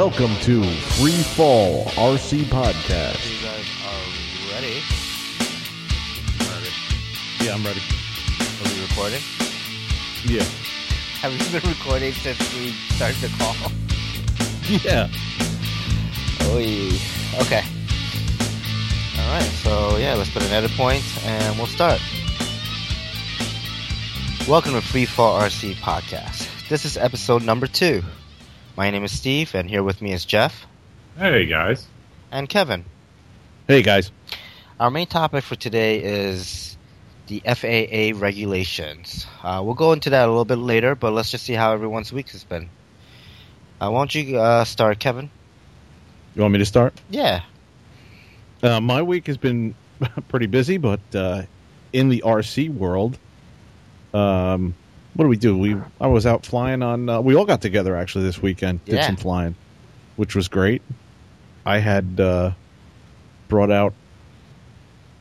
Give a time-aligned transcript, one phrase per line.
[0.00, 3.20] Welcome to Free Fall RC Podcast.
[3.30, 4.80] You guys are ready.
[7.44, 7.82] Yeah, I'm ready.
[8.40, 9.20] Are we recording?
[10.24, 10.42] Yeah.
[11.20, 13.54] Have you been recording since we started the call?
[14.82, 15.10] Yeah.
[16.48, 16.96] Oy.
[17.42, 17.62] Okay.
[19.18, 22.00] Alright, so yeah, let's put an edit point and we'll start.
[24.48, 26.48] Welcome to Free Fall RC Podcast.
[26.70, 28.02] This is episode number two.
[28.80, 30.66] My name is Steve, and here with me is Jeff
[31.18, 31.86] Hey guys.
[32.32, 32.86] and Kevin.
[33.68, 34.10] Hey, guys.
[34.80, 36.78] Our main topic for today is
[37.26, 39.26] the FAA regulations.
[39.42, 42.10] Uh, we'll go into that a little bit later, but let's just see how everyone's
[42.10, 42.70] week has been.
[43.82, 45.30] Uh, why don't you uh, start, Kevin?
[46.34, 46.98] You want me to start?
[47.10, 47.42] Yeah.
[48.62, 49.74] Uh, my week has been
[50.28, 51.42] pretty busy, but uh,
[51.92, 53.18] in the RC world,
[54.14, 54.74] um,
[55.14, 55.56] what do we do?
[55.56, 57.08] We I was out flying on.
[57.08, 58.84] Uh, we all got together actually this weekend.
[58.84, 59.06] Did Yeah.
[59.06, 59.54] some flying,
[60.16, 60.82] which was great.
[61.66, 62.52] I had uh,
[63.48, 63.92] brought out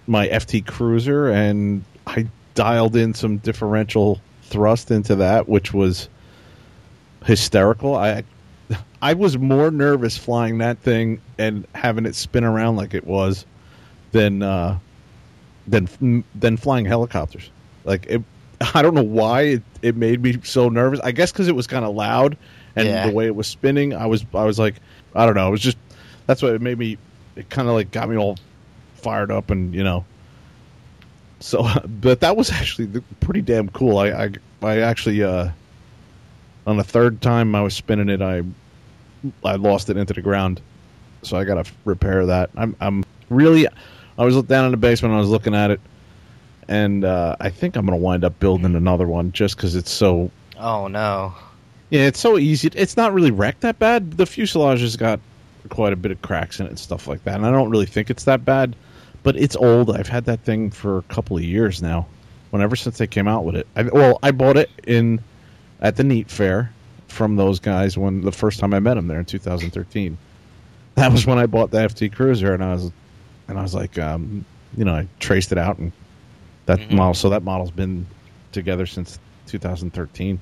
[0.07, 6.09] my FT Cruiser and I dialed in some differential thrust into that, which was
[7.25, 7.95] hysterical.
[7.95, 8.23] I
[9.01, 13.45] I was more nervous flying that thing and having it spin around like it was
[14.11, 14.77] than uh,
[15.67, 17.49] than than flying helicopters.
[17.85, 18.21] Like it,
[18.73, 20.99] I don't know why it, it made me so nervous.
[21.01, 22.37] I guess because it was kind of loud
[22.75, 23.07] and Yeah.
[23.07, 23.93] the way it was spinning.
[23.93, 24.75] I was I was like
[25.15, 25.47] I don't know.
[25.47, 25.77] It was just
[26.27, 26.97] that's what it made me.
[27.35, 28.37] It kind of like got me all
[28.95, 30.05] fired up and you know.
[31.39, 31.65] So,
[32.01, 33.97] but that was actually pretty damn cool.
[33.97, 34.29] I I,
[34.61, 35.49] I actually uh,
[36.67, 38.43] on the third time I was spinning it, I
[39.43, 40.61] I lost it into the ground,
[41.23, 42.49] so I got to repair that.
[42.57, 43.67] I'm I'm really
[44.17, 45.13] I was down in the basement.
[45.13, 45.79] I was looking at it,
[46.69, 49.91] and uh, I think I'm going to wind up building another one just because it's
[49.91, 51.33] so Oh no.
[51.89, 52.69] yeah, it's so easy.
[52.75, 54.11] It's not really wrecked that bad.
[54.11, 55.19] The fuselage has got
[55.69, 57.85] quite a bit of cracks in it and stuff like that, and I don't really
[57.87, 58.75] think it's that bad.
[59.23, 59.93] But it's old.
[59.93, 62.07] I've had that thing for a couple of years now.
[62.51, 63.67] Whenever since they came out with it.
[63.75, 65.21] I, well, I bought it in
[65.81, 66.71] at the Neat Fair
[67.07, 70.17] from those guys when the first time I met them there in 2013.
[70.95, 72.91] That was when I bought the FT Cruiser, and I was
[73.47, 75.91] and I was like, um, you know, I traced it out, and
[76.69, 76.91] that Mhm.
[76.93, 77.13] model.
[77.13, 78.05] So that model's been
[78.51, 80.39] together since 2013.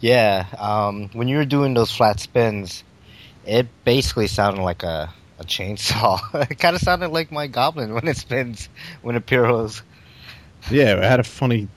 [0.00, 0.46] Yeah.
[0.58, 2.84] Um, when you were doing those flat spins,
[3.46, 6.20] it basically sounded like a, a chainsaw.
[6.50, 8.68] it kind of sounded like my goblin when it spins
[9.02, 9.82] when it pyros.
[10.70, 11.68] Yeah, it had a funny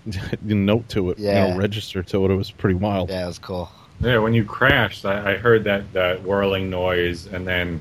[0.42, 1.50] note to it, you Yeah.
[1.52, 2.30] know, register to it.
[2.30, 3.10] It was pretty wild.
[3.10, 3.70] Yeah, it was cool.
[4.00, 7.80] Yeah, when you crashed, I, I heard that, that whirling noise, and then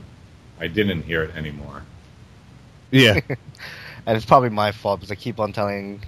[0.60, 1.84] I didn't hear it anymore.
[2.92, 3.20] Yeah,
[4.10, 6.02] And it's probably my fault because I keep on telling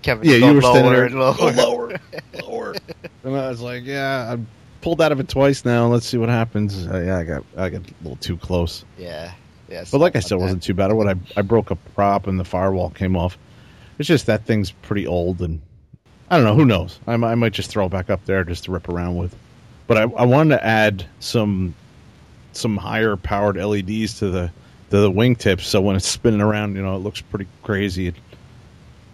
[0.00, 1.34] Kevin yeah, you were lower there, and lower.
[1.36, 1.98] "Go lower,
[2.42, 2.74] lower,
[3.22, 4.38] and I was like, yeah, I
[4.80, 5.86] pulled out of it twice now.
[5.88, 6.86] Let's see what happens.
[6.86, 9.30] Uh, yeah, I got, I got a little too close, Yeah.
[9.68, 9.84] Yeah.
[9.92, 10.90] but like I said, it wasn't too bad.
[10.94, 13.36] What I, I broke a prop and the firewall came off.
[13.98, 15.60] It's just that thing's pretty old, and
[16.30, 16.54] I don't know.
[16.54, 16.98] Who knows?
[17.06, 19.36] I, I might just throw it back up there just to rip around with.
[19.86, 21.74] But I, I wanted to add some
[22.52, 24.50] some higher powered LEDs to the
[24.94, 28.14] to the wingtips, so when it's spinning around, you know, it looks pretty crazy.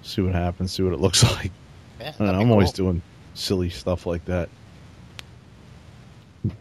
[0.03, 0.73] See what happens.
[0.73, 1.51] See what it looks like.
[1.99, 2.87] Yeah, I know, I'm always cool.
[2.87, 3.03] doing
[3.33, 4.51] silly stuff like that.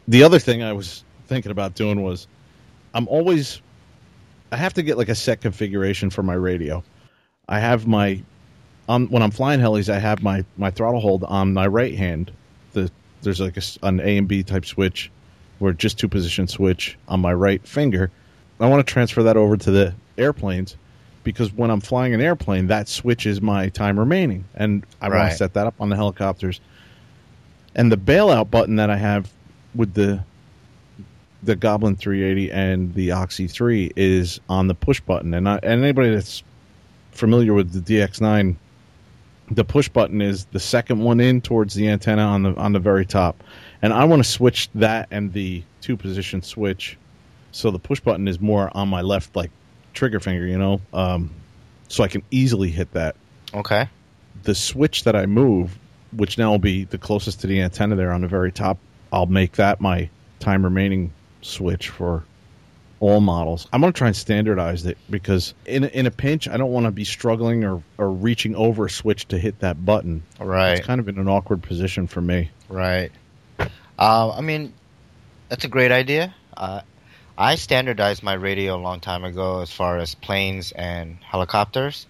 [0.07, 2.27] The other thing I was thinking about doing was
[2.93, 3.61] I'm always
[4.53, 6.81] I have to get like a set configuration for my radio.
[7.49, 8.21] I have my
[8.87, 12.31] um, when I'm flying helis, I have my my throttle hold on my right hand.
[12.71, 12.89] The
[13.21, 15.11] there's like a an A and B type switch,
[15.59, 18.11] where just two position switch on my right finger.
[18.59, 20.75] I want to transfer that over to the airplanes
[21.23, 25.37] because when I'm flying an airplane, that switches my time remaining, and I want to
[25.37, 26.59] set that up on the helicopters.
[27.75, 29.31] And the bailout button that I have
[29.75, 30.23] with the
[31.43, 35.83] the Goblin 380 and the Oxy 3 is on the push button, and I, and
[35.83, 36.43] anybody that's
[37.11, 38.55] familiar with the DX9,
[39.51, 42.79] the push button is the second one in towards the antenna on the on the
[42.79, 43.41] very top,
[43.81, 46.97] and I want to switch that and the two position switch,
[47.51, 49.51] so the push button is more on my left like
[49.93, 51.31] trigger finger, you know, um,
[51.87, 53.15] so I can easily hit that.
[53.53, 53.89] Okay.
[54.43, 55.77] The switch that I move,
[56.11, 58.77] which now will be the closest to the antenna there on the very top,
[59.11, 60.09] I'll make that my
[60.39, 61.11] time remaining
[61.41, 62.23] switch for
[62.99, 63.67] all models.
[63.71, 66.71] I'm going to try and standardize it because in a, in a pinch, I don't
[66.71, 70.23] want to be struggling or, or reaching over a switch to hit that button.
[70.39, 70.73] Right.
[70.73, 72.51] It's kind of in an awkward position for me.
[72.67, 73.11] Right.
[73.97, 74.73] Uh, I mean,
[75.49, 76.33] that's a great idea.
[76.55, 76.81] Uh,
[77.39, 82.05] I standardized my radio a long time ago as far as planes and helicopters,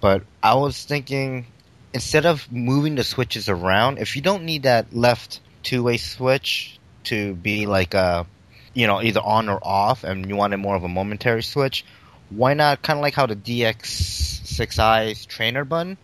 [0.00, 1.46] but I was thinking
[1.94, 7.34] instead of moving the switches around, if you don't need that left two-way switch to
[7.34, 8.26] be like a
[8.74, 11.84] you know, either on or off, and you wanted more of a momentary switch,
[12.30, 15.96] why not kind of like how the DX6i's trainer button,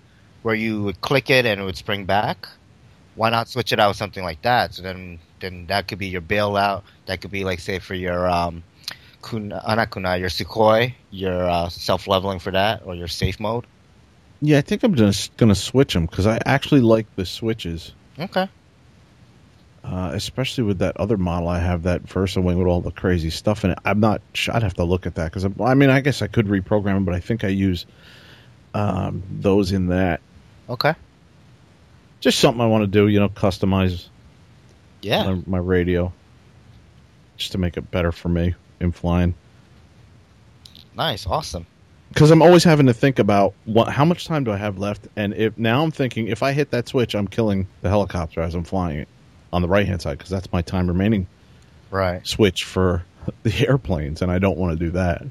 [0.43, 2.49] where you would click it and it would spring back?
[3.17, 4.75] Why not switch it out with something like that?
[4.75, 6.83] So then, then that could be your bailout.
[7.07, 8.63] That could be like, say, for your um,
[9.23, 13.41] kun, uh, not kunai, your Sukhoi, your uh, self leveling for that, or your safe
[13.41, 13.67] mode.
[14.43, 17.93] Yeah, I think I'm just going to switch them because I actually like the switches,
[18.19, 18.49] Okay.
[19.85, 23.29] uh, especially with that other model I have, that Versa Wing with all the crazy
[23.31, 23.79] stuff in it.
[23.85, 24.23] I'm not.
[24.33, 24.55] sure.
[24.57, 27.05] I'd have to look at that because I mean, I guess I could reprogram them,
[27.05, 27.85] but I think I use
[28.73, 30.21] um, those in that.
[30.71, 30.95] Okay.
[32.21, 34.07] Just something I want to do, you know, customize
[35.03, 35.33] Yeah.
[35.33, 36.13] my, my radio
[37.37, 39.35] just to make it better for me in flying.
[40.97, 41.27] Nice.
[41.27, 41.67] Awesome.
[42.11, 45.07] because I'm always having to think about what, how much time do I have left,
[45.17, 48.55] and if now I'm thinking if I hit that switch, I'm killing the helicopter as
[48.55, 49.09] I'm flying it
[49.53, 51.27] on the right hand side because that's my time remaining
[51.91, 52.25] Right.
[52.27, 53.05] switch for
[53.43, 55.23] the airplanes, and I don't want to do that.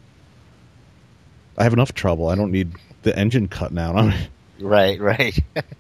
[1.57, 2.29] I have enough trouble.
[2.29, 2.71] I don't need
[3.03, 3.95] the engine cutting out.
[3.95, 4.27] I mean,
[4.59, 4.99] Right.
[4.99, 5.37] Right.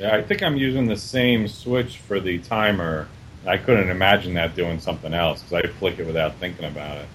[0.00, 3.08] Yeah, I think I'm using the same switch for the timer.
[3.46, 7.08] I couldn't imagine that doing something else because I flick it without thinking about it.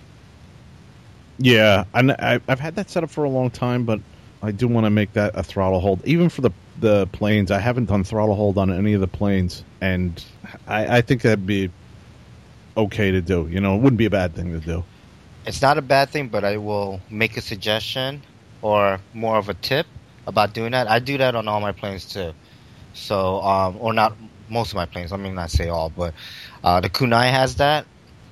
[1.40, 4.02] yeah, and I, I've had that set up for a long time, but
[4.44, 7.52] I do want to make that a throttle hold, even for the the planes.
[7.52, 10.24] I haven't done throttle hold on any of the planes, and
[10.68, 11.72] I, I think that'd be
[12.78, 13.48] okay to do.
[13.50, 14.86] You know, it wouldn't be a bad thing to do.
[15.46, 18.24] it's not a bad thing, but I will make a suggestion
[18.62, 19.88] or more of a tip
[20.28, 20.90] about doing that.
[20.90, 22.34] I do that on all my planes too.
[22.96, 24.16] So, um, or not
[24.50, 25.12] most of my planes.
[25.12, 26.14] Let me not say all, but
[26.64, 27.86] uh, the Kunai has that.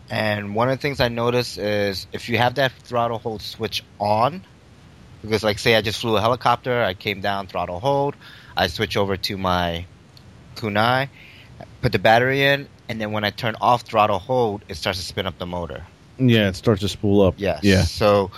[0.10, 3.84] And one of the things I notice is if you have that throttle hold switch
[4.00, 4.44] on,
[5.22, 8.16] because like say I just flew a helicopter, I came down throttle hold,
[8.56, 9.86] I switch over to my
[10.56, 11.10] Kunai,
[11.82, 15.06] put the battery in, and then when I turn off throttle hold, it starts to
[15.06, 15.84] spin up the motor.
[16.20, 17.36] Yeah, it starts to spool up.
[17.38, 17.64] Yes.
[17.64, 17.82] Yeah.
[17.82, 18.32] So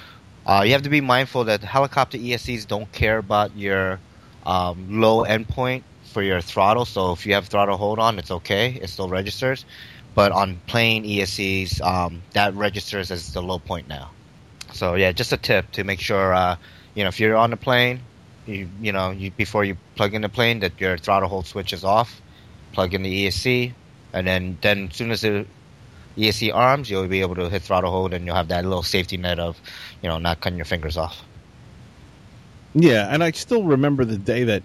[0.45, 4.00] uh, you have to be mindful that helicopter ESCs don't care about your
[4.45, 5.83] um, low endpoint
[6.15, 6.85] for your throttle.
[6.85, 8.79] So if you have throttle hold on, it's okay.
[8.81, 9.65] It still registers.
[10.13, 14.12] But on plane ESCs, um, that registers as the low point now.
[14.71, 16.56] So yeah, just a tip to make sure uh,
[16.95, 18.00] you know if you're on the plane,
[18.45, 21.73] you you know you, before you plug in the plane that your throttle hold switch
[21.73, 22.21] is off.
[22.71, 23.73] Plug in the ESC,
[24.13, 25.45] and then then as soon as the
[26.17, 29.17] ESC arms, you'll be able to hit throttle hold, and you'll have that little safety
[29.17, 29.59] net of,
[30.01, 31.21] you know, not cutting your fingers off.
[32.73, 34.63] Yeah, and I still remember the day that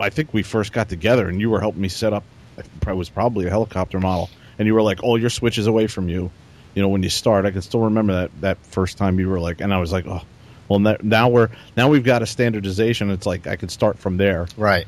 [0.00, 2.24] I think we first got together, and you were helping me set up.
[2.56, 6.08] It was probably a helicopter model, and you were like, "All your switches away from
[6.08, 6.30] you."
[6.74, 9.40] You know, when you start, I can still remember that that first time you were
[9.40, 10.22] like, and I was like, "Oh,
[10.68, 13.10] well, now- now we're now we've got a standardization.
[13.10, 14.86] It's like I could start from there." Right.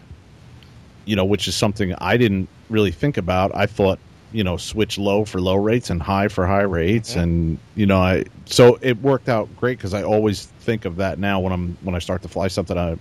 [1.07, 3.51] you know, which is something I didn't really think about.
[3.55, 3.99] I thought,
[4.33, 7.23] you know, switch low for low rates and high for high rates, Yeah.
[7.23, 11.19] and you know, I so it worked out great because I always think of that
[11.19, 12.77] now when I'm when I start to fly something.
[12.79, 12.97] I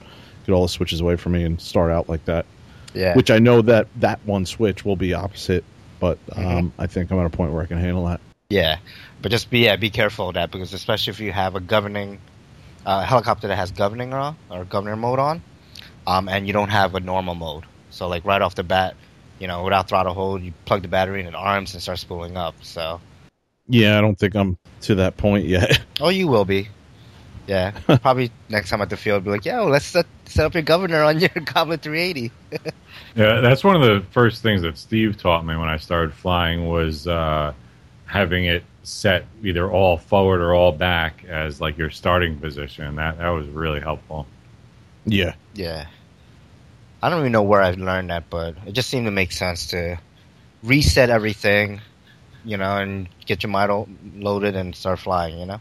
[0.50, 2.46] get all the switches away from me and start out like that.
[2.94, 3.16] Yeah.
[3.16, 5.64] Which I know that that one switch will be opposite,
[6.00, 6.72] but um, Mhm.
[6.80, 8.20] I think I'm at a point where I can handle that.
[8.50, 8.78] yeah.
[9.22, 12.20] But just be yeah, be careful of that because especially if you have a governing
[12.86, 15.42] uh, helicopter that has governing on or governor mode on,
[16.08, 17.66] um, and you don't have a normal mode.
[17.90, 18.96] So like right off the bat,
[19.38, 22.38] you know, without throttle hold, you plug the battery in it arms and starts spooling
[22.38, 22.56] up.
[22.64, 23.02] So
[23.68, 25.80] Yeah, I don't think I'm to that point yet.
[26.00, 26.70] oh, you will be.
[27.50, 27.72] Yeah,
[28.04, 31.02] probably next time at the field, be like, "Yo, let's set, set up your governor
[31.02, 32.32] on your Goblin 380."
[33.16, 36.68] Yeah, that's one of the first things that Steve taught me when I started flying
[36.70, 37.54] was uh,
[38.06, 42.96] having it set either all forward or all back as like your starting position.
[42.98, 44.28] That that was really helpful.
[45.06, 45.88] yeah, Yeah.
[47.02, 49.68] I don't even know where I've learned that, but it just seemed to make sense
[49.68, 49.98] to
[50.62, 51.82] reset everything,
[52.46, 55.60] you know, and get your model loaded and start flying, you know?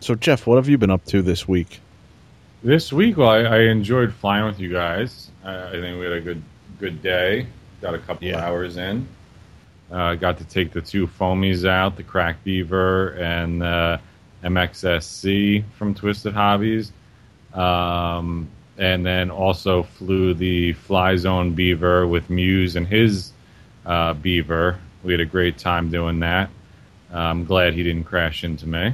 [0.00, 1.80] So Jeff, what have you been up to this week?
[2.62, 5.30] This week, well, I, I enjoyed flying with you guys.
[5.44, 6.42] I, I think we had a good
[6.78, 7.46] good day.
[7.82, 8.44] Got a couple Yeah.
[8.44, 9.06] hours in.
[9.90, 13.98] Uh, got to take the two foamies out, the Crack Beaver and uh,
[14.44, 16.92] MXSC from Twisted Hobbies.
[17.52, 23.32] Um, and then also flew the Fly Zone Beaver with Muse and his
[23.84, 24.78] uh, Beaver.
[25.02, 26.48] We had a great time doing that.
[27.12, 28.92] I'm glad he didn't crash into me.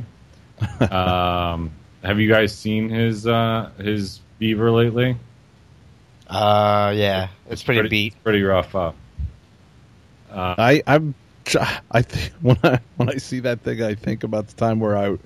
[0.91, 1.71] um,
[2.03, 5.17] have you guys seen his uh, his Beaver lately?
[6.29, 7.29] Uh, yeah.
[7.49, 8.15] It's pretty, beat.
[8.25, 8.97] Pretty rough up.
[10.31, 11.15] Uh, I I'm
[11.91, 14.97] I think when I when I see that thing, I think about the time where
[14.97, 15.17] I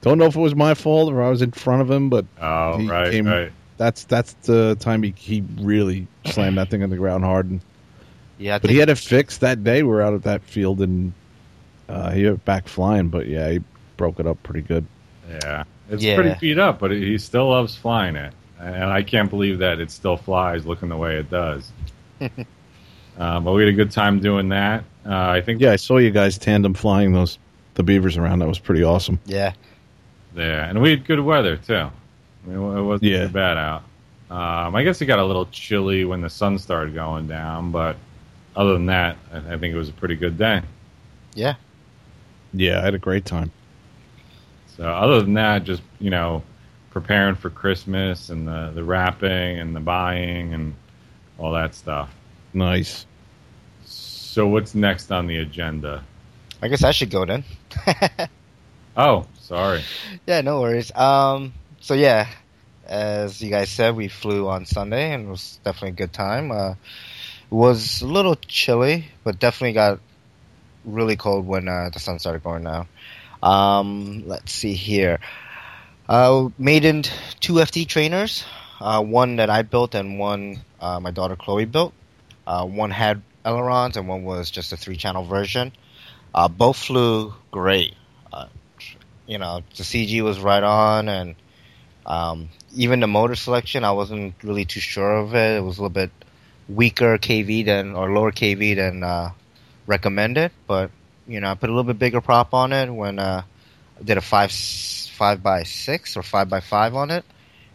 [0.00, 2.24] don't know if it was my fault or I was in front of him, but
[2.40, 3.52] oh, he right, came- right.
[3.76, 7.50] that's that's the time he he really slammed that thing on the ground hard.
[7.50, 7.60] And,
[8.38, 9.82] Yeah, but he had it fixed that day.
[9.82, 11.12] We are out at that field, and
[11.88, 13.60] Uh, he went back flying, but yeah, he
[13.98, 14.86] broke it up pretty good.
[15.28, 16.14] Yeah, it's Yeah.
[16.14, 19.90] pretty beat up, but he still loves flying it, and I can't believe that it
[19.90, 21.70] still flies looking the way it does.
[23.18, 24.84] um, but we had a good time doing that.
[25.04, 27.38] Uh, I think Yeah, I saw you guys tandem flying those
[27.74, 28.38] the beavers around.
[28.38, 29.20] That was pretty awesome.
[29.26, 29.52] Yeah.
[30.34, 31.74] Yeah, and we had good weather too.
[31.74, 31.90] I
[32.46, 33.26] mean, it wasn't Yeah.
[33.26, 33.82] too bad out.
[34.30, 37.96] Um, I guess it got a little chilly when the sun started going down, but
[38.56, 40.60] other than that, I, I think it was a pretty good day.
[41.34, 41.54] Yeah.
[42.52, 43.50] Yeah, I had a great time.
[44.78, 46.42] So other than that, just you know,
[46.90, 50.74] preparing for Christmas and the the wrapping and the buying and
[51.36, 52.10] all that stuff.
[52.54, 53.04] Nice.
[53.84, 56.04] So what's next on the agenda?
[56.62, 57.44] I guess I should go then.
[58.98, 59.84] Oh, sorry.
[60.26, 60.92] Yeah, no worries.
[60.92, 62.28] Um, so yeah,
[62.84, 66.50] as you guys said, we flew on Sunday and it was definitely a good time.
[66.50, 70.00] Uh, it was a little chilly, but definitely got
[70.84, 72.88] really cold when uh, the sun started going down.
[73.42, 75.20] Um, let's see here.
[76.08, 77.02] Uh, made in
[77.40, 78.44] two FT trainers,
[78.80, 81.92] uh, one that I built and one uh, my daughter Chloe built.
[82.46, 85.72] Uh, one had ailerons and one was just a three-channel version.
[86.34, 87.94] Uh, both flew great.
[88.32, 88.46] Uh,
[89.26, 91.34] you know, the CG was right on, and
[92.06, 95.58] um, even the motor selection, I wasn't really too sure of it.
[95.58, 96.10] It was a little bit
[96.68, 99.32] weaker KV than or lower KV than
[99.86, 100.90] recommended, but
[101.28, 103.42] you know, I put a little bit bigger prop on it when uh,
[104.00, 107.24] I did a five five by six or five by five on it,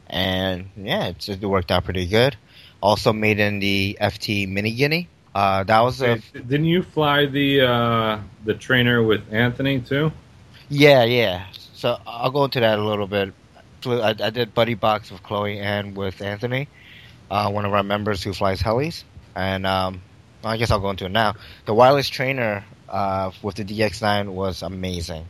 [0.08, 2.36] and yeah, it, it worked out pretty good.
[2.82, 5.08] Also made in the FT Mini Guinea.
[5.34, 10.12] Uh, that was a Hey, Didn't you fly the uh, the trainer with Anthony too?
[10.70, 11.46] Yeah, yeah.
[11.74, 13.34] So I'll go into that a little bit.
[13.86, 16.70] I, I did buddy box with Chloe and with Anthony,
[17.30, 19.04] uh, one of our members who flies helis,
[19.36, 20.02] and um,
[20.44, 21.36] I guess I'll go into it now.
[21.66, 25.26] The wireless trainer uh, with the DX9 was amazing.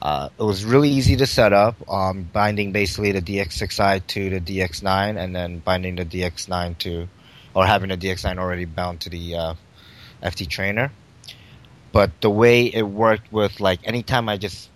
[0.00, 4.40] Uh, it was really easy to set up, um, binding basically the DX6i to the
[4.40, 7.08] DX9, and then binding the DX9 to,
[7.54, 9.54] or having the DX9 already bound to the uh,
[10.22, 10.92] FT trainer
[11.96, 14.68] but the way it worked with like anytime I just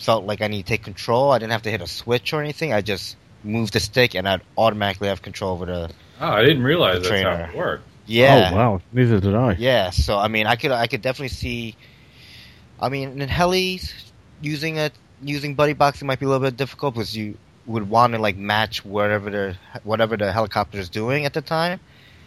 [0.00, 2.42] felt like I need to take control, I didn't have to hit a switch or
[2.42, 2.72] anything.
[2.72, 6.64] I just moved the stick and I'd automatically have control over the Oh, I didn't
[6.64, 7.50] realize that's how trainer.
[7.52, 7.84] it worked.
[8.06, 8.50] Yeah.
[8.52, 8.80] Oh wow.
[8.92, 9.52] Neither did I.
[9.52, 11.76] Yeah, so I mean, I could I could definitely see.
[12.80, 13.92] I mean, in helis,
[14.40, 14.90] using a
[15.22, 18.36] using buddy boxing might be a little bit difficult because you would want to like
[18.36, 21.80] match whatever the whatever the helicopter is doing at the time,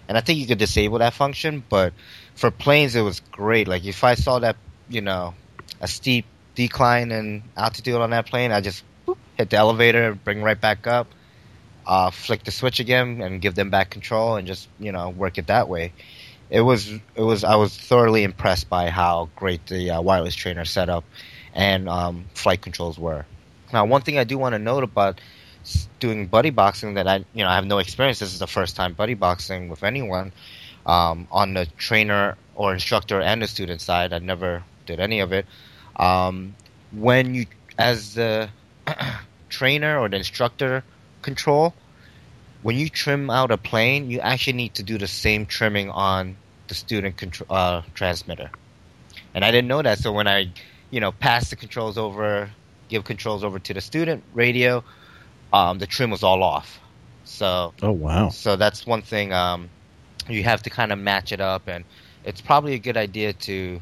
[0.07, 1.63] and I think you could disable that function.
[1.69, 1.93] But
[2.35, 3.67] for planes, it was great.
[3.67, 4.55] Like if I saw that,
[4.89, 5.33] you know,
[5.81, 10.41] a steep decline in altitude on that plane, I just boop, hit the elevator, bring
[10.41, 11.07] right back up,
[11.87, 15.37] uh, flick the switch again, and give them back control, and just you know work
[15.37, 15.93] it that way
[16.49, 20.65] it was it was I was thoroughly impressed by how great the uh, wireless trainer
[20.65, 21.03] setup
[21.53, 23.25] and um, flight controls were.
[23.73, 25.19] Now, one thing I do want to note about
[25.99, 28.19] doing buddy boxing that I you know I have no experience.
[28.19, 30.31] This is the first time buddy boxing with anyone
[30.85, 34.13] um, on the trainer or instructor and the student side.
[34.13, 35.45] I never did any of it.
[35.97, 36.55] Um,
[36.93, 38.49] when you as the
[39.49, 40.83] trainer or the instructor
[41.27, 41.73] control,
[42.63, 46.37] when you trim out a plane, you actually need to do the same trimming on
[46.69, 48.49] the student contr- uh, transmitter.
[49.33, 50.39] And I didn't know that, so when I,
[50.89, 52.49] you know, pass the controls over,
[52.89, 54.83] give controls over to the student radio,
[55.51, 56.79] um, the trim was all off.
[57.25, 58.29] So, Oh wow.
[58.29, 59.33] so that's one thing.
[59.33, 59.69] Um,
[60.29, 61.83] you have to kind of match it up, and
[62.23, 63.81] it's probably a good idea to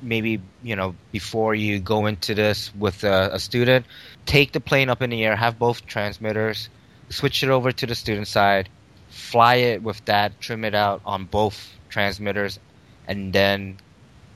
[0.00, 3.86] maybe you know before you go into this with a, a student,
[4.26, 6.68] take the plane up in the air, have both transmitters,
[7.10, 8.68] switch it over to the student side,
[9.10, 12.58] fly it with that, trim it out on both transmitters,
[13.06, 13.78] and then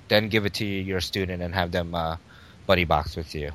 [0.08, 2.16] then give it to your student and have them uh,
[2.66, 3.50] buddy box with you.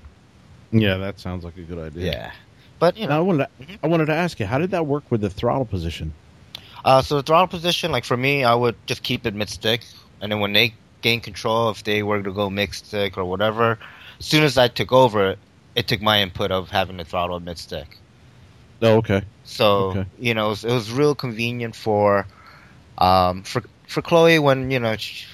[0.71, 2.11] Yeah, that sounds like a good idea.
[2.11, 2.31] Yeah,
[2.79, 3.09] but you know.
[3.09, 3.79] Now I wanted to, Mhm.
[3.83, 6.13] I wanted to ask you, how did that work with the throttle position?
[6.83, 9.83] Uh, so the throttle position, like for me, I would just keep it mid stick,
[10.21, 13.77] and then when they gain control, if they were to go mixed stick or whatever,
[14.19, 15.35] as soon as I took over,
[15.75, 17.97] it took my input of having the throttle mid stick.
[18.81, 19.23] Oh, okay.
[19.43, 20.05] So Okay.
[20.19, 22.25] you know, it was, it was real convenient for,
[22.97, 25.25] um, for for Chloe when you know she,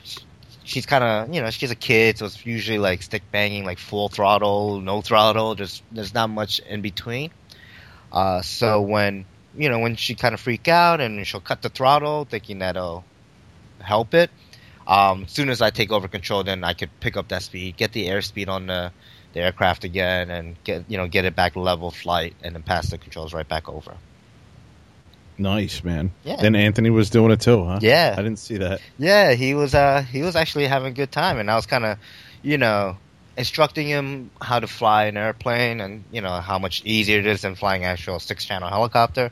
[0.64, 3.80] she's kind of you know she's a kid, so it's usually like stick banging, like
[3.80, 5.56] full throttle, no throttle.
[5.56, 7.32] Just there's not much in between.
[8.12, 9.26] Uh, so when
[9.58, 13.04] you know when she kind of freak out and she'll cut the throttle, thinking that'll
[13.82, 14.30] help it.
[14.86, 17.78] Um, as soon as I take over control, then I could pick up that speed,
[17.78, 18.92] get the airspeed on the,
[19.34, 22.90] the aircraft again, and get you know get it back level flight, and then pass
[22.90, 23.96] the controls right back over.
[25.38, 26.12] Nice, man.
[26.24, 26.38] Yeah.
[26.40, 27.80] And Anthony was doing it too, huh?
[27.82, 28.14] Yeah.
[28.18, 28.82] I didn't see that.
[28.98, 31.86] Yeah, he was uh he was actually having a good time, and I was kind
[31.86, 31.98] of,
[32.42, 32.98] you know,
[33.36, 37.42] instructing him how to fly an airplane and you know how much easier it is
[37.42, 39.32] than flying actual six channel helicopter.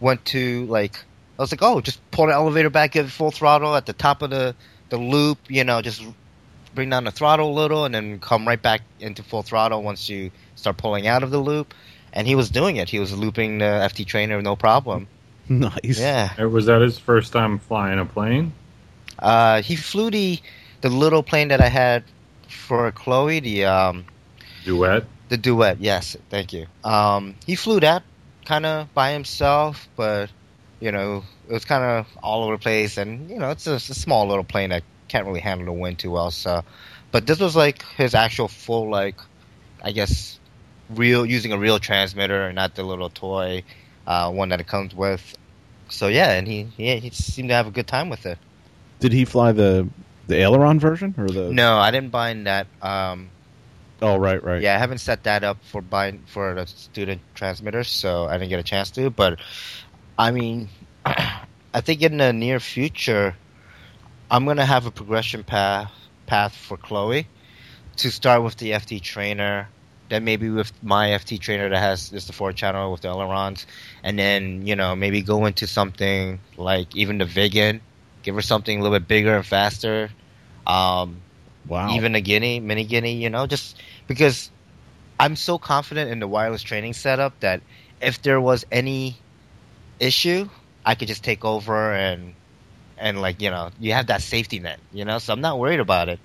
[0.00, 0.96] Went to like
[1.38, 4.22] I was like, oh, just pull the elevator back at full throttle at the top
[4.22, 4.54] of the
[4.88, 5.38] the loop.
[5.48, 6.02] You know, just
[6.76, 10.08] bring down the throttle a little and then come right back into full throttle once
[10.08, 11.74] you start pulling out of the loop.
[12.12, 12.88] And he was doing it.
[12.88, 15.08] He was looping the FT trainer no problem.
[15.48, 16.00] Nice.
[16.00, 16.42] Yeah.
[16.44, 18.52] Was that his first time flying a plane?
[19.16, 20.40] Uh, he flew the
[20.80, 22.02] the little plane that I had
[22.48, 24.04] for Chloe, the um,
[24.64, 25.04] Duet.
[25.28, 25.78] the duet.
[25.80, 26.66] Yes, thank you.
[26.82, 28.02] Um, he flew that
[28.44, 30.30] kind of by himself, but
[30.80, 33.74] you know it was kind of all over the place, and you know it's a,
[33.76, 36.30] it's a small little plane that can't really handle the wind too well.
[36.30, 36.62] So,
[37.12, 39.16] but this was like his actual full like,
[39.82, 40.38] I guess,
[40.90, 43.64] real using a real transmitter and not the little toy
[44.06, 45.36] uh, one that it comes with.
[45.88, 48.38] So yeah, and he yeah he seemed to have a good time with it.
[49.00, 49.88] Did he fly the
[50.26, 51.52] the aileron version or the?
[51.52, 52.66] No, I didn't buy that.
[52.82, 53.30] Um,
[54.02, 54.60] Oh, right, right.
[54.60, 58.50] Yeah, I haven't set that up for bind for the student transmitters, so I didn't
[58.50, 59.08] get a chance to.
[59.08, 59.40] But
[60.18, 60.68] I mean,
[61.06, 63.36] I think in the near future,
[64.30, 65.92] I'm gonna have a progression path
[66.26, 67.28] path for Chloe
[67.96, 69.70] to start with the FT trainer,
[70.08, 73.66] then maybe with my FT trainer that has just the four channel with the ailerons,
[74.02, 77.82] and then you know maybe go into something like even the Viggen,
[78.22, 80.10] give her something a little bit bigger and faster.
[80.66, 81.24] Um,
[81.66, 81.88] Wow.
[81.88, 84.50] even a guinea, mini guinea, you know, just because
[85.18, 87.62] I'm so confident in the wireless training setup that
[88.00, 89.24] if there was any
[90.00, 90.48] issue,
[90.84, 92.34] I could just take over and
[92.98, 95.80] and like you know, you have that safety net, you know, so I'm not worried
[95.80, 96.18] about it.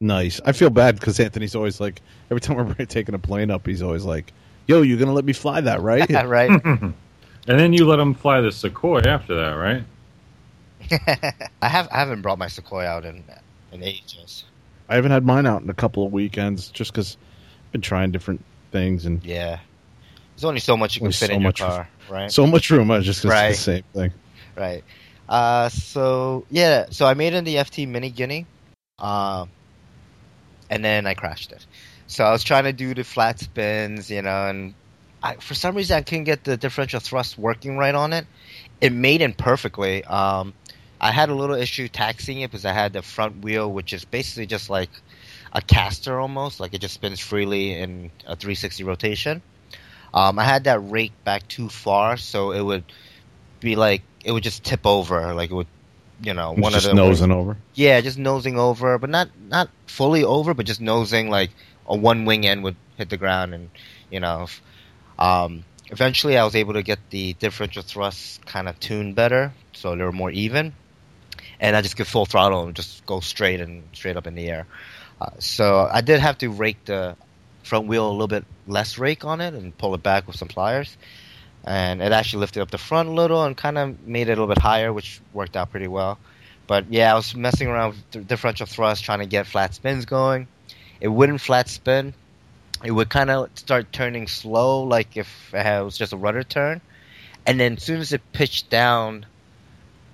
[0.00, 0.40] Nice.
[0.44, 3.82] I feel bad because Anthony's always like, every time we're taking a plane up, he's
[3.82, 4.32] always like,
[4.66, 6.50] "Yo, you're gonna let me fly that, right?" right?
[6.64, 6.94] and
[7.46, 9.84] then you let him fly the Sequoia after that, right?
[11.62, 13.22] I have I haven't brought my Sequoia out in
[13.72, 14.44] in ages.
[14.88, 17.16] I haven't had mine out in a couple of weekends just because
[17.66, 19.60] I've been trying different things and Yeah,
[20.34, 22.30] there's only so much you can Only fit so in your much- car, right?
[22.30, 22.90] so much room.
[22.90, 23.50] I just 'cause Right.
[23.50, 24.12] it's the same thing.
[24.56, 24.84] Right.
[25.28, 28.46] Uh, so yeah, so I made in the FT Mini Guinea,
[28.98, 29.48] um,
[30.68, 31.64] and then I crashed it.
[32.06, 34.74] So I was trying to do the flat spins, you know, and
[35.22, 38.26] I, for some reason I couldn't get the differential thrust working right on it.
[38.80, 40.04] It made it perfectly.
[40.04, 40.52] Um,
[41.00, 44.04] I had a little issue taxiing it because I had the front wheel, which is
[44.04, 44.90] basically just like
[45.52, 49.42] a caster almost, like it just spins freely in a 360 rotation.
[50.14, 52.84] Um, I had that rake back too far, so it would
[53.60, 55.66] be like it would just tip over, like it would,
[56.22, 57.56] you know, one just of the nosing over.
[57.74, 61.50] yeah, just nosing over, but not not fully over, but just nosing like
[61.86, 63.70] a one wing end would hit the ground, and
[64.10, 64.60] you know, if-
[65.18, 69.94] um, eventually I was able to get the differential thrust kind of tuned better, so
[69.94, 70.72] they were more even,
[71.60, 74.48] and I just could full throttle and just go straight and straight up in the
[74.48, 74.66] air.
[75.20, 77.16] Uh, so I did have to rake the
[77.62, 80.48] front wheel a little bit less rake on it and pull it back with some
[80.48, 80.96] pliers.
[81.64, 84.34] And it actually lifted up the front a little and kind of made it a
[84.34, 86.18] little bit higher, which worked out pretty well.
[86.66, 90.04] But yeah, I was messing around with the differential thrust, trying to get flat spins
[90.04, 90.48] going.
[91.00, 92.14] It wouldn't flat spin.
[92.84, 96.80] It would kind of start turning slow, like if it was just a rudder turn.
[97.46, 99.26] And then as soon as it pitched down,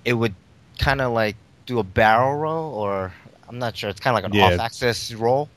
[0.05, 0.35] it would
[0.77, 1.35] kind of like
[1.65, 3.13] do a barrel roll, or
[3.47, 3.89] I'm not sure.
[3.89, 4.53] It's kind of like an Yeah.
[4.53, 5.49] off-axis roll.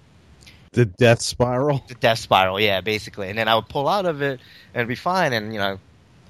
[0.72, 1.85] The death spiral.
[1.87, 3.28] The death spiral, yeah, basically.
[3.28, 4.40] And then I would pull out of it
[4.72, 5.32] and it'd be fine.
[5.32, 5.78] And, you know,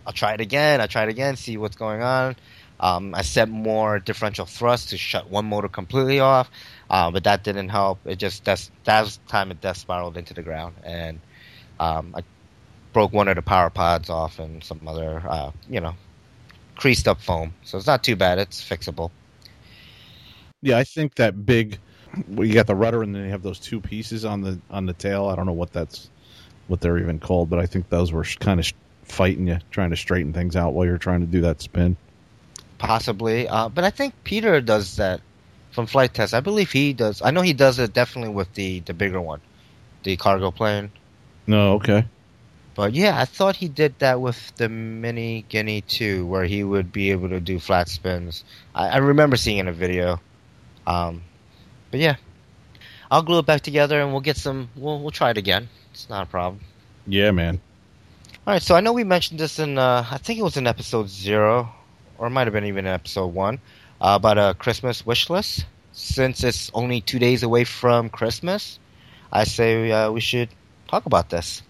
[0.06, 0.80] I'll try it again.
[0.80, 2.36] I try it again, see what's going on.
[2.80, 6.50] Um, I set more differential thrust to shut one motor completely off,
[6.90, 8.00] uh, but that didn't help.
[8.04, 10.74] It just, that's, that was the time it death spiraled into the ground.
[10.82, 11.20] And
[11.78, 12.22] um, I
[12.92, 15.94] broke one of the power pods off and some other, uh, you know,
[16.74, 17.54] creased up foam.
[17.62, 18.40] So it's not too bad.
[18.40, 19.12] It's fixable.
[20.60, 21.78] Yeah, I think that big.
[22.28, 24.86] Well, you got the rudder, and then you have those two pieces on the on
[24.86, 25.26] the tail.
[25.26, 26.10] I don't know what that's
[26.68, 28.70] what they're even called, but I think those were kind of
[29.04, 31.96] fighting you, trying to straighten things out while you're trying to do that spin.
[32.78, 33.48] possibly.
[33.48, 35.20] Uh, but I think Peter does that
[35.70, 36.34] from Flite Test.
[36.34, 37.22] I believe he does.
[37.22, 39.40] I know he does it definitely with the the bigger one,
[40.02, 40.90] the cargo plane.
[41.46, 42.06] No, okay.
[42.74, 46.90] But yeah, I thought he did that with the Mini Guinea too, where he would
[46.92, 48.44] be able to do flat spins.
[48.74, 50.20] I, I remember seeing in a video.
[50.86, 51.22] Um,
[51.92, 52.16] but yeah,
[53.08, 54.70] I'll glue it back together and we'll get some.
[54.74, 55.68] We'll we'll try it again.
[55.92, 56.64] It's not a problem.
[57.06, 57.60] Yeah, man.
[58.44, 60.66] All right, so I know we mentioned this in, uh, I think it was in
[60.66, 61.72] episode zero,
[62.18, 63.60] or it might have been even in episode one,
[64.00, 65.64] uh, about a Christmas wish list.
[65.92, 68.80] Since it's only two days away from Christmas,
[69.30, 70.48] I say uh, we should
[70.88, 71.62] talk about this.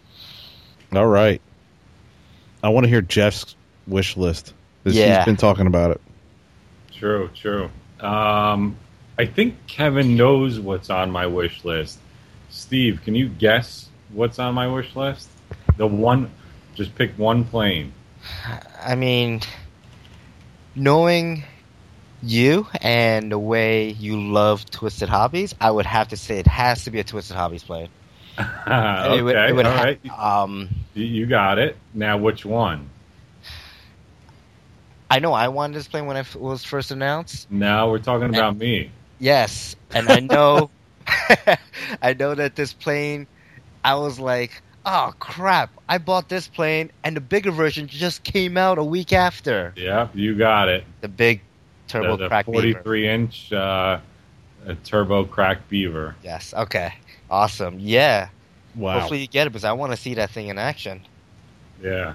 [0.95, 1.43] All right.
[2.63, 3.55] I want to hear Jeff's
[3.87, 4.55] wish list.
[4.85, 5.19] Yeah.
[5.19, 6.01] He's been talking about it.
[6.91, 7.69] True, true.
[8.01, 8.77] Um,
[9.23, 12.01] I think Kevin knows what's on my wish list.
[12.51, 15.29] Steve, can you guess what's on my wish list?
[15.77, 16.29] The one,
[16.75, 17.93] just pick one plane.
[18.85, 19.43] I mean,
[20.75, 21.45] knowing
[22.21, 26.83] you and the way you love Twisted Hobbies, I would have to say it has
[26.87, 27.91] to be a Twisted Hobbies plane.
[28.41, 30.11] okay, It would- it would all ha- right.
[30.19, 31.77] Um, You- You got it.
[31.95, 32.89] Now, which one?
[35.09, 37.49] I know I wanted this plane when it was first announced.
[37.53, 38.91] Now we're talking about me.
[39.23, 40.69] Yes, and I know,
[42.03, 43.29] I know that this plane,
[43.85, 45.71] I was like, oh crap!
[45.89, 49.73] I bought this plane, and the bigger version just came out a week after.
[49.77, 50.85] Yeah, you got it.
[51.03, 51.41] The big
[51.87, 52.83] turbo the, the crack beaver.
[52.83, 54.01] 43 inch uh,
[54.83, 56.17] turbo crack beaver.
[56.25, 56.53] Yes.
[56.53, 56.93] Okay.
[57.31, 57.77] Awesome.
[57.79, 58.29] Yeah.
[58.75, 58.99] Wow.
[58.99, 61.01] Hopefully you get it because I want to see that thing in action.
[61.81, 62.15] Yeah,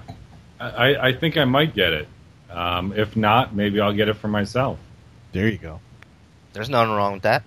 [0.60, 2.08] I, I- I think I might get it.
[2.50, 4.78] Um, if not, maybe I'll get it for myself.
[5.32, 5.80] there you go.
[6.52, 7.44] There's nothing wrong with that.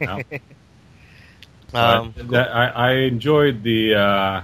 [0.00, 0.16] No.
[1.74, 4.42] um, But that, I, I enjoyed the, uh,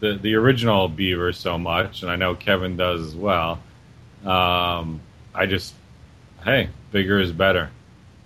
[0.00, 3.60] the the original Beaver so much, and I know Kevin does as well.
[4.24, 5.00] Um,
[5.34, 5.74] I just,
[6.44, 7.70] hey, bigger is better.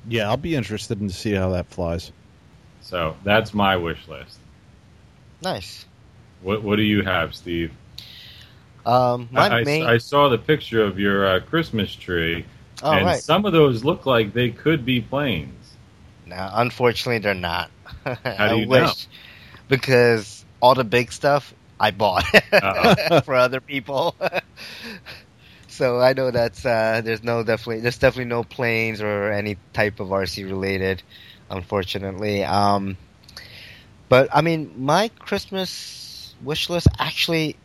[0.09, 2.11] Yeah, I'll be interested in to see how that flies.
[2.81, 4.39] So that's my wish list.
[5.43, 5.87] nice.
[6.43, 7.73] What what do you have, Steve?
[8.85, 9.85] Um, my I, I- main.
[9.87, 12.45] I saw the picture of your uh, Christmas tree,
[12.83, 13.23] oh and right.
[13.23, 15.75] some of those look like they could be planes.
[16.27, 17.71] Now, unfortunately, they're not.
[18.05, 19.13] How do I you wish know?
[19.69, 23.21] because all the big stuff I bought Uh-oh.
[23.25, 24.15] for other people.
[25.69, 30.01] so I know that's uh, there's no definitely there's definitely no planes or any type
[30.01, 31.03] of RC related,
[31.51, 32.45] unfortunately.
[32.45, 32.97] Um,
[34.09, 37.57] but I mean, my Christmas wish list actually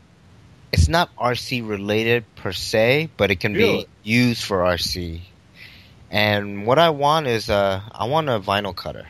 [0.71, 3.83] it's not RC related per se, but it can Really?
[4.03, 5.21] be used for RC.
[6.11, 9.07] And what I want is uh, I want a vinyl cutter.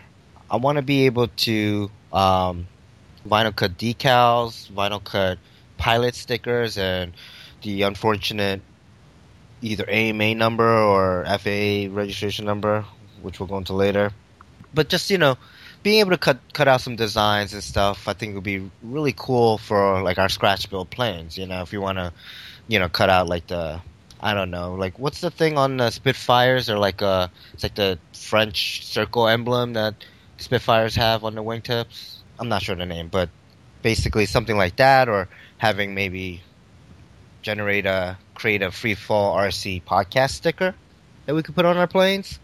[0.50, 2.68] I want to be able to um,
[3.28, 5.38] vinyl cut decals, vinyl cut
[5.78, 7.14] pilot stickers, and
[7.62, 8.62] the unfortunate
[9.62, 12.86] either AMA number or FAA registration number,
[13.22, 14.12] which we'll go into later.
[14.74, 15.38] But just you know,
[15.84, 19.14] being able to cut cut out some designs and stuff, I think would be really
[19.16, 21.38] cool for like our scratch build planes.
[21.38, 22.14] You know, if you want to,
[22.68, 23.82] you know, cut out like the
[24.20, 27.76] I don't know, like what's the thing on the Spitfires or like uh, it's like
[27.76, 29.96] the French circle emblem that
[30.38, 32.18] Spitfires have on the wingtips.
[32.40, 33.30] I'm not sure the name, but
[33.82, 36.42] basically something like that, or having maybe
[37.42, 40.76] generate a create a free fall RC podcast sticker
[41.26, 42.40] that we could put on our planes.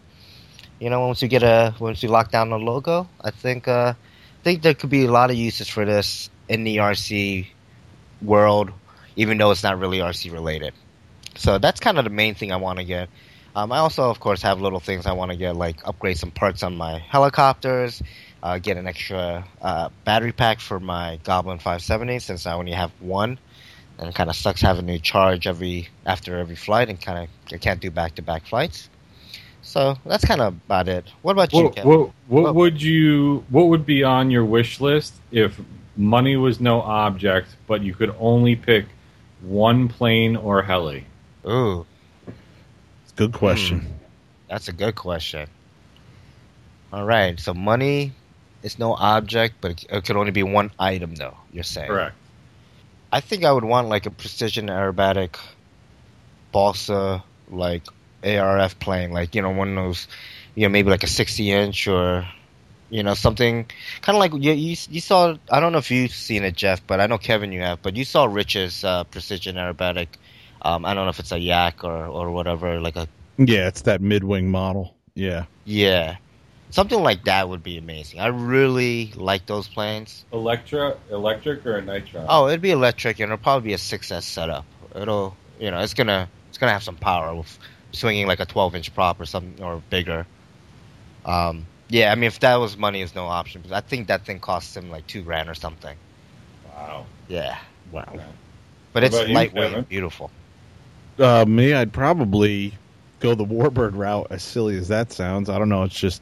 [0.84, 3.94] You know, once you get a once you lock down the logo, I think uh,
[3.96, 7.46] I think there could be a lot of uses for this in the RC
[8.20, 8.70] world,
[9.16, 10.74] even though it's not really RC related.
[11.36, 13.08] So that's kind of the main thing I want to get.
[13.56, 16.30] Um, I also, of course, have little things I want to get, like upgrade some
[16.30, 18.02] parts on my helicopters,
[18.42, 22.90] uh, get an extra uh, battery pack for my Goblin 570 since I only have
[23.00, 23.38] one,
[23.98, 27.54] and it kind of sucks having to charge every after every flight and kind of
[27.54, 28.90] I can't do back to back flights.
[29.64, 31.06] So that's kind of about it.
[31.22, 31.90] What about you, What, Kevin?
[31.90, 32.52] what, what Oh.
[32.52, 33.44] would you?
[33.50, 35.60] What would be on your wish list if
[35.96, 38.86] money was no object, but you could only pick
[39.40, 41.06] one plane or heli?
[41.48, 41.86] Ooh,
[43.04, 43.36] It's a good hmm.
[43.38, 43.86] question.
[44.48, 45.48] that's a good question.
[46.92, 48.12] All right, so money
[48.62, 51.36] is no object, but it, it could only be one item, though.
[51.52, 52.14] You're saying Correct.
[53.12, 55.36] I think I would want like a precision aerobatic
[56.52, 57.82] balsa like
[58.24, 60.08] ARF plane, like you know one of those,
[60.54, 62.26] you know maybe like a 60 inch or
[62.90, 63.66] you know something
[64.02, 65.36] kind of like you, you you saw.
[65.50, 67.82] I don't know if you've seen it, Jeff, but I know Kevin you have.
[67.82, 70.08] But you saw Rich's uh, precision aerobatic.
[70.62, 73.82] Um, I don't know if it's a yak or or whatever, like a Yeah, it's
[73.82, 74.94] that mid wing model.
[75.14, 75.44] Yeah.
[75.64, 76.16] yeah.
[76.70, 78.18] Something like that would be amazing.
[78.18, 80.24] I really like those planes.
[80.32, 82.26] Electra, electric or a nitron?
[82.28, 84.64] Oh, it'd be electric, and it'll probably be a 6S setup.
[84.92, 87.58] It'll, you know, it's gonna, it's gonna have some power with
[87.94, 90.26] swinging like a 12 inch prop or something or bigger.
[91.24, 93.62] Um, yeah, I mean, if that was money, is no option.
[93.62, 95.96] Because I think that thing costs him like two grand or something.
[96.74, 97.06] wow.
[97.28, 97.56] Yeah,
[97.92, 98.04] Wow.
[98.08, 98.24] Okay.
[98.92, 100.30] but What it's about you, lightweight and beautiful.
[101.18, 102.74] Uh, me, I'd probably
[103.20, 104.26] go the Warbird route.
[104.30, 105.84] As silly as that sounds, I don't know.
[105.84, 106.20] It's just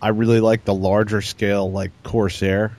[0.00, 2.72] I really like the larger scale, like Corsair.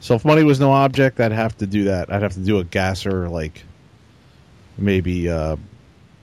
[0.00, 2.12] So if money was no object, I'd have to do that.
[2.12, 3.62] I'd have to do a gasser, like
[4.78, 5.28] maybe.
[5.28, 5.56] Uh,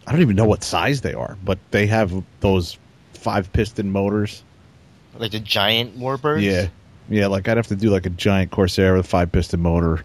[0.05, 2.77] I don't even know what size they are, but they have those
[3.13, 4.43] five piston motors.
[5.17, 6.41] Like the giant warbirds.
[6.41, 6.67] Yeah,
[7.09, 7.27] yeah.
[7.27, 10.03] Like I'd have to do like a giant Corsair with a five piston motor,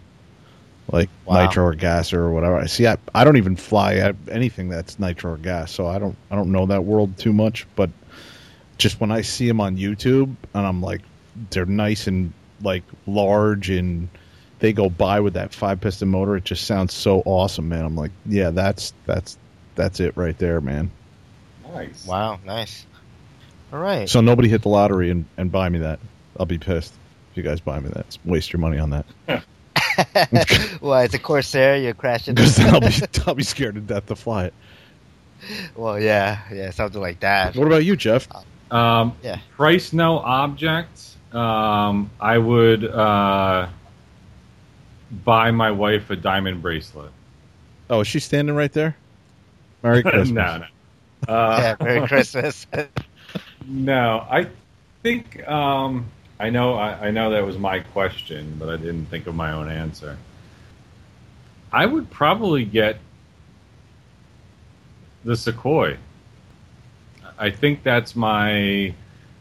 [0.93, 1.47] like Wow.
[1.47, 2.57] nitro or gas or whatever.
[2.59, 2.87] I see.
[2.87, 6.53] I, I don't even fly anything that's nitro or gas, so I don't I don't
[6.53, 7.67] know that world too much.
[7.75, 7.91] But
[8.77, 11.01] just when I see them on YouTube and I'm like,
[11.51, 12.33] they're nice and
[12.63, 14.09] like large and
[14.61, 16.37] they go by with that five piston motor.
[16.37, 17.85] It just sounds so awesome, man.
[17.85, 19.39] I'm like, yeah, that's that's
[19.79, 20.91] that's it right there, man.
[21.73, 22.05] Nice.
[22.07, 22.85] Wow, nice.
[23.73, 24.09] All right.
[24.09, 26.01] So nobody hit the lottery and, and buy me that.
[26.39, 26.93] I'll be pissed
[27.31, 28.19] if you guys buy me that.
[28.25, 29.07] Waste your money on that
[30.81, 31.77] well, it's a Corsair.
[31.77, 32.35] You're crashing.
[32.35, 32.93] because then I'll be
[33.27, 34.55] I'll be scared to death to fly it.
[35.77, 37.57] well, yeah, yeah, something like that.
[37.57, 38.29] What about you, Jeff?
[38.71, 39.39] Um, Yeah.
[39.57, 41.17] Price no object.
[41.33, 43.69] Um, I would uh,
[45.25, 47.11] buy my wife a diamond bracelet.
[47.91, 48.97] Oh, is she standing right there?
[49.83, 50.31] Merry Christmas.
[50.31, 50.67] no, no.
[51.35, 52.67] Uh, yeah, Merry Christmas.
[53.67, 54.47] No, I
[55.03, 56.07] think um,
[56.41, 56.75] I know.
[56.75, 60.17] I, I know that was my question, but I didn't think of my own answer.
[61.73, 62.99] I would probably get
[65.25, 65.97] the Sequoia.
[67.39, 68.95] I think that's my,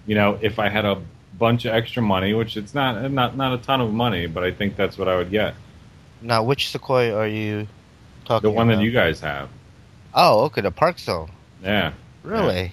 [0.05, 1.01] you know, if I had a
[1.37, 4.51] bunch of extra money, which it's not not not a ton of money, but I
[4.51, 5.55] think that's what I would get.
[6.21, 7.67] now, which Sequoia are you
[8.25, 8.79] talking The one about?
[8.79, 9.49] that you guys have.
[10.19, 11.29] Oh, okay, the Park Zone.
[11.63, 11.93] Yeah.
[12.23, 12.71] Really?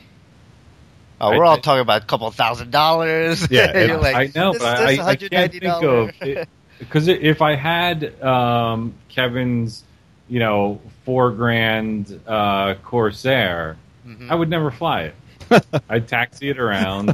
[1.21, 3.49] Oh, we're all think- talking about a couple thousand dollars.
[3.51, 6.47] Yeah, like, I know, this- but this I, I can't think of
[6.79, 9.85] because if I had um, Kevin's,
[10.29, 13.77] you know, four grand uh, Corsair,
[14.07, 14.31] Mhm.
[14.31, 15.03] I would never fly
[15.51, 15.67] it.
[15.89, 17.11] I'd taxi it around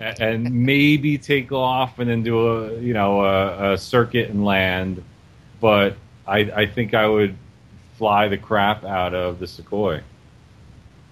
[0.00, 4.44] a- and maybe take off and then do a you know a, a circuit and
[4.44, 5.02] land,
[5.60, 7.36] but I, I think I would
[7.98, 10.02] fly the crap out of the Sequoia.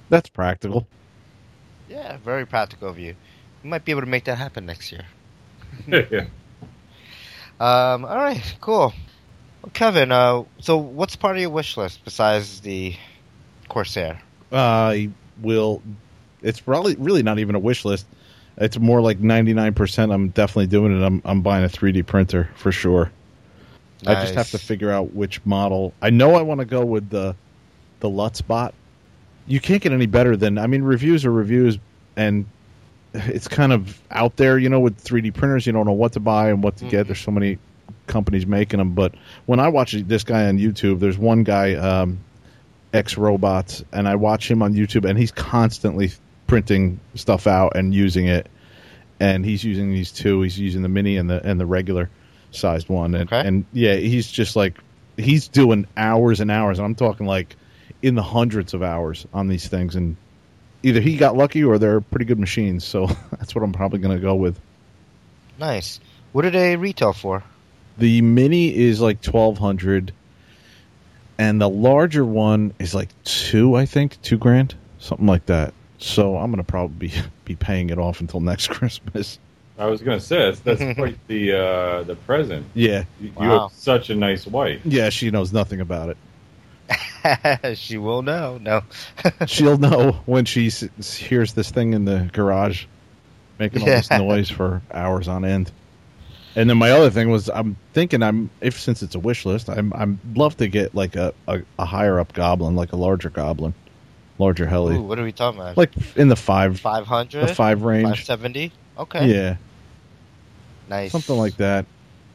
[0.08, 0.86] That's practical.
[1.88, 3.16] Yeah, very practical of you.
[3.62, 5.04] You might be able to make that happen next year.
[5.86, 6.26] yeah.
[7.58, 8.92] Um, all right, cool.
[9.62, 12.94] Well, Kevin, uh, so what's part of your wish list besides the
[13.68, 14.20] Corsair?
[14.52, 15.82] I will.
[16.42, 18.06] It's probably really not even a wish list.
[18.58, 20.12] It's more like ninety nine percent.
[20.12, 21.02] I'm definitely doing it.
[21.02, 23.10] I'm I'm buying a 3D printer for sure.
[24.06, 25.94] I just have to figure out which model.
[26.02, 27.34] I know I want to go with the
[28.00, 28.72] the LulzBot.
[29.46, 30.58] You can't get any better than.
[30.58, 31.78] I mean, reviews are reviews,
[32.16, 32.46] and
[33.14, 34.58] it's kind of out there.
[34.58, 37.04] You know, with 3D printers, you don't know what to buy and what to get.
[37.04, 37.06] Mhm.
[37.08, 37.58] There's so many
[38.06, 38.92] companies making them.
[38.92, 39.14] But
[39.46, 42.18] when I watch this guy on YouTube, there's one guy, um,
[42.92, 46.10] X Robots, and I watch him on YouTube, and he's constantly
[46.46, 48.48] printing stuff out and using it.
[49.18, 50.42] And he's using these two.
[50.42, 52.10] He's using the mini and the and the regular
[52.50, 53.14] sized one.
[53.14, 53.46] And, Okay.
[53.46, 54.78] and yeah, he's just like
[55.16, 56.78] he's doing hours and hours.
[56.78, 57.56] I'm talking like
[58.02, 59.96] in the hundreds of hours on these things.
[59.96, 60.16] And
[60.82, 62.84] either he got lucky or they're pretty good machines.
[62.84, 64.58] So that's what I'm probably going to go with.
[65.58, 66.00] Nice.
[66.32, 67.42] What do they retail for?
[67.98, 70.12] The mini is like twelve hundred,
[71.38, 73.74] and the larger one is like two.
[73.74, 75.72] I think two grand, something like that.
[75.98, 77.14] So I'm gonna probably be,
[77.46, 79.38] be paying it off until next Christmas.
[79.78, 82.66] I was going to say that's, that's quite the uh, the present.
[82.74, 83.68] Yeah, You, you Wow.
[83.68, 84.80] have such a nice wife.
[84.84, 85.10] yeah.
[85.10, 86.16] She knows nothing about it.
[87.76, 88.58] she will know.
[88.58, 88.82] No.
[89.46, 92.84] She'll know when she s- hears this thing in the garage
[93.58, 95.72] making all this noise for hours on end.
[96.54, 99.68] And then my other thing was, I'm thinking, I'm if since it's a wish list,
[99.68, 103.28] I'm I'm love to get like a, a, a higher up goblin, like a larger
[103.28, 103.74] goblin,
[104.38, 105.76] larger heli, Ooh, what are we talking about?
[105.76, 108.06] like in the five five hundred, the five range.
[108.08, 108.72] five seventy.
[108.98, 109.26] Okay.
[109.26, 109.56] Yeah,
[110.88, 111.12] Nice.
[111.12, 111.86] something like that.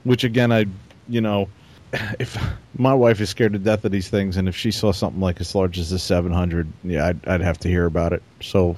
[0.03, 0.65] Which again, I
[1.07, 1.47] you know,
[2.19, 2.37] if
[2.77, 5.39] my wife is scared to death of these things, and if she saw something like
[5.41, 8.23] as large as the 700, yeah, I'd, I'd have to hear about it.
[8.41, 8.75] So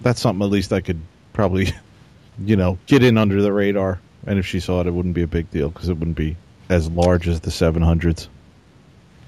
[0.00, 1.00] that's something at least I could
[1.32, 1.72] probably,
[2.44, 4.00] you know, get in under the radar.
[4.26, 6.36] And if she saw it, it wouldn't be a big deal because it wouldn't be
[6.68, 8.28] as large as the 700s.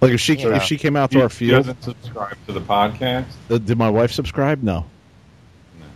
[0.01, 0.57] Like if she Yeah.
[0.57, 3.27] if she came out to He our field, doesn't subscribe to the podcast.
[3.49, 4.63] uh, did my wife subscribe?
[4.63, 4.85] No.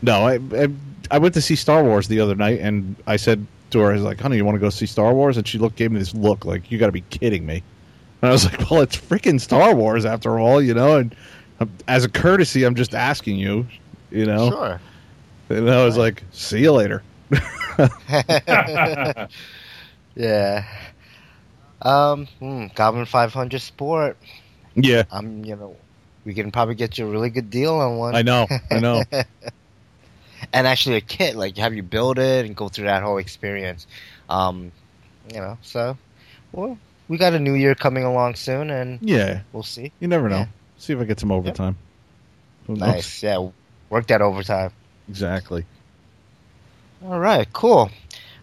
[0.02, 0.68] No, I, I
[1.10, 3.94] I went to see Star Wars the other night, and I said to her, "I
[3.94, 5.98] was like, honey, you want to go see Star Wars?" And she looked, gave me
[5.98, 7.62] this look, like, "You got to be kidding me."
[8.22, 11.14] And I was like, "Well, it's freaking Star Wars after all, you know." And
[11.60, 13.66] um, as a courtesy, I'm just asking you,
[14.10, 14.50] you know.
[14.50, 14.80] Sure.
[15.48, 17.02] And I was like, "See you later."
[20.14, 20.64] yeah.
[21.82, 24.16] Um, hmm, Goblin 500 Sport.
[24.74, 25.76] Yeah, I'm, you know,
[26.24, 28.14] we can probably get you a really good deal on one.
[28.14, 29.02] I know, I know.
[30.52, 33.86] and actually a kit, like have you build it and go through that whole experience.
[34.28, 34.72] Um,
[35.32, 35.96] you know, so
[36.52, 39.92] well, we got a new year coming along soon, and Yeah, we'll see.
[40.00, 40.38] you never know.
[40.38, 40.46] Yeah.
[40.78, 41.76] See if I get some overtime.
[42.68, 42.78] Knows?
[42.80, 43.48] Nice, yeah,
[43.90, 44.72] work that overtime.
[45.08, 45.64] Exactly.
[47.04, 47.90] All right, cool.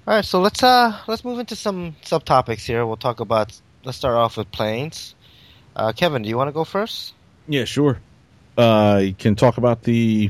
[0.05, 2.85] All right, so let's uh let's move into some subtopics here.
[2.85, 3.59] We'll talk about.
[3.83, 5.13] Let's start off with planes.
[5.75, 7.13] Uh, Kevin, do you want to go first?
[7.47, 7.99] Yeah, sure.
[8.57, 10.29] Uh, you can talk about the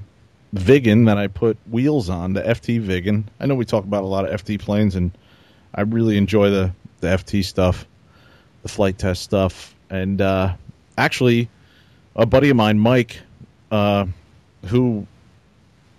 [0.54, 3.24] Viggen that I put wheels on, the FT Viggen.
[3.40, 5.12] I know we talk about a lot of FT planes, and
[5.74, 7.86] I really enjoy the the FT stuff,
[8.62, 10.54] the Flite Test stuff, and uh,
[10.98, 11.50] actually,
[12.16, 13.20] a buddy of mine, Mike,
[13.72, 14.06] uh,
[14.66, 15.06] who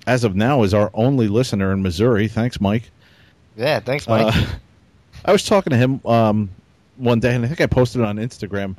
[0.07, 2.29] as of now is our only listener in Missouri.
[2.29, 2.91] Thanks, Mike.
[3.57, 4.35] Yeah, thanks, Mike.
[4.35, 4.47] Uh,
[5.25, 6.51] I was talking to him um,
[6.97, 8.77] one day, and I think I posted it on Instagram.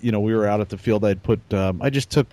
[0.00, 1.04] You know, we were out at the field.
[1.04, 2.26] I'd put, um, I just took,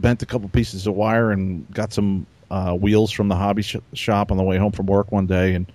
[0.00, 3.76] bent a couple pieces of wire and got some uh, wheels from the hobby sh-
[3.94, 5.70] shop on the way home from work one day, and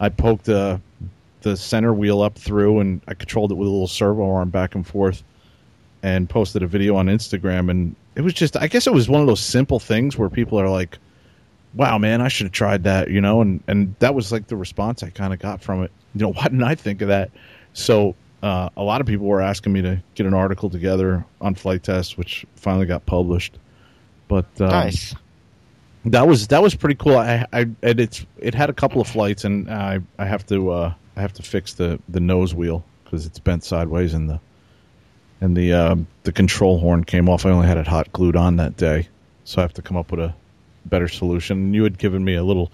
[0.00, 0.80] I poked the
[1.42, 4.74] the center wheel up through, and I controlled it with a little servo arm back
[4.74, 5.22] and forth,
[6.02, 7.70] and posted a video on Instagram.
[7.70, 10.60] And it was just, I guess, it was one of those simple things where people
[10.60, 10.98] are like
[11.74, 14.56] wow, man, I should have tried that, you know, and and that was like the
[14.56, 15.90] response I kind of got from it.
[16.14, 17.30] You know, why didn't I think of that?
[17.72, 21.54] So uh, a lot of people were asking me to get an article together on
[21.54, 23.58] Flite Test, which finally got published.
[24.28, 25.14] But um, nice.
[26.06, 27.16] That was that was pretty cool.
[27.16, 30.70] I, I and it's it had a couple of flights, and I I have to
[30.70, 34.40] uh, I have to fix the the nose wheel because it's bent sideways, and the
[35.40, 37.46] and the um, the control horn came off.
[37.46, 39.08] I only had it hot glued on that day,
[39.44, 40.34] so I have to come up with a
[40.84, 41.72] better solution.
[41.74, 42.72] You had given me a little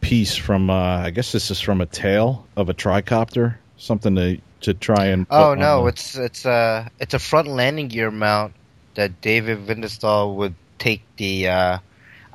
[0.00, 4.38] piece from, uh, I guess this is from a tail of a tricopter, something to
[4.64, 5.26] to try and.
[5.30, 8.54] Oh no, it's it's a it's a front landing gear mount
[8.94, 11.48] that David Windestål would take the.
[11.48, 11.78] Uh,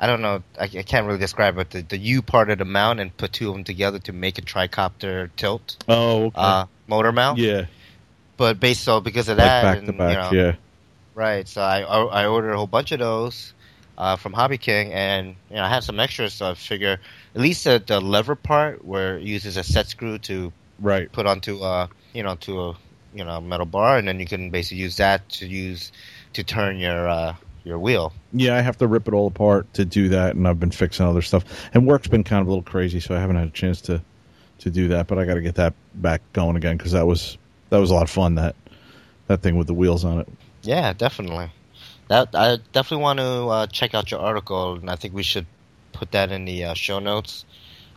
[0.01, 0.43] I don't know.
[0.57, 1.71] I, I, can't really describe it.
[1.71, 4.37] The, the U part of the mount and put two of them together to make
[4.37, 5.83] a tricopter tilt.
[5.89, 6.35] Oh, okay.
[6.35, 7.37] uh, motor mount.
[7.37, 7.65] Yeah.
[8.37, 10.55] But based on because of like that, back and, to back, you know, yeah.
[11.15, 11.47] Right.
[11.47, 13.53] So I I ordered a whole bunch of those,
[13.99, 16.99] uh, from Hobby King, and you know I have some extras, so I figure
[17.35, 21.25] at least the, the lever part where it uses a set screw to right put
[21.25, 22.77] onto uh you know to a
[23.13, 25.91] you know metal bar, and then you can basically use that to use
[26.33, 28.13] to turn your uh, your wheel.
[28.33, 31.05] Yeah, I have to rip it all apart to do that, and I've been fixing
[31.05, 31.45] other stuff.
[31.73, 34.01] And work's been kind of a little crazy, so I haven't had a chance to
[34.59, 35.07] to do that.
[35.07, 37.37] But I got to get that back going again because that was
[37.69, 38.35] that was a lot of fun.
[38.35, 38.55] That
[39.27, 40.27] that thing with the wheels on it.
[40.61, 41.51] Yeah, definitely
[42.09, 45.45] that I definitely want to uh, check out your article, and I think we should
[45.93, 47.45] put that in the uh, show notes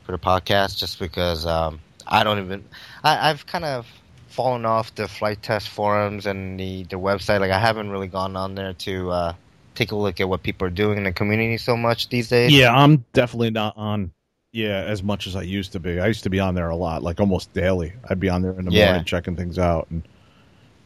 [0.04, 2.64] for the podcast, just because um, I don't even
[3.02, 3.86] I, I've kind of
[4.32, 7.40] fallen off the Flite Test forums and the the website.
[7.40, 9.34] Like I haven't really gone on there to uh,
[9.74, 12.52] take a look at what people are doing in the community so much these days.
[12.52, 14.12] Yeah, I'm definitely not on.
[14.52, 15.98] Yeah, as much as I used to be.
[15.98, 17.94] I used to be on there a lot, like almost daily.
[18.10, 18.86] I'd be on there in the yeah.
[18.86, 20.02] morning checking things out, and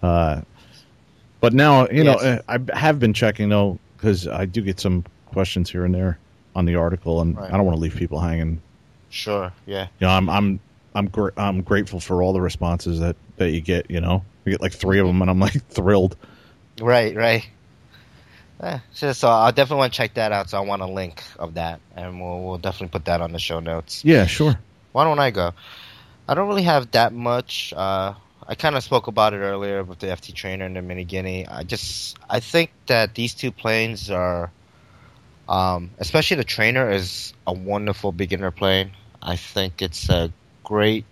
[0.02, 0.42] uh,
[1.40, 2.22] but now, you yes.
[2.22, 5.94] know, uh, I have been checking though because I do get some questions here and
[5.94, 6.18] there
[6.54, 7.52] on the article, and right.
[7.52, 8.62] I don't want to leave people hanging.
[9.10, 9.52] Sure.
[9.66, 9.88] Yeah.
[10.00, 10.60] You know, I'm I'm
[10.96, 13.90] I'm gr- I'm grateful for all the responses that that you get.
[13.90, 16.16] You know, you get like three of them, and I'm like thrilled.
[16.80, 17.14] Right.
[17.14, 17.48] Right.
[18.60, 20.48] Eh, so, so I definitely want to check that out.
[20.48, 23.38] So I want a link of that, and we'll we'll definitely put that on the
[23.38, 24.04] show notes.
[24.04, 24.26] Yeah.
[24.26, 24.58] Sure.
[24.92, 25.52] Why don't I go?
[26.26, 27.74] I don't really have that much.
[27.76, 28.14] Uh,
[28.48, 31.46] I kind of spoke about it earlier with the FT trainer and the Mini Guinea.
[31.46, 34.50] I just I think that these two planes are,
[35.48, 38.92] um, especially the trainer is a wonderful beginner plane.
[39.20, 40.32] I think it's a
[40.66, 41.04] great.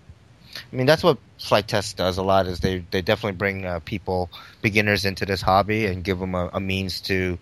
[0.57, 2.47] I mean, that's what Flite Test does a lot.
[2.47, 4.29] Is they they definitely bring uh, people
[4.61, 7.39] beginners into this hobby and give them a, a means to,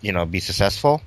[0.00, 1.00] you know, be successful.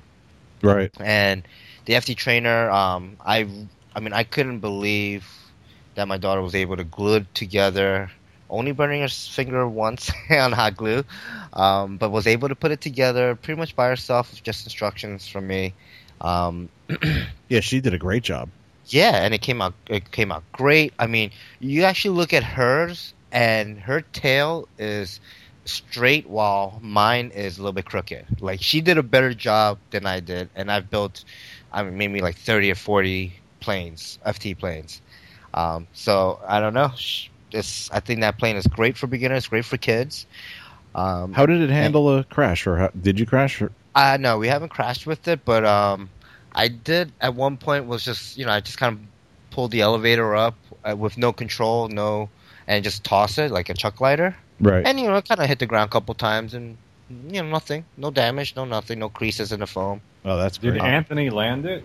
[0.62, 0.90] Right.
[0.98, 1.42] And
[1.84, 3.46] the FT trainer, um, I
[3.94, 5.26] I mean, I couldn't believe
[5.94, 8.10] that my daughter was able to glue it together,
[8.48, 11.04] only burning her finger once on hot glue,
[11.52, 15.26] um, but was able to put it together pretty much by herself with just instructions
[15.26, 15.74] from me.
[16.20, 16.68] Um,
[17.48, 18.48] yeah, she did a great job.
[18.88, 20.92] Yeah, and it came out it came out great.
[20.98, 25.20] I mean, you actually look at hers, and her tail is
[25.64, 28.40] straight while mine is a little bit crooked.
[28.40, 31.24] Like she did a better job than I did, and I've built,
[31.72, 35.02] I mean, maybe like thirty or forty planes, FT planes.
[35.54, 36.92] Um, so I don't know.
[37.50, 40.26] It's, I think that plane is great for beginners, great for kids.
[40.94, 43.60] Um, how did it handle and, a crash, or how, did you crash?
[43.60, 43.70] Or?
[43.94, 46.10] Uh, no, we haven't crashed with it, but um,
[46.58, 47.86] I did at one point.
[47.86, 49.00] Was just you know I just kind of
[49.52, 52.28] pulled the elevator up uh, with no control, no,
[52.66, 54.36] and just toss it like a chuck lighter.
[54.60, 54.84] Right.
[54.84, 56.76] And you know, kind of hit the ground a couple times, and
[57.08, 60.00] you know, nothing, no damage, no nothing, no creases in the foam.
[60.24, 60.74] Oh, that's great.
[60.74, 61.84] Did Anthony land it?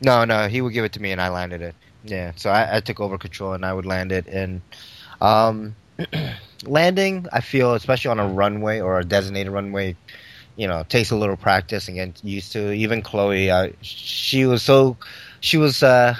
[0.00, 1.74] No, no, he would give it to me, and I landed it.
[2.04, 4.26] Yeah, so I, I, took over control and I would land it.
[4.28, 4.60] And
[5.20, 5.74] um,
[6.64, 9.96] landing, I feel, especially on a runway or a designated runway,
[10.56, 12.72] you know, takes a little practice and get used to.
[12.72, 14.96] Even Chloe, uh, she was so,
[15.40, 16.14] she was, uh,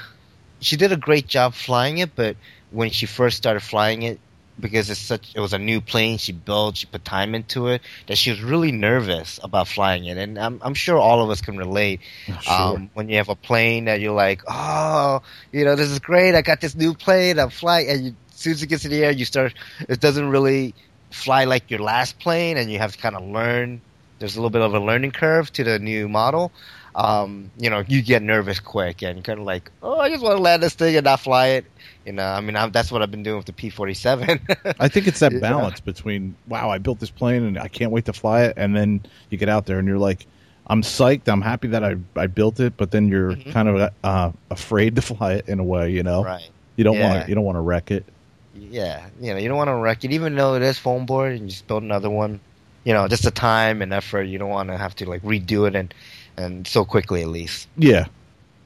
[0.60, 2.36] she did a great job flying it, but
[2.70, 4.20] when she first started flying it,
[4.58, 7.82] because it's such it was a new plane she built, she put time into it
[8.06, 11.40] that she was really nervous about flying it, and I'm I'm sure all of us
[11.40, 12.00] can relate.
[12.40, 12.52] Sure.
[12.52, 15.20] Um, when you have a plane that you're like, oh,
[15.52, 16.34] you know, this is great.
[16.34, 17.38] I got this new plane.
[17.38, 19.52] I'm flying, and you, as soon as it gets in the air, you start.
[19.88, 20.74] It doesn't really
[21.10, 23.80] fly like your last plane, and you have to kind of learn.
[24.18, 26.52] There's a little bit of a learning curve to the new model.
[26.94, 30.36] Um, you know, you get nervous quick, and kind of like, oh, I just want
[30.36, 31.66] to land this thing and not fly it.
[32.04, 34.40] You know, I mean, I'm, that's what I've been doing with the P47.
[34.78, 35.40] I think it's that Yeah.
[35.40, 38.74] balance between wow, I built this plane and I can't wait to fly it, and
[38.76, 40.26] then you get out there and you're like,
[40.66, 43.52] I'm psyched, I'm happy that I I built it, but then you're Mhm.
[43.52, 46.22] kind of uh, afraid to fly it in a way, you know.
[46.24, 46.50] right.
[46.76, 47.06] You don't Yeah.
[47.08, 48.08] want you don't want to wreck it.
[48.52, 51.32] Yeah, you know, you don't want to wreck it, even though it is foam board,
[51.32, 52.40] and you just build another one.
[52.86, 54.22] You know, just the time and effort.
[54.22, 55.92] You don't want to have to like redo it and
[56.36, 57.66] and so quickly at least.
[57.76, 58.06] Yeah.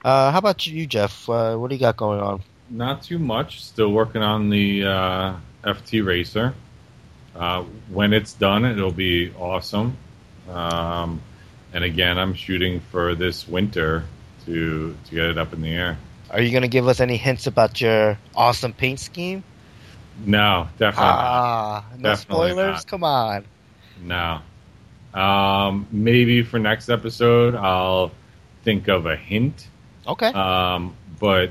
[0.04, 1.26] Uh, how about you, Jeff?
[1.28, 2.42] Uh, what do you got going on?
[2.68, 3.64] Not too much.
[3.64, 6.54] Still working on the uh, FT Racer.
[7.34, 9.96] Uh, when it's done, it'll be awesome.
[10.50, 11.22] Um,
[11.72, 14.04] and again, I'm shooting for this winter
[14.44, 15.96] to to get it up in the air.
[16.30, 19.42] Are you going to give us any hints about your awesome paint scheme?
[20.24, 21.18] No, definitely not.
[21.18, 22.74] Ah, no Definitely spoilers.
[22.76, 22.86] not.
[22.86, 23.44] Come on.
[24.02, 24.40] No.
[25.14, 28.12] Um, maybe for next episode, I'll
[28.62, 29.68] think of a hint.
[30.06, 30.28] Okay.
[30.28, 31.50] Um, but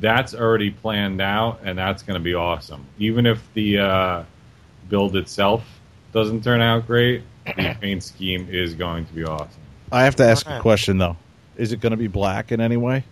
[0.00, 2.86] that's already planned out, and that's going to be awesome.
[2.98, 4.24] Even if the uh,
[4.88, 5.64] build itself
[6.12, 9.60] doesn't turn out great, the paint scheme is going to be awesome.
[9.92, 11.16] I have to ask a question though.
[11.56, 13.04] Is it going to be black in any way?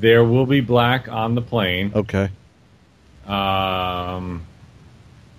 [0.00, 1.92] There will be black on the plane.
[1.94, 2.30] Okay.
[3.26, 4.46] Um,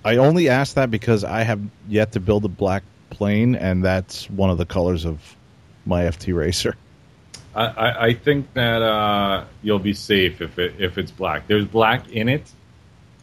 [0.04, 4.30] I only ask that because I have yet to build a black plane, and that's
[4.30, 5.36] one of the colors of
[5.86, 6.76] my FT Racer.
[7.56, 11.48] I, I, I think that uh, you'll be safe if it if it's black.
[11.48, 12.50] There's black in it,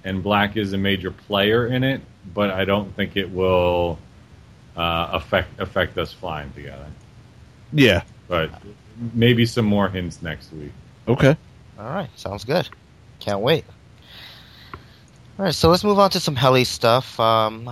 [0.04, 2.00] and black is a major player in it,
[2.34, 3.98] but I don't think it will
[4.76, 6.86] uh, affect affect us flying together.
[7.72, 8.02] Yeah.
[8.28, 8.50] But
[9.14, 10.72] maybe some more hints next week.
[11.08, 11.36] Okay.
[11.78, 12.68] All right, sounds good.
[13.20, 13.64] Can't wait.
[15.38, 17.20] All right, so let's move on to some heli stuff.
[17.20, 17.68] Um,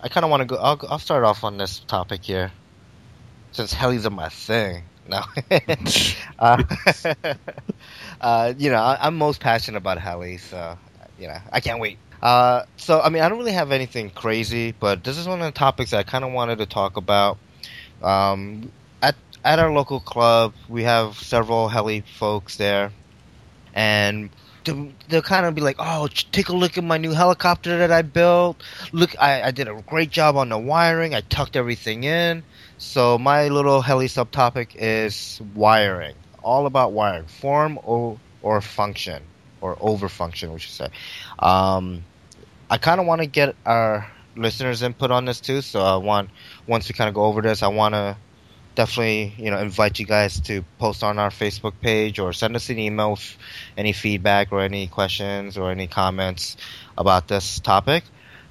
[0.00, 0.54] I kind of want to go.
[0.54, 2.52] I'll, I'll start off on this topic here,
[3.50, 4.84] since helis are my thing.
[5.08, 5.24] No,
[6.38, 6.62] uh,
[8.20, 10.42] uh, you know, I, I'm most passionate about helis.
[10.42, 10.78] So,
[11.18, 11.98] you know, I can't wait.
[12.22, 15.46] Uh, so, I mean, I don't really have anything crazy, but this is one of
[15.46, 17.36] the topics I kind of wanted to talk about.
[18.00, 18.70] Um,
[19.02, 22.92] at at our local club, we have several heli folks there,
[23.74, 24.30] and
[24.64, 27.92] they'll, they'll kind of be like, "Oh, take a look at my new helicopter that
[27.92, 28.62] I built.
[28.92, 31.14] Look, I, I did a great job on the wiring.
[31.14, 32.42] I tucked everything in."
[32.78, 39.22] So my little heli subtopic is wiring, all about wiring, form or or function
[39.60, 40.88] or over function, we should say.
[41.38, 42.02] Um,
[42.68, 45.62] I kind of want to get our listeners' input on this too.
[45.62, 46.30] So I want
[46.66, 48.16] once we kind of go over this, I want to
[48.74, 52.70] definitely you know invite you guys to post on our Facebook page or send us
[52.70, 53.36] an email with
[53.76, 56.56] any feedback or any questions or any comments
[56.96, 58.04] about this topic.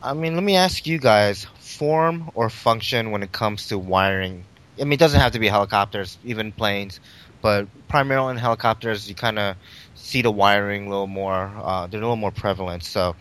[0.04, 4.46] I mean, let me ask you guys: form or function when it comes to wiring?
[4.80, 7.00] I mean, it doesn't have to be helicopters, even planes,
[7.42, 9.56] but primarily in helicopters, you kind of
[9.96, 11.52] see the wiring a little more.
[11.56, 12.84] Uh, they're a little more prevalent.
[12.84, 13.16] So,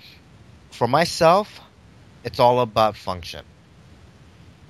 [0.70, 1.60] for myself,
[2.24, 3.44] it's all about function.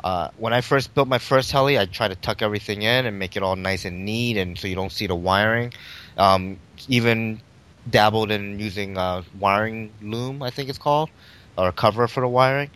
[0.02, 3.18] Uh, when I first built my first heli, I tried to tuck everything in and
[3.18, 5.72] make it all nice and neat, and so you don't see the wiring.
[6.16, 7.40] Um, even
[7.88, 11.10] dabbled in using uh, wiring loom, I think it's called,
[11.56, 12.70] or a cover for the wiring.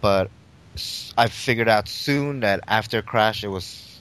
[0.00, 0.30] But
[1.16, 4.00] I figured out soon that after a crash, it was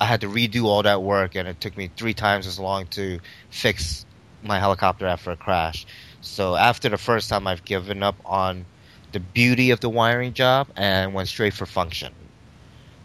[0.00, 2.86] I had to redo all that work, and it took me three times as long
[2.88, 3.18] to
[3.50, 4.06] fix
[4.42, 5.86] my helicopter after a crash.
[6.20, 8.64] So after the first time, I've given up on
[9.12, 12.12] the beauty of the wiring job and went straight for function.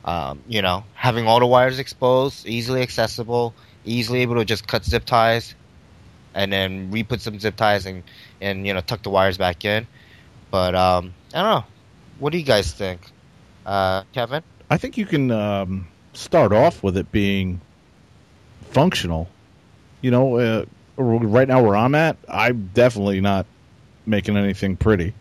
[0.06, 3.54] Um, you know, having all the wires exposed, easily accessible,
[3.86, 5.56] easily able to just cut zip ties,
[6.34, 8.04] and then re-put some zip ties and
[8.42, 9.88] and you know tuck the wires back in.
[10.52, 11.66] But um, I don't know.
[12.20, 13.02] What do you guys think,
[13.66, 14.44] uh, Kevin?
[14.70, 17.62] I think you can um, start off with it being
[18.72, 19.30] functional.
[20.02, 20.66] You know, uh,
[20.98, 23.46] right now where I'm at, I'm definitely not
[24.06, 25.14] making anything pretty.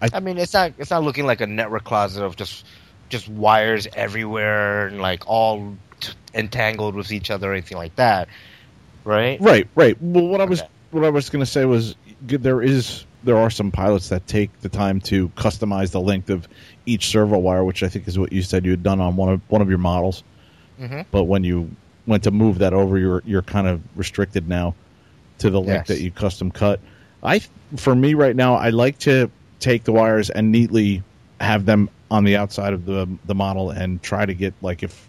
[0.00, 2.66] I mean, it's not it's not looking like a network closet of just
[3.08, 8.28] just wires everywhere and like all t- entangled with each other or anything like that,
[9.04, 9.40] right?
[9.40, 10.00] Right, right.
[10.00, 13.50] Well, what I was what I was going to say was there is there are
[13.50, 16.48] some pilots that take the time to customize the length of
[16.86, 19.28] each servo wire, which I think is what you said you had done on one
[19.30, 20.22] of one of your models.
[20.78, 21.70] hmm But when you
[22.06, 24.74] went to move that over, you're you're kind of restricted now
[25.38, 25.98] to the length Yes.
[25.98, 26.80] that you custom cut.
[27.22, 27.40] I
[27.76, 29.30] for me right now, I like to
[29.60, 31.02] take the wires and neatly
[31.40, 35.08] have them on the outside of the the model and try to get like if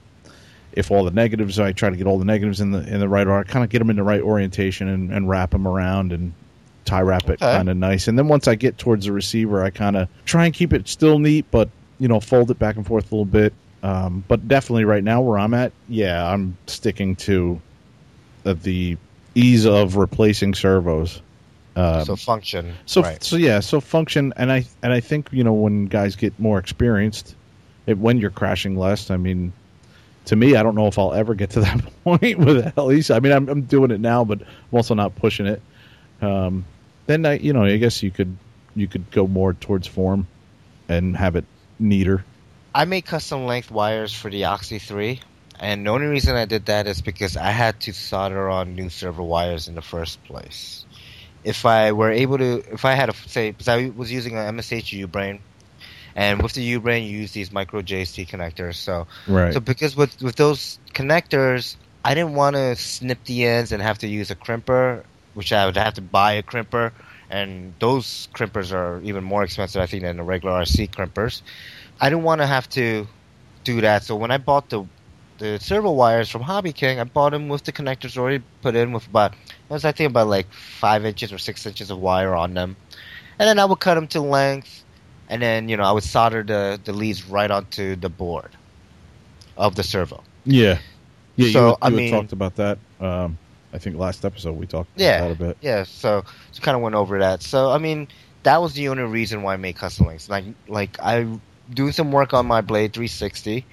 [0.73, 3.09] if all the negatives, I try to get all the negatives in the in the
[3.09, 6.11] right order, kind of get them in the right orientation and, and wrap them around
[6.13, 6.33] and
[6.85, 7.51] tie wrap it Okay.
[7.51, 8.07] kind of nice.
[8.07, 10.87] And then once I get towards the receiver, I kind of try and keep it
[10.87, 11.69] still neat, but
[11.99, 13.53] you know, fold it back and forth a little bit.
[13.83, 17.59] Um, but definitely right now where I'm at, yeah, I'm sticking to
[18.43, 18.97] the, the
[19.35, 21.21] ease of replacing servos.
[21.77, 22.73] Um, so function.
[22.87, 23.23] so right.
[23.23, 26.57] so yeah, so function, and I and I think you know when guys get more
[26.57, 27.35] experienced,
[27.85, 29.11] it, when you're crashing less.
[29.11, 29.53] I mean,
[30.25, 33.15] to me, I don't know if I'll ever get to that point with helis.
[33.15, 35.61] I mean, I'm I'm doing it now, but I'm also not pushing it.
[36.19, 36.65] Um,
[37.05, 38.35] then I, you know, I guess you could
[38.75, 40.25] you could go more towards form
[40.89, 41.45] and have it
[41.77, 42.25] neater.
[42.73, 45.19] I made custom length wires for the Oxy 3,
[45.59, 48.89] and the only reason I did that is because I had to solder on new
[48.89, 50.86] servo wires in the first place.
[51.47, 54.57] If I were able to, if I had a, say, because I was using an
[54.57, 55.39] MSH U-Brain,
[56.15, 59.53] and with the U-Brain you use these micro JST connectors, so Right.
[59.53, 63.99] so because with with those connectors, I didn't want to snip the ends and have
[63.99, 65.03] to use a crimper,
[65.35, 66.91] which I would have to buy a crimper,
[67.29, 71.41] and those crimpers are even more expensive, I think, than the regular RC crimpers.
[72.01, 73.07] I didn't want to have to
[73.63, 74.85] do that, so when I bought the
[75.37, 78.91] the servo wires from Hobby King, I bought them with the connectors already put in
[78.91, 79.35] with about
[79.69, 82.75] was I think about like five inches or six inches of wire on them,
[83.39, 84.83] and then I would cut them to length,
[85.29, 88.51] and then you know I would solder the the leads right onto the board
[89.57, 90.23] of the servo.
[90.45, 90.79] yeah.
[91.35, 91.51] Yeah.
[91.51, 92.79] So, you, you I mean- talked about that.
[92.99, 93.37] Um,
[93.73, 95.17] I think last episode we talked Yeah.
[95.25, 95.57] about that a bit.
[95.61, 97.43] Yeah, so so kind of went over that.
[97.43, 98.07] So I mean,
[98.43, 100.29] that was the only reason why I made custom links.
[100.29, 101.27] Like like I
[101.71, 103.65] doing some work on my Blade 360,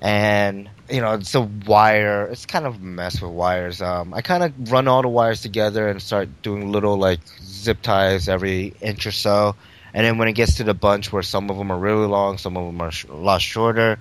[0.00, 2.26] and you know it's a wire.
[2.26, 3.80] It's kind of a mess with wires.
[3.82, 7.82] Um, I kind of run all the wires together and start doing little like zip
[7.82, 9.56] ties every inch or so.
[9.94, 12.36] And then when it gets to the bunch where some of them are really long,
[12.36, 13.98] some of them are sh- a lot shorter,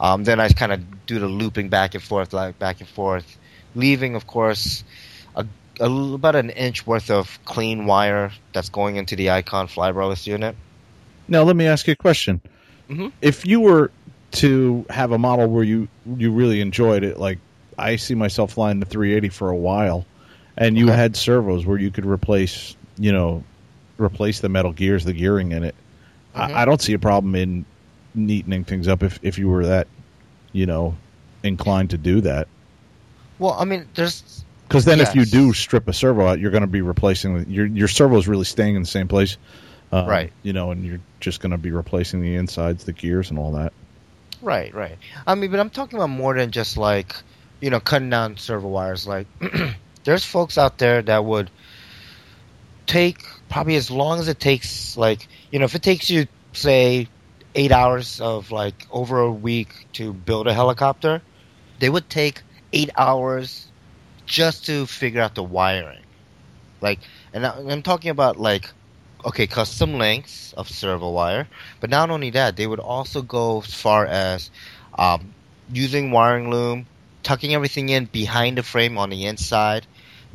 [0.00, 3.36] um, then I kind of do the looping back and forth, like back and forth,
[3.74, 4.84] leaving, of course,
[5.36, 5.46] a,
[5.80, 10.56] a about an inch worth of clean wire that's going into the Icon flybarless unit.
[11.28, 12.40] Now, let me ask you a question.
[12.88, 13.12] Mhm.
[13.20, 13.90] If you were
[14.34, 17.40] to have a model where you you really enjoyed it, like
[17.78, 20.08] I see myself flying the 380 for a while,
[20.56, 20.96] and you Okay.
[20.96, 23.46] had servos where you could replace, you know,
[23.98, 25.76] replace the metal gears, the gearing in it.
[26.34, 26.50] Mhm.
[26.52, 27.66] I, I don't see a problem in
[28.16, 29.88] neatening things up if if you were that,
[30.52, 31.00] you know,
[31.44, 32.48] inclined to do that.
[33.38, 36.62] Well, I mean, there's Because then, if you do strip a servo out, you're going
[36.62, 39.36] to be replacing the, your your servo is really staying in the same place,
[39.92, 40.32] um, Right.
[40.42, 43.52] You know, and you're just going to be replacing the insides, the gears, and all
[43.52, 43.72] that.
[44.44, 44.98] Right, right.
[45.26, 47.16] I mean, but I'm talking about more than just like
[47.62, 49.06] you know cutting down servo wires.
[49.06, 49.26] Like,
[50.04, 51.50] there's folks out there that would
[52.86, 54.98] take probably as long as it takes.
[54.98, 57.08] Like, you know, if it takes you say
[57.54, 61.22] eight hours of like over a week to build a helicopter,
[61.78, 62.42] they would take
[62.74, 63.66] eight hours
[64.26, 66.04] just to figure out the wiring.
[66.82, 67.00] Like,
[67.32, 68.70] and I'm talking about like,
[69.24, 71.48] okay, custom lengths of servo wire,
[71.80, 74.50] but not only that, they would also go as far as
[74.98, 75.32] um,
[75.72, 76.86] using wiring loom,
[77.22, 79.86] tucking everything in behind the frame on the inside,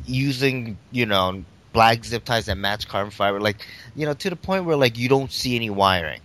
[0.06, 4.36] using you know black zip ties that match carbon fiber, like you know to the
[4.36, 6.20] point where like you don't see any wiring.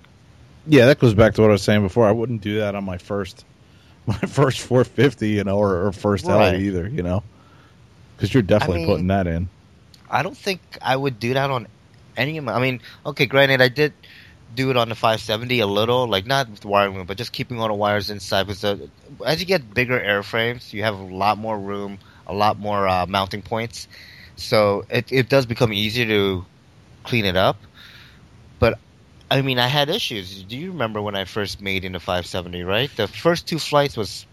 [0.67, 2.07] Yeah, that goes back to what I was saying before.
[2.07, 3.45] I wouldn't do that on my first,
[4.07, 6.59] my first 450, you know, or, or first Right.
[6.59, 7.23] Either, you know,
[8.15, 9.49] because you're definitely mean- putting that in.
[10.09, 11.67] I don't think I would do that on
[12.17, 12.53] any my.
[12.53, 13.93] I mean, okay, granted, I did
[14.53, 17.59] do it on the 570 a little, like not with wiring loom, but just keeping
[17.59, 18.47] all the wires inside.
[18.47, 18.89] Because
[19.25, 23.05] as you get bigger airframes, you have a lot more room, a lot more uh,
[23.05, 23.87] mounting points,
[24.35, 26.45] so it it does become easier to
[27.03, 27.57] clean it up.
[28.59, 28.79] But
[29.29, 30.43] I mean, I had issues.
[30.43, 32.63] Do you remember when I first made in the 570?
[32.63, 34.25] Right, the first two flights was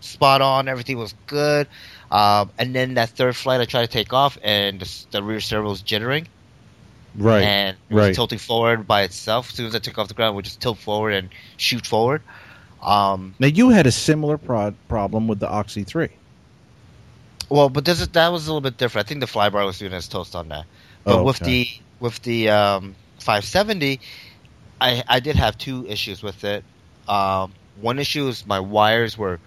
[0.00, 1.66] spot on, everything was good.
[2.10, 5.40] Um, and then that third flight, I tried to take off, and the, the rear
[5.40, 6.26] servo was jittering,
[7.16, 7.42] Right.
[7.42, 8.14] and it was right.
[8.14, 9.50] tilting forward by itself.
[9.50, 11.86] As soon as I took off the ground, it would just tilt forward and shoot
[11.86, 12.22] forward.
[12.82, 16.08] Um, now, you had a similar pro- problem with the Oxy 3.
[17.48, 19.06] well, but this is, that was a little bit different.
[19.06, 20.66] I think the flybarless unit has toast on that.
[21.04, 24.00] But Oh, with the with the um, 570,
[24.80, 26.64] I I did have two issues with it.
[27.08, 29.40] Um, one issue is my wires were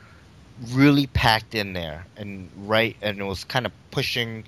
[0.71, 4.43] really packed in there and right, and it was kind of pushing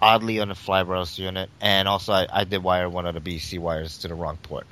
[0.00, 1.50] oddly on the flybarless unit.
[1.60, 4.66] And also, I, I did wire one of the BC wires to the wrong port.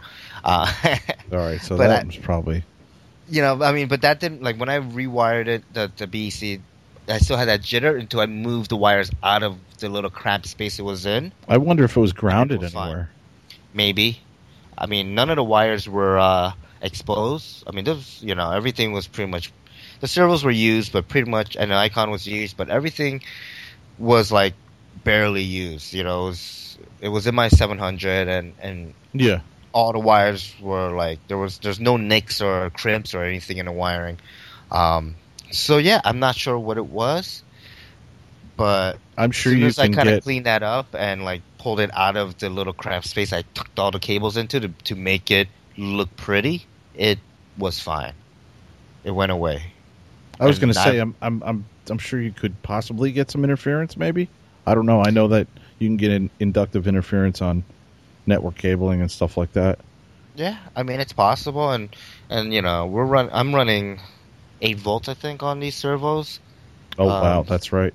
[0.44, 0.72] Uh,
[1.32, 2.64] All right, so that I- was probably.
[3.28, 6.60] you know, I mean, but that didn't like when I rewired it, the the BC,
[7.08, 10.46] I still had that jitter until I moved the wires out of the little cramped
[10.46, 11.32] space it was in.
[11.48, 12.86] I wonder if it was grounded was fine.
[12.88, 13.10] anywhere.
[13.74, 14.20] Maybe.
[14.78, 16.52] I mean, none of the wires were uh,
[16.82, 17.64] exposed.
[17.66, 19.52] I mean, those, you know, everything was pretty much.
[20.00, 23.22] The servos were used, but pretty much, and the icon was used, but everything
[23.98, 24.52] was like
[25.06, 25.94] barely used.
[25.94, 29.40] You know, it was, it was in my 700, and and Yeah.
[29.72, 33.66] all the wires were like there was there's no nicks or crimps or anything in
[33.66, 34.20] the wiring.
[34.72, 35.18] Um,
[35.52, 37.44] so yeah, I'm not sure what it was,
[38.56, 40.22] but I'm as sure soon you as I kind of get.
[40.22, 43.78] cleaned that up and like pulled it out of the little craft space I tucked
[43.78, 47.20] all the cables into to, to make it look pretty, it
[47.56, 48.14] was fine.
[49.04, 49.74] It went away.
[50.40, 53.44] I was going to say, I'm, I'm, I'm, I'm sure you could possibly get some
[53.44, 53.96] interference.
[53.96, 54.30] Maybe
[54.66, 55.02] I don't know.
[55.02, 55.48] I know that
[55.78, 57.64] you can get an inductive interference on
[58.26, 59.80] network cabling and stuff like that.
[60.34, 61.94] Yeah, I mean it's possible, and
[62.28, 63.28] and you know we're run.
[63.32, 64.00] I'm running
[64.60, 66.40] eight volts, I think, on these servos.
[66.98, 67.94] Oh Um, wow, that's right.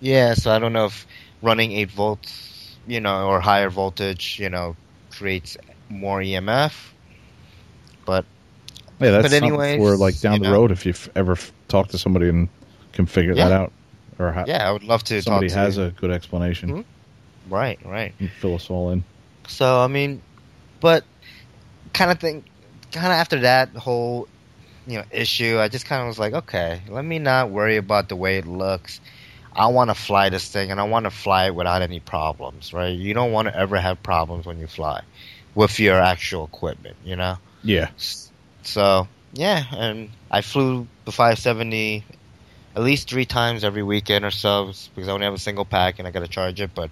[0.00, 1.06] Yeah, so I don't know if
[1.42, 4.76] running eight volts, you know, or higher voltage, you know,
[5.10, 5.56] creates
[5.88, 6.94] more EMF.
[8.04, 8.26] But
[9.00, 10.58] Yeah, that's but anyways, for like down the know.
[10.58, 12.48] road if you've ever f- talk to somebody and
[12.92, 13.72] can figure that out,
[14.18, 15.84] or ha- yeah, I would love to somebody talk to has you.
[15.84, 16.84] a good explanation Mhm.
[17.48, 18.12] right, right.
[18.20, 19.04] and fill us all in.
[19.48, 20.22] So I mean,
[20.80, 21.04] but
[21.92, 22.44] kind of think,
[22.92, 24.28] kind of after that whole,
[24.86, 28.08] you know, issue, I just kind of was like, okay, let me not worry about
[28.08, 29.00] the way it looks.
[29.56, 32.72] I want to fly this thing, and I want to fly it without any problems,
[32.72, 32.88] right?
[32.96, 35.00] You don't want to ever have problems when you fly
[35.54, 37.36] with your actual equipment, you know.
[37.62, 37.88] Yeah,
[38.62, 42.04] So yeah, and I flew the 570
[42.74, 45.98] at least three times every weekend or so because I only have a single pack
[45.98, 46.70] and I got to charge it.
[46.74, 46.90] But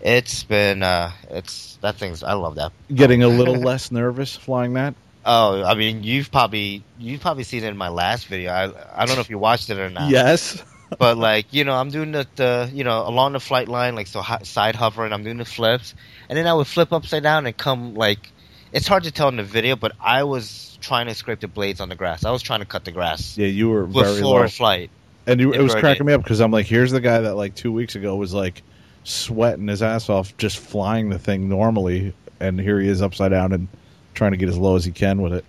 [0.00, 2.72] it's been uh, it's that thing's I love that.
[2.94, 4.94] getting a little less nervous flying that.
[5.24, 8.50] Oh, I mean you've probably you've probably seen it in my last video.
[8.50, 10.10] I I don't know if you watched it or not.
[10.10, 10.62] Yes.
[10.98, 14.06] but like you know i'm doing the, the you know along the flight line like
[14.06, 15.94] so hi- side hovering i'm doing the flips
[16.28, 18.30] and then i would flip upside down and come like
[18.72, 21.80] it's hard to tell in the video but i was trying to scrape the blades
[21.80, 24.40] on the grass i was trying to cut the grass Yeah, you were very before
[24.40, 24.90] low, flight
[25.26, 25.80] and you, it was inverted.
[25.80, 28.32] cracking me up because I'm like, here's the guy that like two weeks ago was
[28.34, 28.62] like
[29.04, 33.52] sweating his ass off just flying the thing normally, and here he is upside down
[33.52, 33.68] and
[34.14, 35.44] trying to get as low as he can with it.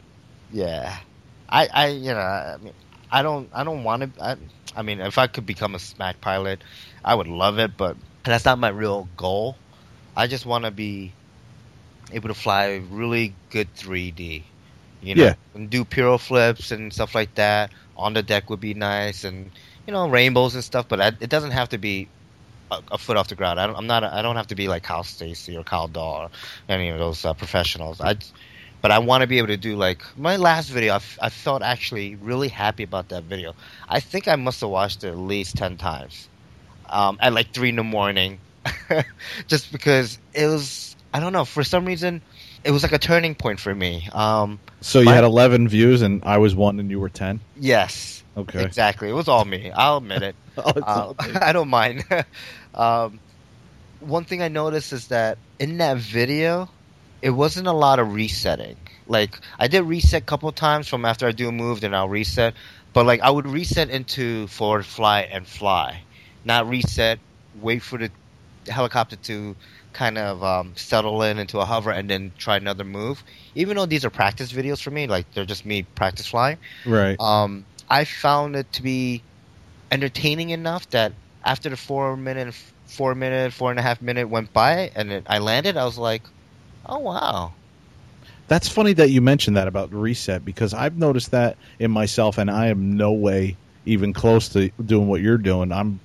[0.52, 0.98] yeah
[1.50, 2.74] i i you know i mean
[3.12, 4.36] i don't i don't want to I,
[4.76, 6.64] I mean if i could become a smack pilot
[7.04, 9.58] i would love it but that's not my real goal
[10.16, 11.12] i just want to be
[12.12, 14.44] able to fly really good 3d
[15.02, 15.34] you know Yeah.
[15.54, 19.52] and do piro flips and stuff like that on the deck would be nice and
[19.88, 22.12] you know rainbows and stuff but I, it doesn't have to be
[22.72, 24.68] a, a foot off the ground I don't, i'm not i don't have to be
[24.68, 26.30] like kyle stacy or kyle dahl or
[26.70, 28.16] any of those uh, professionals i
[28.82, 30.94] but I want to be able to do like my last video.
[30.94, 33.56] I, f- I felt actually really happy about that video.
[33.90, 36.30] I think I must have watched it at least ten times,
[36.90, 38.44] um, at like three in the morning,
[39.48, 40.96] just because it was.
[41.14, 41.46] I don't know.
[41.46, 42.24] For some reason,
[42.64, 44.08] it was like a turning point for me.
[44.14, 47.40] Um, So you My- had 11 views, and I was one, and you were 10.
[47.58, 48.64] yes, Okay.
[48.64, 49.10] exactly.
[49.10, 49.72] It was all me.
[49.72, 50.36] I'll admit it.
[50.58, 51.40] Oh, Uh.
[51.42, 52.04] I don't mind.
[52.76, 53.20] um,
[54.02, 56.70] one thing I noticed is that in that video,
[57.22, 58.76] it wasn't a lot of resetting.
[59.08, 61.94] Like I did reset a couple of times from after I do a move, then
[61.94, 62.54] I'll reset.
[62.94, 66.02] But like I would reset into forward fly and fly,
[66.46, 67.20] not reset.
[67.60, 68.12] Wait for the
[68.70, 69.56] helicopter to
[69.94, 73.24] kind of um, settle in into a hover and then try another move.
[73.56, 77.20] Even though these are practice videos for me, like they're just me practice flying right.
[77.20, 79.24] um, I found it to be
[79.92, 81.14] entertaining enough that
[81.46, 82.54] after the four minute,
[82.88, 85.98] four minute, four and a half minute went by and it, I landed, I was
[85.98, 86.24] like,
[86.86, 87.56] oh wow,
[88.48, 92.50] That's funny that you mentioned that about reset because I've noticed that in myself, and
[92.52, 95.72] I am no way even close to doing what you're doing.
[95.72, 96.02] I'm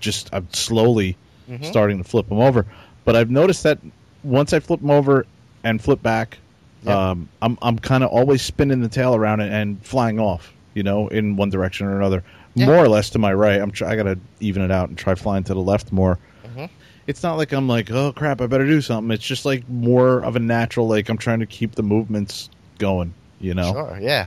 [0.00, 1.16] just I'm slowly
[1.48, 1.64] Mhm.
[1.64, 2.66] starting to flip them over,
[3.04, 3.78] but I've noticed that
[4.24, 5.26] once I flip them over
[5.64, 6.38] and flip back,
[6.84, 6.96] Yep.
[6.96, 10.82] um, I'm I'm kind of always spinning the tail around and, and flying off, you
[10.82, 12.24] know, in one direction or another,
[12.54, 12.66] Yeah.
[12.66, 13.60] more or less to my right.
[13.60, 16.18] I'm try, I gotta even it out and try flying to the left more.
[16.56, 16.68] Mhm.
[17.06, 19.12] It's not like I'm like, oh crap, I better do something.
[19.12, 23.14] It's just like more of a natural, like I'm trying to keep the movements going,
[23.40, 23.72] you know.
[23.72, 24.26] Sure, yeah.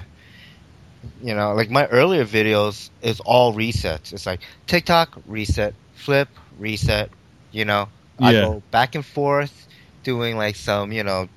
[1.22, 4.12] You know, like my earlier videos is all resets.
[4.14, 7.10] It's like TikTok, reset, flip, reset.
[7.52, 7.88] You know,
[8.22, 8.42] I Yeah.
[8.42, 9.68] go back and forth
[10.04, 11.30] doing like some, you know,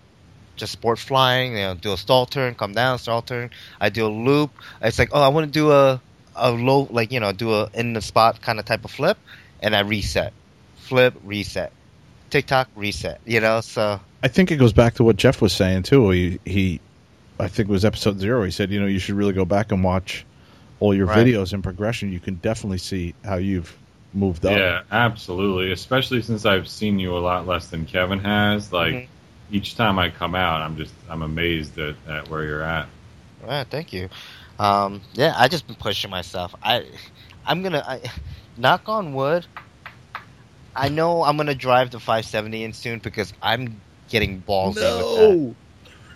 [0.57, 1.53] just sport flying.
[1.53, 3.51] You know, do a stall turn, come down, stall turn.
[3.81, 4.51] I do a loop.
[4.83, 6.03] It's like, oh, I want to do a
[6.35, 9.19] a low, like you know, do a in the spot kind of type of flip,
[9.61, 10.33] and I reset,
[10.77, 11.73] flip, reset,
[12.31, 13.21] TikTok, reset.
[13.25, 16.11] You know, so I think it goes back to what Jeff was saying too.
[16.11, 16.81] He, he
[17.39, 18.43] I think it was episode zero.
[18.45, 20.25] He said, you know, you should really go back and watch
[20.81, 21.27] all your Right.
[21.27, 23.77] videos in progression, you can definitely see how you've
[24.13, 24.53] moved up.
[24.57, 25.73] Yeah, absolutely.
[25.73, 28.73] Especially since I've seen you a lot less than Kevin has.
[28.73, 29.09] Like Mhm.
[29.51, 32.89] each time I come out, I'm just I'm amazed at, at where you're at.
[33.43, 34.09] Right, thank you.
[34.59, 36.55] Um, yeah, I just been pushing myself.
[36.63, 36.85] I,
[37.47, 38.01] I'm gonna, I,
[38.57, 39.47] knock on wood.
[40.75, 45.39] I know I'm gonna drive the 570 in soon because I'm getting ballsy with that.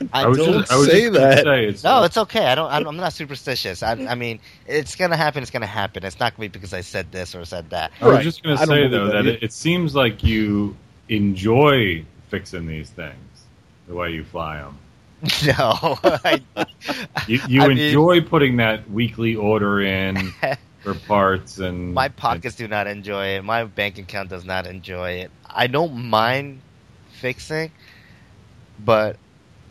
[0.05, 1.45] No, I, I don't just, I was say just that.
[1.45, 2.47] Say, it's, no, it's okay.
[2.47, 2.71] I don't.
[2.71, 3.83] I'm, I'm not superstitious.
[3.83, 5.43] I, I mean, it's gonna happen.
[5.43, 6.05] It's gonna happen.
[6.05, 7.93] It's not gonna be because I said this or said that.
[8.01, 8.23] I was Right.
[8.25, 10.77] just gonna I say though that that it, it seems like you
[11.09, 13.45] enjoy fixing these things
[13.89, 14.79] the way you fly them.
[15.47, 16.41] No, I,
[17.29, 20.33] You, you I mean- enjoy putting that weekly order in
[20.81, 23.45] for parts and my pockets do not enjoy it.
[23.45, 25.31] My bank account does not enjoy it.
[25.49, 26.61] I don't mind
[27.13, 27.71] fixing,
[28.85, 29.17] but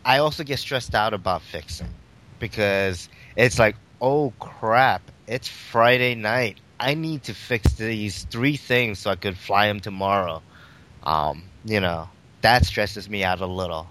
[0.04, 1.88] I also get stressed out about fixing
[2.38, 6.58] because it's like, oh crap, it's Friday night.
[6.80, 10.42] I need to fix these three things so I could fly them tomorrow.
[11.04, 12.08] Um, you know,
[12.40, 13.86] that stresses me out a little.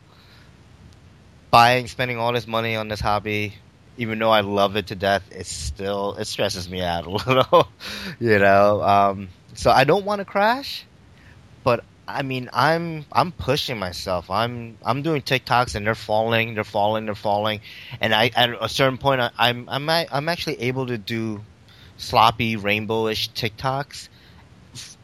[1.51, 3.53] Buying, spending all this money on this hobby,
[3.97, 7.68] even though I love it to death, it still it stresses me out a little.
[8.20, 10.86] you know, um, so I don't want to crash,
[11.64, 11.84] but
[12.14, 14.30] I mean, I'm I'm pushing myself.
[14.30, 17.62] I'm I'm doing TikToks and they're falling, they're falling, they're falling,
[17.99, 21.41] and I at a certain point I, I'm I'm I'm actually able to do
[21.97, 24.09] sloppy rainbowish TikToks,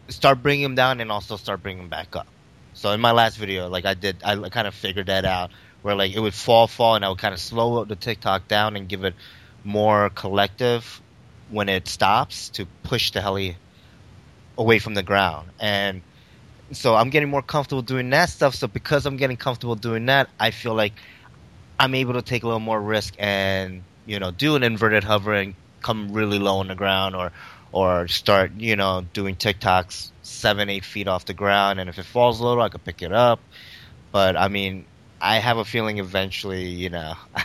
[0.10, 2.28] start bringing them down and also start bringing them back up.
[2.74, 5.52] So in my last video, like I did, I kind of figured that out
[5.82, 8.76] where like it would fall, fall, and I would kind of slow the TikTok down
[8.76, 9.16] and give it
[9.64, 11.02] more collective
[11.50, 13.58] when it stops to push the heli
[14.58, 15.50] away from the ground.
[15.60, 16.02] And
[16.72, 18.56] so I'm getting more comfortable doing that stuff.
[18.56, 20.94] So because I'm getting comfortable doing that, I feel like
[21.80, 25.34] I'm able to take a little more risk and you know do an inverted hover
[25.34, 27.32] and come really low on the ground or
[27.72, 32.06] or start you know doing TikToks seven eight feet off the ground and if it
[32.06, 33.40] falls a little I could pick it up.
[34.12, 34.86] But I mean
[35.22, 37.14] I have a feeling eventually you know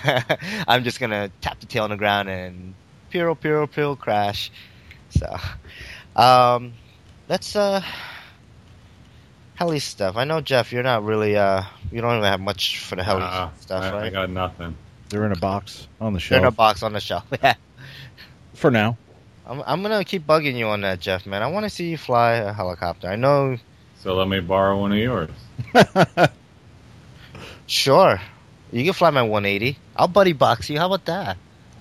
[0.67, 2.75] I'm just gonna tap the tail on the ground and
[3.11, 4.51] piro piro piro crash.
[5.11, 5.37] So
[6.17, 6.73] um
[7.29, 7.83] let's uh
[9.63, 10.17] heli stuff.
[10.17, 13.23] I know Jeff, you're not really uh you don't even have much for the heli
[13.23, 14.75] Uh, stuff, I, I got nothing.
[15.09, 16.31] they're in a box on the shelf.
[16.31, 17.25] They're in a box on the shelf.
[17.43, 17.55] Yeah.
[18.55, 18.97] for now.
[19.47, 21.43] I'm I'm gonna keep bugging you on that, Jeff, man.
[21.43, 23.09] I wanna see you fly a helicopter.
[23.09, 23.57] I know
[24.03, 25.31] So let me borrow one of yours.
[27.67, 28.21] sure.
[28.73, 29.79] You can fly my one eighty.
[29.97, 31.37] I'll buddy box you, how about that?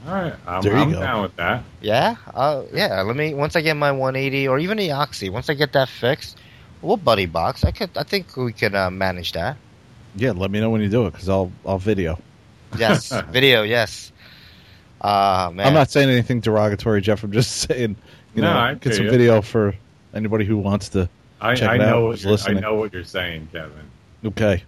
[0.07, 0.99] All right, I'm, There you I'm go.
[0.99, 1.63] down with that.
[1.82, 2.15] Yeah?
[2.34, 5.49] Uh yeah, let me once I get my one eighty or even the Oxy, once
[5.49, 6.38] I get that fixed,
[6.82, 7.63] we'll buddy box.
[7.63, 9.57] I could I think we could uh, manage that.
[10.15, 12.19] yeah, let me know when you do it because I'll I'll video.
[12.77, 13.11] Yes.
[13.32, 14.11] Video, yes.
[15.01, 15.67] Uh man.
[15.67, 17.23] I'm not saying anything derogatory, Jeff.
[17.23, 17.95] I'm just saying,
[18.34, 19.11] you No, know, I get some you.
[19.11, 19.73] video for
[20.13, 21.09] anybody who wants to.
[21.41, 23.89] I, Check I it out, know what who's you're, I know what you're saying, Kevin.
[24.23, 24.63] Okay,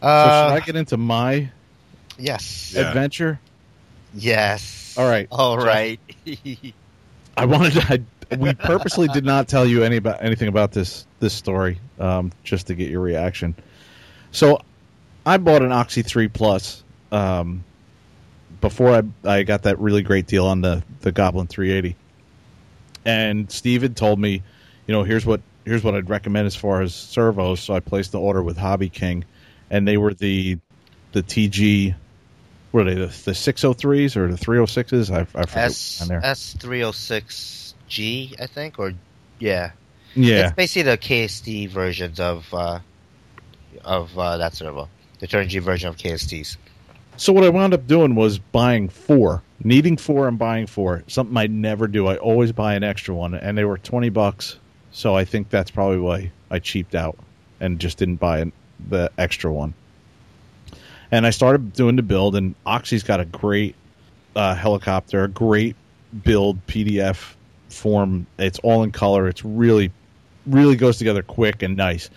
[0.00, 1.50] so uh, should I get into my
[2.18, 2.74] yes.
[2.76, 3.40] Adventure?
[4.14, 4.94] Yes.
[4.98, 5.26] All right.
[5.30, 5.66] All Jeff.
[5.66, 6.00] right.
[7.36, 7.80] I wanted to.
[7.94, 8.02] I,
[8.38, 12.66] we purposely did not tell you any about anything about this this story, um, just
[12.68, 13.54] to get your reaction.
[14.30, 14.60] So,
[15.24, 17.64] I bought an Oxy Three Plus um,
[18.60, 21.96] before I I got that really great deal on the the Goblin 380,
[23.04, 24.42] and Steve had told me,
[24.86, 27.60] you know, here's what here's what I'd recommend as far as servos.
[27.60, 29.24] So I placed the order with Hobby King,
[29.70, 30.58] and they were the
[31.12, 31.94] the TG
[32.72, 35.14] were they the, the 603s or the 306s?
[35.14, 35.56] I, I forget.
[35.56, 37.61] S, S306
[37.92, 38.94] G, I think, or
[39.38, 39.72] yeah.
[40.14, 40.46] Yeah.
[40.46, 42.80] It's basically the KST versions of uh,
[43.84, 44.88] of uh, that servo,
[45.18, 46.56] the Turnigy version of KSTs.
[47.18, 51.04] So what I wound up doing was buying four, needing four and buying four.
[51.06, 52.06] Something I never do.
[52.06, 54.58] I always buy an extra one, and they were twenty bucks.
[54.92, 57.18] So I think that's probably why I cheaped out
[57.60, 58.52] and just didn't buy an,
[58.88, 59.74] the extra one.
[61.10, 63.74] And I started doing the build, and Oxy's got a great
[64.34, 65.76] uh, helicopter, a great
[66.24, 67.34] build PDF
[67.72, 68.26] form.
[68.38, 69.28] It's all in color.
[69.28, 69.92] It's really,
[70.46, 72.10] really goes together quick and nice.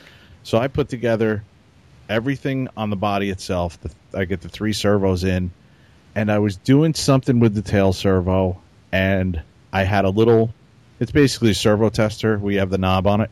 [0.44, 1.44] So I put together
[2.10, 3.80] everything on the body itself.
[3.82, 5.52] The, I get the three servos in,
[6.14, 9.42] and I was doing something with the tail servo, and
[9.74, 10.54] I had a little.
[11.00, 12.38] It's basically a servo tester.
[12.38, 13.32] We have the knob on it,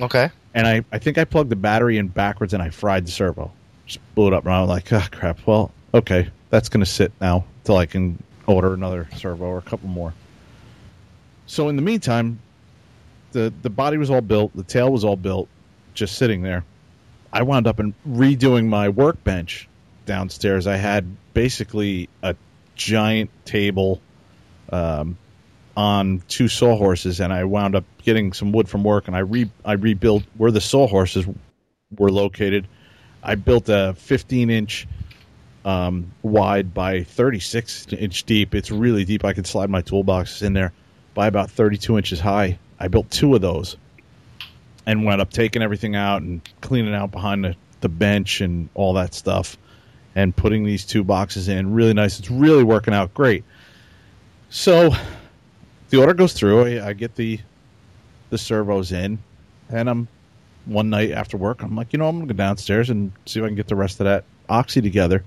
[0.00, 0.30] Okay.
[0.52, 3.52] and I, I think I plugged the battery in backwards, and I fried the servo.
[3.86, 5.46] Just blew it up, and I was like, oh, crap.
[5.46, 9.62] Well, okay, that's going to sit now till I can order another servo or a
[9.62, 10.12] couple more.
[11.48, 12.38] So in the meantime,
[13.32, 15.48] the the body was all built, the tail was all built,
[15.94, 16.64] just sitting there.
[17.32, 19.66] I wound up in redoing my workbench
[20.06, 20.66] downstairs.
[20.66, 22.36] I had basically a
[22.74, 24.00] giant table,
[24.70, 25.16] um,
[25.76, 29.50] on two sawhorses, and I wound up getting some wood from work, and I re
[29.64, 31.26] I rebuilt where the sawhorses
[31.96, 32.68] were located.
[33.22, 34.86] I built a 15 inch
[35.64, 38.54] um, wide by 36 inch deep.
[38.54, 39.24] It's really deep.
[39.24, 40.74] I could slide my toolboxes in there
[41.18, 42.56] by about 32 inches high.
[42.78, 43.76] I built two of those
[44.86, 48.92] and went up taking everything out and cleaning out behind the, the bench and all
[48.92, 49.58] that stuff
[50.14, 51.74] and putting these two boxes in.
[51.74, 52.20] Really nice.
[52.20, 53.42] It's really working out great.
[54.50, 54.94] So
[55.88, 56.78] the order goes through.
[56.78, 57.40] I, I get the
[58.30, 59.18] the servos in,
[59.70, 60.06] and I'm
[60.66, 61.64] one night after work.
[61.64, 63.74] I'm like, you know, I'm gonna go downstairs and see if I can get the
[63.74, 65.24] rest of that oxy together.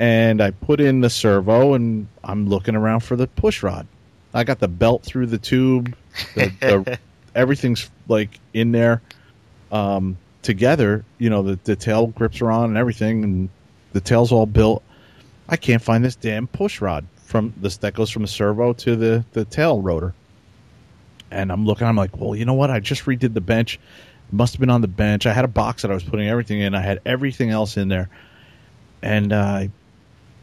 [0.00, 3.86] And I put in the servo, and I'm looking around for the push rod.
[4.32, 5.96] I got the belt through the tube.
[6.34, 6.98] The, the,
[7.34, 9.02] everything's like in there
[9.72, 11.04] um, together.
[11.18, 13.48] You know, the, the tail grips are on and everything, and
[13.92, 14.82] the tail's all built.
[15.48, 18.96] I can't find this damn push rod from this that goes from the servo to
[18.96, 20.14] the the tail rotor.
[21.30, 21.86] And I'm looking.
[21.86, 22.70] I'm like, well, you know what?
[22.70, 23.74] I just redid the bench.
[23.74, 25.26] It must have been on the bench.
[25.26, 26.74] I had a box that I was putting everything in.
[26.74, 28.08] I had everything else in there,
[29.02, 29.70] and uh, I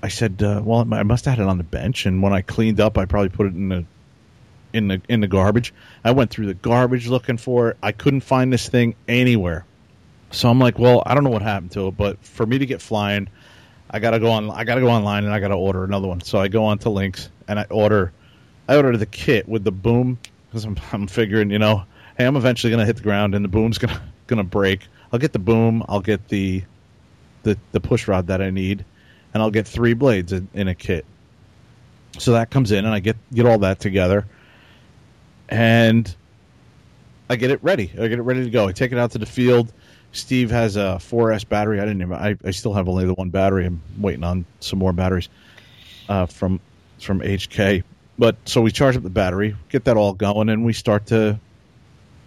[0.10, 2.06] said, uh, well, I must have had it on the bench.
[2.06, 3.86] And when I cleaned up, I probably put it in the
[4.74, 5.74] in the in the garbage.
[6.04, 7.78] I went through the garbage looking for it.
[7.82, 9.66] I couldn't find this thing anywhere.
[10.32, 12.66] So I'm like, well, I don't know what happened to it, but for me to
[12.66, 13.30] get flying,
[13.90, 14.52] I gotta go on.
[14.52, 16.22] I gotta go online and I gotta order another one.
[16.22, 18.12] So I go on to Lynx and I order.
[18.68, 21.84] I order the kit with the boom because I'm, I'm figuring, you know,
[22.18, 24.88] hey, I'm eventually gonna hit the ground and the boom's gonna gonna break.
[25.12, 25.84] I'll get the boom.
[25.88, 26.64] I'll get the
[27.44, 28.84] the the push rod that I need,
[29.34, 31.06] and I'll get three blades in, in a kit.
[32.20, 34.26] So that comes in and I get get all that together,
[35.50, 36.14] and
[37.30, 37.92] I get it ready.
[37.94, 38.68] I get it ready to go.
[38.68, 39.72] I take it out to the field.
[40.14, 41.80] Steve has a 4S battery.
[41.80, 42.14] I didn't even.
[42.14, 43.66] I, I still have only the one battery.
[43.66, 45.30] I'm waiting on some more batteries
[46.10, 46.60] uh, from
[47.00, 47.84] from HK.
[48.18, 51.40] But so we charge up the battery, get that all going, and we start to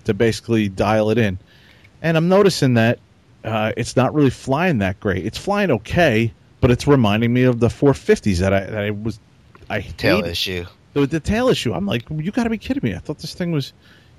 [0.04, 1.38] to basically dial it in.
[2.02, 2.98] And I'm noticing that
[3.44, 5.26] uh, it's not really flying that great.
[5.26, 9.18] It's flying okay, but it's reminding me of the 450s that I, that I was.
[9.68, 10.30] I Tail hated.
[10.30, 10.66] issue.
[10.94, 11.72] The, the tail issue.
[11.72, 12.96] I'm like, you got to be kidding me!
[12.96, 13.72] I thought this thing was,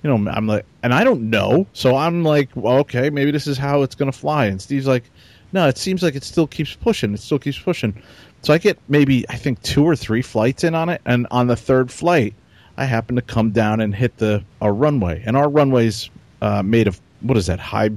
[0.04, 3.46] you know, I'm like, and I don't know, so I'm like, well, okay, maybe this
[3.48, 4.46] is how it's going to fly.
[4.46, 5.04] And Steve's like,
[5.52, 7.14] no, it seems like it still keeps pushing.
[7.14, 8.02] It still keeps pushing.
[8.42, 11.48] So I get maybe I think two or three flights in on it, and on
[11.48, 12.34] the third flight,
[12.78, 16.10] I happen to come down and hit the our runway, and our runway's
[16.42, 17.90] uh, made of what is that high,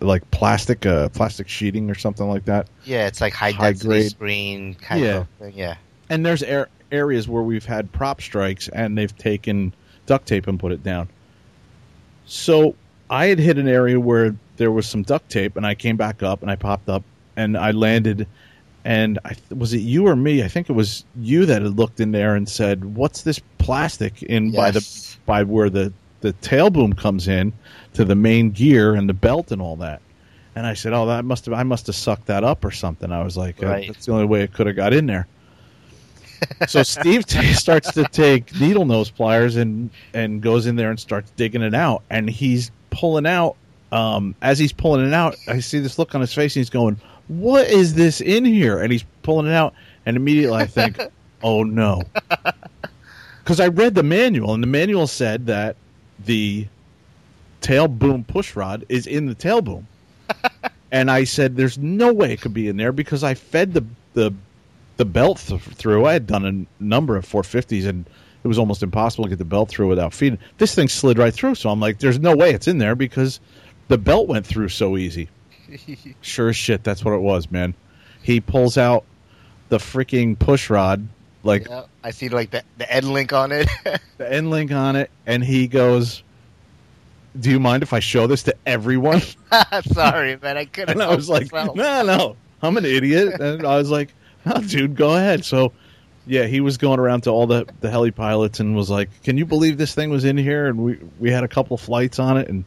[0.00, 2.68] like plastic, uh, plastic sheeting or something like that.
[2.84, 4.10] Yeah, it's like high, High density grade.
[4.10, 5.16] screen kind Yeah.
[5.18, 5.52] of thing.
[5.56, 5.74] Yeah.
[6.08, 9.72] and there's air, areas where we've had prop strikes and they've taken
[10.06, 11.08] duct tape and put it down.
[12.26, 12.74] So
[13.08, 16.22] I had hit an area where there was some duct tape, and I came back
[16.22, 17.02] up and I popped up
[17.36, 18.26] and I landed.
[18.84, 20.42] And I, was it you or me?
[20.42, 24.22] I think it was you that had looked in there and said, "What's this plastic
[24.22, 27.52] in by the by where the the tail boom comes in
[27.94, 30.00] to the main gear and the belt and all that?"
[30.56, 33.12] And I said, "Oh, that must have I must have sucked that up or something."
[33.12, 33.86] I was like, uh, Right.
[33.86, 35.26] "That's the only way it could have got in there."
[36.66, 40.98] so Steve t- starts to take needle nose pliers and and goes in there and
[40.98, 43.56] starts digging it out, and he's pulling out.
[43.92, 46.70] Um, as he's pulling it out, I see this look on his face, and he's
[46.70, 46.96] going,
[47.28, 49.74] "What is this in here?" And he's pulling it out,
[50.06, 50.98] and immediately I think,
[51.42, 52.02] "Oh no,"
[53.42, 55.76] because I read the manual, and the manual said that
[56.24, 56.66] the
[57.60, 59.86] tail boom push rod is in the tail boom.
[60.92, 63.84] and I said, "There's no way it could be in there because I fed the
[64.14, 64.32] the
[64.96, 66.06] the belt th- through.
[66.06, 66.44] I had done
[66.78, 68.04] a number of 450s, and
[68.44, 70.38] it was almost impossible to get the belt through without feeding.
[70.58, 73.40] This thing slid right through, so I'm like, "There's no way it's in there because
[73.88, 75.28] the belt went through so easy."
[76.20, 77.74] sure as shit, that's what it was, man.
[78.22, 79.04] He pulls out
[79.68, 81.06] the freaking push rod,
[81.42, 83.68] like Yeah, I see like the the end link on it.
[84.18, 86.22] the end link on it, and he goes,
[87.38, 89.22] "Do you mind if I show this to everyone?"
[89.92, 90.56] Sorry, man.
[90.56, 90.90] I couldn't.
[91.00, 91.76] And I was like, myself.
[91.76, 93.40] no, no, I'm an idiot.
[93.40, 94.12] And I was like,
[94.46, 95.44] oh, dude, go ahead.
[95.44, 95.72] So,
[96.26, 99.36] yeah, he was going around to all the, the heli pilots and was like, can
[99.38, 100.66] you believe this thing was in here?
[100.66, 102.48] And we, we had a couple of flights on it.
[102.48, 102.64] And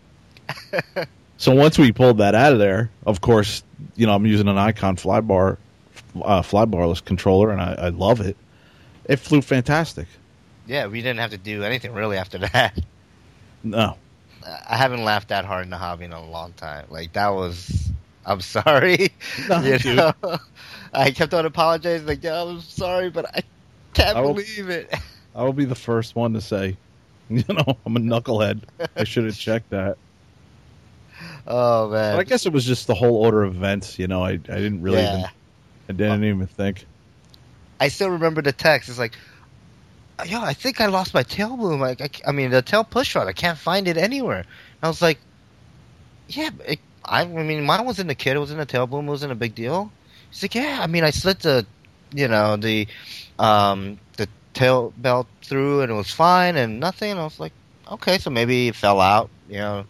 [1.38, 3.64] so once we pulled that out of there, of course,
[3.96, 5.58] you know, I'm using an Icon flybar,
[6.22, 8.38] uh, flybarless controller, and I, I love it.
[9.06, 10.08] It flew fantastic.
[10.68, 12.80] Yeah, we didn't have to do anything really after that.
[13.64, 13.98] No,
[14.46, 16.86] I haven't laughed that hard in the hobby in a long time.
[16.90, 17.90] Like that was.
[18.26, 19.10] I'm sorry.
[19.50, 19.98] No, you dude.
[19.98, 20.14] know?
[20.94, 23.42] I kept on apologizing, like, yeah, I'm sorry, but I
[23.94, 24.94] can't I will- believe it.
[25.36, 26.78] I will be the first one to say,
[27.30, 28.62] you know, I'm a knucklehead.
[28.96, 29.98] I should have checked that.
[31.48, 32.16] Oh man.
[32.16, 33.98] But I guess it was just the whole order of events.
[34.00, 35.18] You know, I, I didn't really Yeah.
[35.18, 35.30] even
[35.90, 36.86] I didn't even think.
[37.84, 38.88] I still remember the text.
[38.88, 39.18] It's like,
[40.26, 41.82] yo, I think I lost my tail boom.
[41.82, 44.46] Like, I, I mean, the tail push rod, I can't find it anywhere.
[44.82, 45.20] I was like,
[46.30, 48.38] yeah, it, I, I mean, mine wasn't a kid.
[48.38, 49.08] It was in the tail boom.
[49.08, 49.92] It wasn't a big deal.
[50.30, 51.68] He's like, yeah, I mean, I slit the,
[52.14, 52.88] you know, the,
[53.38, 57.12] um, the tail belt through and it was fine and nothing.
[57.12, 57.54] And I was like,
[57.92, 59.86] okay, so maybe it fell out, you know.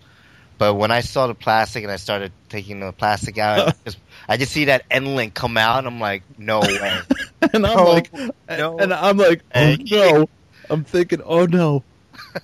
[0.64, 3.98] But when I saw the plastic and I started taking the plastic out, I just,
[4.30, 7.02] I just see that end link come out, and I'm like, no way.
[7.54, 8.10] and I'm No, like,
[8.48, 8.78] no.
[8.80, 10.30] and I'm like, oh no.
[10.70, 11.84] I'm thinking, oh no,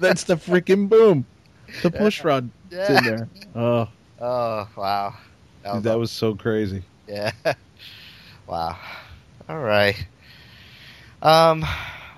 [0.01, 1.25] that's the freaking boom.
[1.81, 2.97] The push rod Yeah.
[2.97, 3.29] in there.
[3.55, 3.87] Oh,
[4.19, 5.15] Oh wow,
[5.63, 6.83] that was, that was so crazy.
[7.07, 7.31] yeah.
[8.47, 8.77] wow.
[9.47, 9.95] All right.
[11.21, 11.63] Um.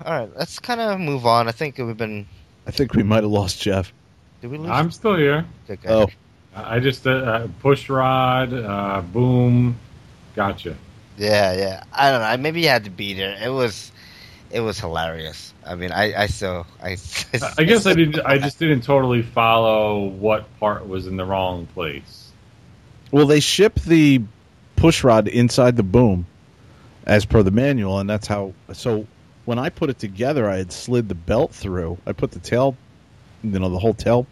[0.04, 0.30] All right.
[0.36, 1.46] Let's kind of move on.
[1.46, 2.26] I think we've been.
[2.66, 3.92] I think we might have lost Jeff.
[4.42, 4.70] Did we lose?
[4.70, 5.46] I'm still here.
[5.70, 5.88] Okay.
[5.88, 6.08] Oh,
[6.54, 9.78] I just uh, uh, push rod, uh, boom,
[10.34, 10.76] gotcha.
[11.16, 11.84] Yeah, yeah.
[11.92, 12.36] I don't know.
[12.42, 13.38] Maybe you had to be there.
[13.42, 13.92] It was,
[14.50, 15.54] it was hilarious.
[15.64, 16.96] I mean, I, I still, I.
[17.56, 18.18] I guess I didn't.
[18.24, 22.32] I just didn't totally follow what part was in the wrong place.
[23.12, 24.22] well, they ship the
[24.74, 26.26] push rod inside the boom,
[27.06, 28.54] as per the manual, and that's how.
[28.72, 29.06] So
[29.44, 31.98] when I put it together, I had slid the belt through.
[32.06, 32.76] I put the tail,
[33.42, 34.26] you know, the whole tail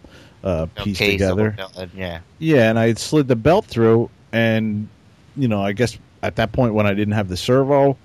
[0.45, 1.57] uh, piece Okay, so- together.
[1.95, 2.21] yeah.
[2.39, 4.89] Yeah, and I had slid the belt through, and
[5.37, 7.97] you know, I guess at that point when I didn't have the servo,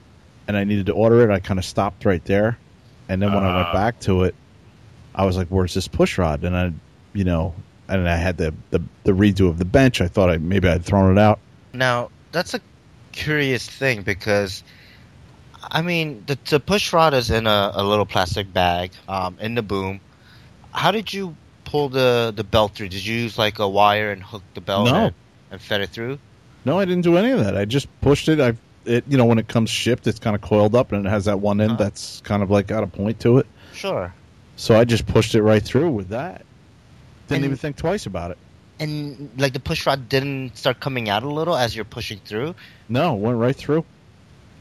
[0.47, 2.57] and I needed to order it, I kind of stopped right there,
[3.09, 3.73] and then when I went Ah.
[3.73, 4.35] back to it,
[5.15, 6.71] I was like, "Where's this push rod?" And I,
[7.13, 7.53] you know,
[7.87, 10.01] and I had the the, the redo of the bench.
[10.01, 11.39] I thought I maybe I'd thrown it out.
[11.73, 12.59] Now that's a
[13.13, 14.61] curious thing because,
[15.63, 19.55] I mean, the, the push rod is in a, a little plastic bag, um, in
[19.55, 19.99] the boom.
[20.75, 22.89] How did you pull the the belt through?
[22.89, 24.95] Did you use like a wire and hook the belt No.
[25.05, 25.13] and,
[25.51, 26.19] and fed it through?
[26.65, 27.55] No, I didn't do any of that.
[27.57, 28.39] I just pushed it.
[28.39, 28.53] I,
[28.85, 31.25] it, you know, when it comes shipped, it's kind of coiled up, and it has
[31.25, 31.83] that one end Uh-huh.
[31.83, 33.47] that's kind of like got a point to it.
[33.73, 34.13] Sure.
[34.57, 36.43] So I just pushed it right through with that.
[37.27, 38.37] Didn't And- even think twice about it.
[38.79, 42.55] And like the push rod didn't start coming out a little as you're pushing through.
[42.89, 43.85] No, went right through.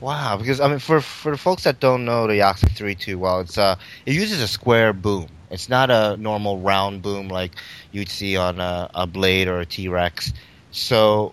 [0.01, 3.19] Wow, because I mean, for for the folks that don't know the Oxy three too
[3.19, 5.27] well, it's uh, it uses a square boom.
[5.55, 7.53] It's not a normal round boom like
[7.93, 10.33] you'd see on a, a Blade or a T Rex.
[10.73, 11.33] So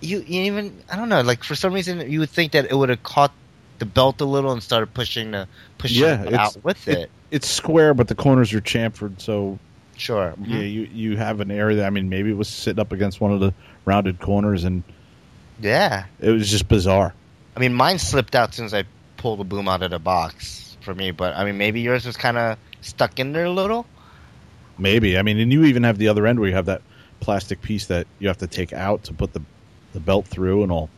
[0.00, 2.74] you, you even I don't know, like for some reason you would think that it
[2.74, 3.32] would have caught
[3.78, 5.46] the belt a little and started pushing the
[5.78, 7.10] pushing Yeah, it out with it- it.
[7.30, 9.58] It's square, but the corners are chamfered, so
[9.98, 10.32] Sure.
[10.40, 10.60] yeah, mm-hmm.
[10.62, 11.76] you you have an area.
[11.76, 13.52] That, I mean, maybe it was sitting up against one of the
[13.84, 14.82] rounded corners, and
[15.60, 16.04] Yeah.
[16.20, 17.12] it was just bizarre.
[17.56, 18.84] I mean, mine slipped out as soon as I
[19.18, 22.16] pulled the boom out of the box for me, but I mean, maybe yours was
[22.16, 23.84] kind of stuck in there a little.
[24.78, 26.80] Maybe I mean, and you even have the other end where you have that
[27.20, 29.42] plastic piece that you have to take out to put the
[29.92, 30.88] the belt through and all.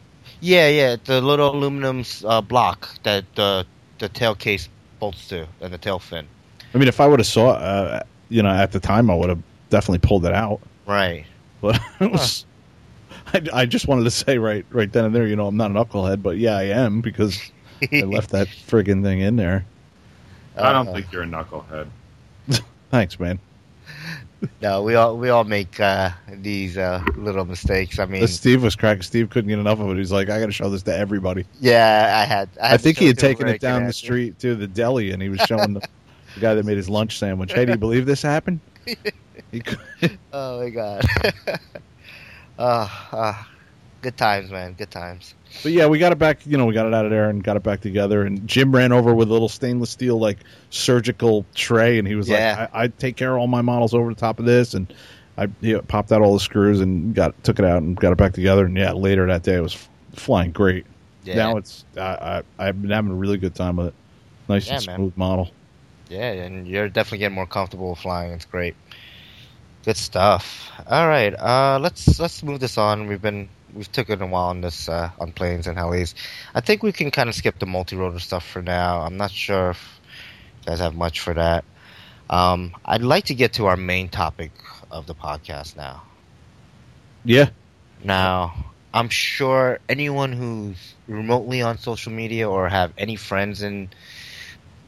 [0.41, 3.67] Yeah, yeah, the little aluminum uh, block that the
[3.99, 4.69] the tail case
[5.01, 6.25] bolts to and the tail fin.
[6.73, 9.29] I mean, if I would have saw, uh, you know, at the time, I would
[9.29, 10.61] have definitely pulled it out.
[10.87, 11.27] Right.
[11.61, 12.47] But it was,
[13.35, 15.73] I, I just wanted to say right right then and there, you know, I'm not
[15.73, 17.39] a knucklehead, but yeah, I am because
[17.93, 19.67] I left that friggin' thing in there.
[20.63, 21.89] I don't Uh, think you're a knucklehead.
[22.91, 23.39] Thanks, man.
[24.63, 27.99] No, we all we all make uh, these uh, little mistakes.
[27.99, 29.03] I mean, Steve was cracking.
[29.03, 29.99] Steve couldn't get enough of it.
[29.99, 31.45] He's like, I got to show this to everybody.
[31.61, 32.49] yeah, I had.
[32.61, 35.29] I, I, think he had taken it down the street to the deli, and he
[35.29, 35.81] was showing the,
[36.35, 37.53] the guy that made his lunch sandwich.
[37.53, 38.61] Hey, do you believe this happened?
[38.87, 38.97] He
[40.33, 41.05] Oh my god.
[42.59, 43.43] uh, uh,
[44.01, 44.73] good times, man.
[44.73, 45.35] Good times.
[45.63, 46.47] But yeah, we got it back.
[46.47, 48.23] You know, we got it out of there and got it back together.
[48.23, 50.39] And Jim ran over with a little stainless steel like
[50.71, 52.57] surgical tray, and he was Yeah.
[52.61, 54.93] like, I, "I take care of all my models over the top of this." And
[55.37, 58.19] I he popped out all the screws and got took it out and got it
[58.19, 58.65] back together.
[58.67, 60.87] And yeah, later that day it was flying great.
[61.25, 61.37] Yeah.
[61.37, 63.95] Now it's I, I I've been having a really good time with it.
[64.49, 64.97] Nice Yeah, and man.
[64.97, 65.51] smooth model.
[66.09, 68.33] Yeah, and you're definitely getting more comfortable flying.
[68.33, 68.75] It's great.
[69.85, 70.71] Good stuff.
[70.89, 73.07] All right, uh, let's let's move this on.
[73.07, 76.15] We've been we've taken a while on this uh, on planes and helis.
[76.55, 79.01] I think we can kind of skip the multi-rotor stuff for now.
[79.01, 80.01] I'm not sure if
[80.61, 81.65] you guys have much for that.
[82.29, 84.53] Um, I'd like to get to our main topic
[84.91, 86.03] of the podcast now.
[87.25, 87.51] Yeah,
[88.03, 93.91] Now, I'm sure anyone who's remotely on social media or have any friends in,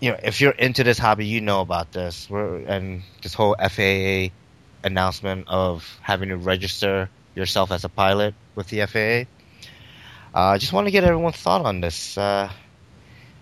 [0.01, 2.29] you know, if you're into this hobby, you know about this.
[2.31, 4.29] We're, and this whole FAA
[4.85, 9.29] announcement of having to register yourself as a pilot with the FAA.
[10.35, 12.17] I uh, just want to get everyone's thought on this.
[12.17, 12.51] Uh,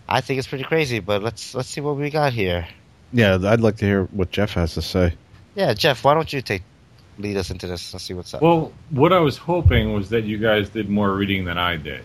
[0.09, 2.67] I think it's pretty crazy, but let's let's see what we got here.
[3.13, 3.39] yeah.
[3.45, 5.15] I'd like to hear what Jeff has to say.
[5.55, 6.63] Yeah, Jeff, why don't you take
[7.19, 7.93] lead us into this?
[7.93, 8.43] Let's see what's up.
[8.43, 12.03] Well, what I was hoping was that you guys did more reading than I did.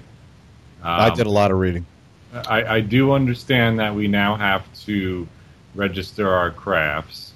[0.84, 1.86] I Um, did a lot of reading.
[2.34, 5.28] I, I do understand that we now have to
[5.74, 7.32] register our crafts.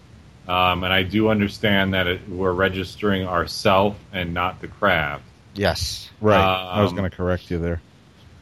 [0.47, 5.23] Um, and I do understand that it, we're registering ourself and not the craft.
[5.59, 6.09] Yes.
[6.21, 6.39] Right.
[6.39, 7.81] I was Um, going to correct you there.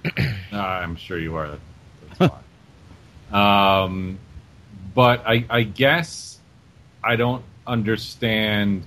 [0.51, 1.57] I'm sure you are.
[2.19, 2.31] That's
[3.31, 3.83] fine.
[3.83, 4.19] Um,
[4.93, 6.37] but I, I guess
[7.03, 8.83] I don't understand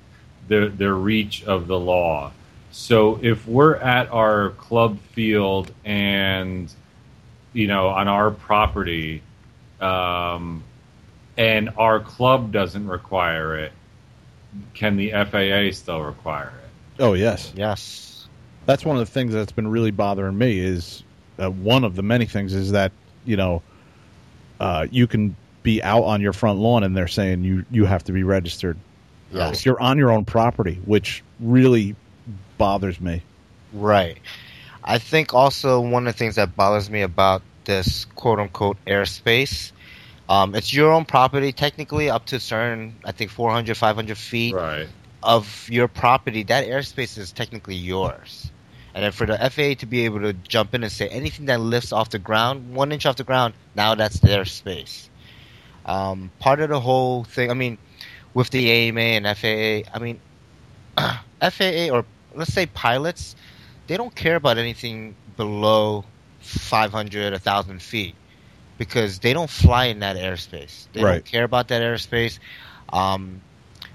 [0.47, 2.31] the the reach of the law.
[2.71, 6.73] So if we're at our club field and
[7.53, 9.23] you know on our property,
[9.81, 10.63] um,
[11.37, 13.73] and our club doesn't require it,
[14.75, 17.03] can the FAA still require it?
[17.03, 17.53] Oh, yes.
[17.57, 18.10] Yes.
[18.71, 21.03] That's one of the things that's been really bothering me is
[21.41, 22.93] uh, one of the many things is that,
[23.25, 23.63] you know,
[24.61, 28.05] uh, you can be out on your front lawn and they're saying you, you have
[28.05, 28.77] to be registered.
[29.33, 29.67] Yes.
[29.67, 31.97] You're on your own property, which really
[32.59, 33.23] bothers me.
[33.73, 34.19] Right.
[34.85, 39.73] I think also one of the things that bothers me about this quote unquote airspace,
[40.29, 44.87] um, it's your own property, technically up to certain, I think 400, 500 feet Right.
[45.25, 46.45] of your property.
[46.45, 48.53] That airspace is technically yours.
[48.95, 51.61] And then for the FAA to be able to jump in and say anything that
[51.61, 55.11] lifts off the ground, one inch off the ground, now that's their space.
[55.85, 57.79] Um, part of the whole thing, I mean,
[58.35, 60.21] with the AMA and FAA, I mean,
[60.99, 63.35] FAA or let's say pilots,
[63.87, 66.07] they don't care about anything below
[66.39, 68.17] 500, 1,000 feet
[68.79, 70.89] because they don't fly in that airspace.
[70.93, 71.05] They Right.
[71.05, 72.39] don't care about that airspace.
[72.93, 73.43] Um,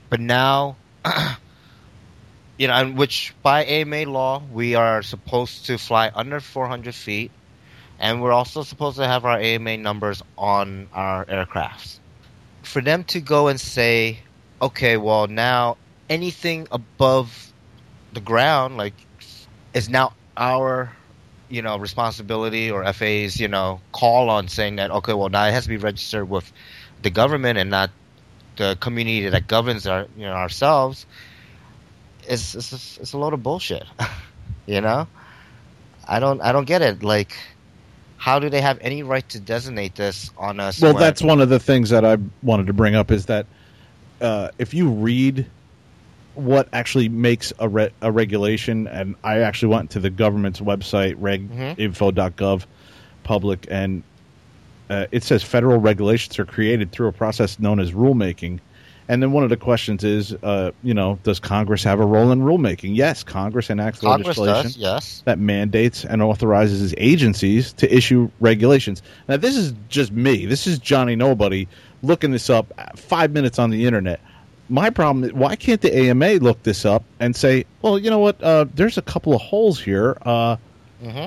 [0.09, 0.77] but now,
[2.57, 7.31] you know, and which by AMA law, we are supposed to fly under 400 feet,
[7.99, 11.99] and we're also supposed to have our AMA numbers on our aircrafts.
[12.63, 14.19] For them to go and say,
[14.61, 15.77] okay, well, now
[16.09, 17.53] anything above
[18.13, 18.93] the ground, like,
[19.73, 20.91] is now our,
[21.49, 25.51] you know, responsibility or FAA's, you know, call on saying that, okay, well, now it
[25.51, 26.51] has to be registered with
[27.01, 27.91] the government and not
[28.55, 31.05] the community that governs our, you know, ourselves.
[32.27, 33.85] It's, it's, it's a load of bullshit,
[34.65, 35.07] you know?
[36.07, 37.03] I don't, I don't get it.
[37.03, 37.35] Like,
[38.17, 40.81] how do they have any right to designate this on us?
[40.81, 43.47] Well, that's one of the things that I wanted to bring up is that
[44.21, 45.45] uh, if you read
[46.35, 51.15] what actually makes a, re- a regulation, and I actually went to the government's website,
[51.15, 52.65] reginfo.gov,
[53.23, 54.03] public, and
[54.89, 58.59] uh, it says federal regulations are created through a process known as rulemaking.
[59.07, 62.31] And then one of the questions is, uh, you know, does Congress have a role
[62.31, 62.95] in rulemaking?
[62.95, 65.21] Yes, Congress enacts Congress legislation does, yes.
[65.25, 69.03] that mandates and authorizes agencies to issue regulations.
[69.27, 70.45] Now, this is just me.
[70.45, 71.67] This is Johnny Nobody
[72.01, 74.19] looking this up five minutes on the internet.
[74.69, 78.19] My problem is, why can't the AMA look this up and say, well, you know
[78.19, 78.41] what?
[78.41, 80.17] Uh, there's a couple of holes here.
[80.23, 80.57] Uh,
[81.03, 81.25] hmm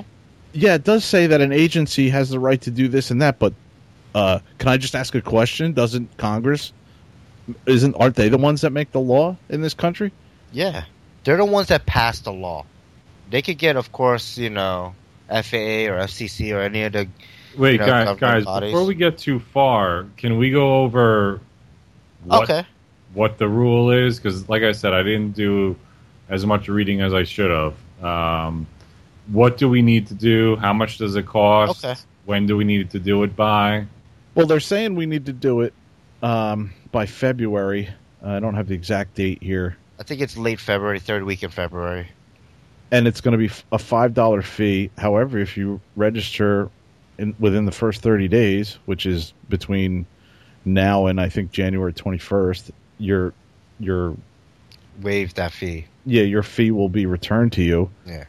[0.53, 3.39] yeah, it does say that an agency has the right to do this and that,
[3.39, 3.53] but
[4.15, 5.73] uh, can I just ask a question?
[5.73, 6.73] Doesn't Congress?
[7.65, 10.11] Isn't aren't they the ones that make the law in this country?
[10.51, 10.83] Yeah,
[11.23, 12.65] they're the ones that pass the law.
[13.29, 14.95] They could get, of course, you know,
[15.29, 17.07] FAA or FCC or any of the.
[17.57, 18.71] Wait, you know, guys, guys, bodies.
[18.71, 21.41] before we get too far, can we go over
[22.23, 22.67] what, Okay.
[23.13, 24.17] what the rule is?
[24.17, 25.75] Because, like I said, I didn't do
[26.29, 28.03] as much reading as I should have.
[28.03, 28.67] Um,
[29.27, 30.55] what do we need to do?
[30.57, 31.83] How much does it cost?
[31.83, 31.99] Okay.
[32.25, 33.85] When do we need to do it by?
[34.35, 35.73] Well, they're saying we need to do it
[36.21, 37.89] um, by February.
[38.23, 41.49] I don't have the exact date here, I think it's late February, third week in
[41.49, 42.07] February.
[42.91, 44.89] and it's going to be a five dollar fee.
[44.97, 46.69] However, if you register
[47.17, 50.05] in, within the first thirty days, which is between
[50.65, 53.33] now and I think January twenty first, your
[53.79, 54.15] your
[55.01, 55.85] Waive that fee.
[56.05, 57.89] yeah your fee will be returned to you.
[58.05, 58.25] Yeah.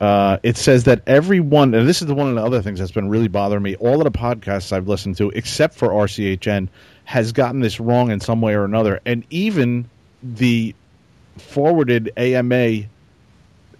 [0.00, 2.90] Uh, it says that everyone, and this is the one of the other things that's
[2.90, 3.76] been really bothering me.
[3.76, 6.68] All of the podcasts I've listened to, except for RCHN,
[7.10, 9.00] has gotten this wrong in some way or another.
[9.04, 9.90] And even
[10.22, 10.76] the
[11.38, 12.82] forwarded AMA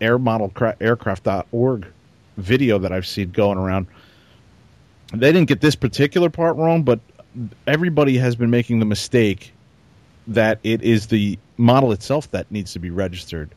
[0.01, 1.87] air model cra- aircraft.org
[2.39, 3.87] video that I've seen going around,
[5.15, 6.99] they didn't get this particular part wrong, but
[7.69, 9.53] everybody has been making the mistake
[10.27, 13.55] that it is the model itself that needs to be registered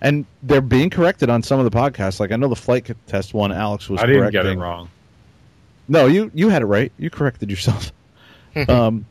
[0.00, 2.20] and they're being corrected on some of the podcasts.
[2.20, 4.42] Like I know the Flite Test one, Alex was I didn't correcting.
[4.44, 4.88] get it wrong.
[5.88, 6.90] No, you you had it right.
[6.96, 7.92] You corrected yourself.
[8.68, 9.06] um,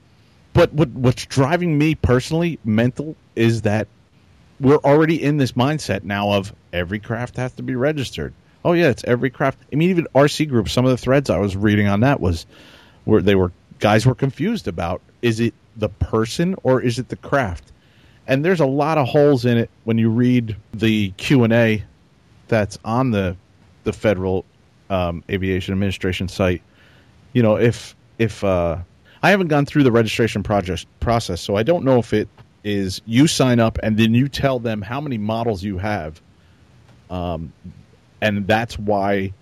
[0.53, 3.87] but what what's driving me personally mental is that
[4.59, 8.33] we're already in this mindset now of every craft has to be registered.
[8.65, 9.59] Oh yeah, it's every craft.
[9.71, 10.69] I mean, even RC Group.
[10.69, 12.45] Some of the threads I was reading on that was
[13.05, 17.15] where they were guys were confused about is it the person or is it the
[17.15, 17.71] craft?
[18.29, 21.83] and there's a lot of holes in it when you read the Q and A
[22.47, 23.35] that's on the
[23.83, 24.45] the Federal
[24.89, 26.61] um, Aviation Administration site.
[27.33, 28.77] You know, if if uh,
[29.21, 32.29] I haven't gone through the registration project process, so I don't know if it
[32.63, 36.21] is you sign up and then you tell them how many models you have.
[37.09, 37.53] Um,
[38.21, 39.33] and that's why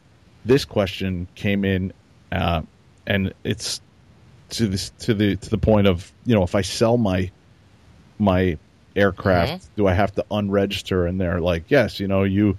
[0.45, 1.93] this question came in,
[2.31, 2.61] uh,
[3.05, 3.81] and it's
[4.51, 7.29] to this to the to the point of you know if I sell my
[8.17, 8.57] my
[8.95, 11.07] aircraft, do I have to unregister?
[11.07, 12.57] And they're like, yes, you know you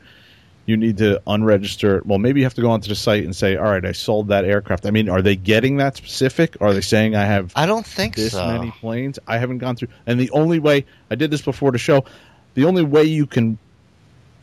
[0.68, 2.04] you need to unregister.
[2.04, 4.28] Well, maybe you have to go onto the site and say, all right, I sold
[4.28, 4.84] that aircraft.
[4.84, 6.58] I mean, are they getting that specific?
[6.60, 8.46] Are they saying I have I don't think this so.
[8.46, 9.18] many planes?
[9.26, 9.88] I haven't gone through.
[10.06, 12.04] And the only way I did this before the show,
[12.52, 13.56] the only way you can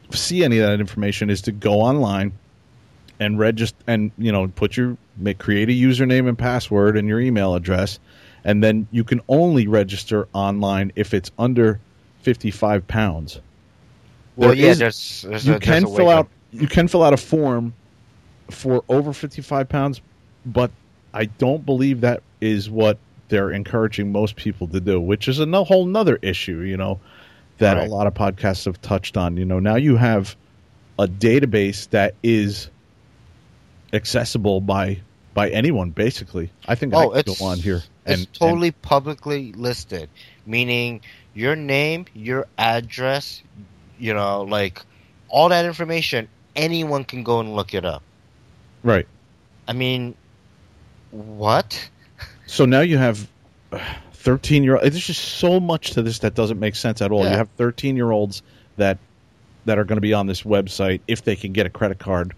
[0.09, 2.31] see any of that information is to go online
[3.19, 7.19] and register and you know put your make create a username and password and your
[7.19, 7.97] email address
[8.43, 11.79] and then you can only register online if it's under
[12.23, 13.39] 55 pounds
[14.35, 17.13] well, There yeah, is- there's, there's you a, can fill out you can fill out
[17.13, 17.73] a form
[18.49, 20.01] for over 55 pounds
[20.45, 20.69] but
[21.13, 22.97] i don't believe that is what
[23.27, 26.99] they're encouraging most people to do which is a no, whole nother issue you know
[27.57, 27.87] that Right.
[27.89, 29.59] a lot of podcasts have touched on you know.
[29.59, 30.35] Now you have
[30.99, 32.69] a database that is
[33.93, 34.99] accessible by
[35.33, 36.51] by anyone basically.
[36.67, 40.09] I think Oh, i it's go on here It's and totally publicly listed,
[40.45, 41.01] meaning
[41.33, 43.41] your name, your address,
[43.99, 44.81] you know, like
[45.29, 46.27] all that information.
[46.55, 48.01] Anyone can go and look it up.
[48.83, 49.07] right
[49.67, 50.15] I mean,
[51.11, 51.89] what?
[52.45, 53.27] So now you have
[54.13, 54.83] 13 year old.
[54.83, 57.23] There's just so much to this that doesn't make sense at all.
[57.23, 57.31] Yeah.
[57.31, 58.41] You have 13 year olds
[58.77, 58.97] that
[59.65, 62.35] that are going to be on this website if they can get a credit card,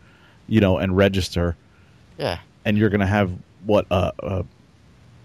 [0.47, 1.57] you know, and register.
[2.17, 2.39] Yeah.
[2.63, 3.31] And you're going to have
[3.65, 4.45] what a, a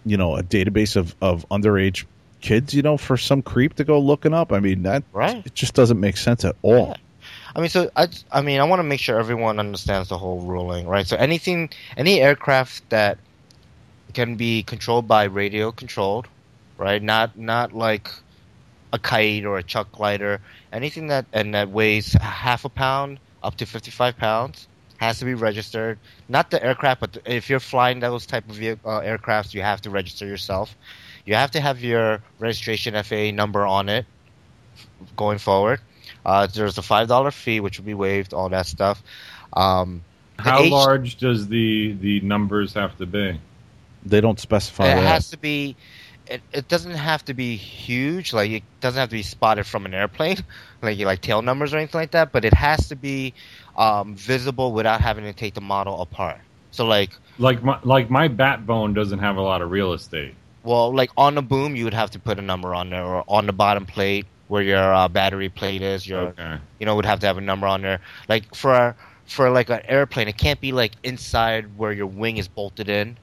[0.04, 2.04] you know a database of of underage
[2.42, 4.52] kids, you know, for some creep to go looking up.
[4.52, 5.44] I mean that Right.
[5.46, 6.88] it just doesn't make sense at all.
[6.88, 6.96] Yeah.
[7.54, 10.40] I mean, so I, I mean, I want to make sure everyone understands the whole
[10.40, 11.06] ruling, right?
[11.06, 13.18] So anything, any aircraft that
[14.14, 16.28] can be controlled by radio controlled,
[16.78, 17.02] right?
[17.02, 18.10] Not not like
[18.92, 20.40] a kite or a chuck glider.
[20.72, 24.66] Anything that and that weighs half a pound up to fifty five pounds
[24.98, 25.98] has to be registered.
[26.28, 29.60] Not the aircraft, but the, if you're flying those type of vehi- uh, aircrafts, you
[29.62, 30.74] have to register yourself.
[31.24, 34.06] You have to have your registration FAA number on it
[35.16, 35.80] going forward.
[36.24, 39.02] Uh, there's a five dollar fee which will be waived, all that stuff.
[39.54, 40.04] Um,
[40.38, 43.40] How H- large does the the numbers have to be?
[44.04, 45.02] They don't specify it that.
[45.02, 45.76] has to be.
[46.26, 48.32] It, it doesn't have to be huge.
[48.32, 50.38] Like it doesn't have to be spotted from an airplane,
[50.82, 52.32] like like tail numbers or anything like that.
[52.32, 53.34] But it has to be
[53.76, 56.40] um, visible without having to take the model apart.
[56.70, 60.36] So like, Like my like my backbone doesn't have a lot of real estate.
[60.64, 63.24] Well, like on the boom, you would have to put a number on there, or
[63.28, 66.06] on the bottom plate where your uh, battery plate is.
[66.06, 66.60] Your Okay.
[66.78, 68.00] you know would have to have a number on there.
[68.28, 72.48] Like for for like an airplane, it can't be like inside where your wing is
[72.48, 73.18] bolted in,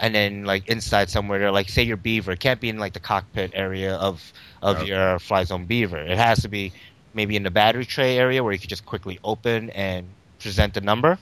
[0.00, 1.50] and then like inside somewhere there.
[1.52, 4.32] Like say your Beaver, it can't be in like the cockpit area of
[4.62, 4.82] of Okay.
[4.82, 5.98] your Fly Zone Beaver.
[5.98, 6.72] It has to be
[7.14, 10.80] maybe in the battery tray area where you could just quickly open and present the
[10.80, 11.18] number.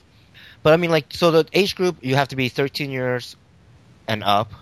[0.63, 3.35] But I mean, like so the age group you have to be 13 years
[4.07, 4.53] and up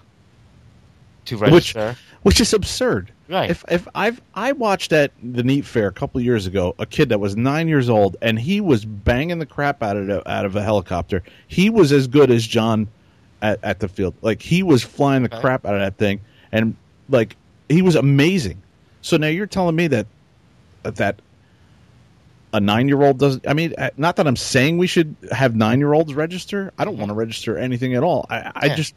[1.26, 1.96] to Which- register.
[2.24, 3.12] which is absurd.
[3.30, 3.50] right.
[3.50, 7.10] If if I've I watched at the Neat Fair a couple years ago a kid
[7.10, 10.46] that was nine years old and he was banging the crap out of the, out
[10.46, 11.24] of a helicopter.
[11.48, 12.88] He was as good as John
[13.42, 14.14] at, at the field.
[14.22, 15.42] Like he was flying the Okay.
[15.42, 16.22] crap out of that thing,
[16.52, 16.76] and
[17.10, 17.36] like
[17.70, 18.62] he was amazing.
[19.02, 20.06] So now you're telling me that
[20.84, 21.20] that
[22.54, 23.48] a nine year old doesn't.
[23.48, 26.72] I mean, uh, not that I'm saying we should have nine year olds register.
[26.78, 28.26] I don't want to register anything at all.
[28.30, 28.66] I, I Mm-hmm.
[28.68, 28.76] Yeah.
[28.76, 28.94] just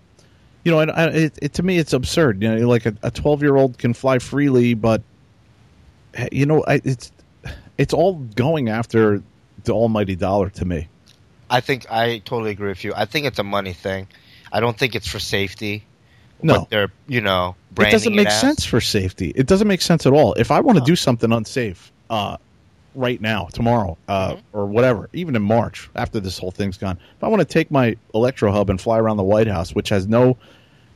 [0.64, 2.42] you know, I, I, it, it to me it's absurd.
[2.42, 5.02] You know, like a twelve year old can fly freely, but
[6.14, 7.12] eh, you know, I, it's
[7.78, 9.22] it's all going after
[9.64, 10.88] the almighty dollar to me.
[11.50, 12.92] I think I totally agree with you.
[12.96, 14.06] I think it's a money thing.
[14.52, 15.84] I don't think it's for safety.
[16.42, 16.66] No.
[16.70, 18.40] They're you know It doesn't make as.
[18.40, 19.32] sense for safety.
[19.34, 20.34] It doesn't make sense at all.
[20.34, 20.86] If I want to No.
[20.86, 22.36] do something unsafe, uh,
[22.94, 24.40] right now, tomorrow, uh, Mhm.
[24.52, 27.70] or whatever, even in March after this whole thing's gone, if I want to take
[27.70, 30.36] my Electro Hub and fly around the White House, which has no,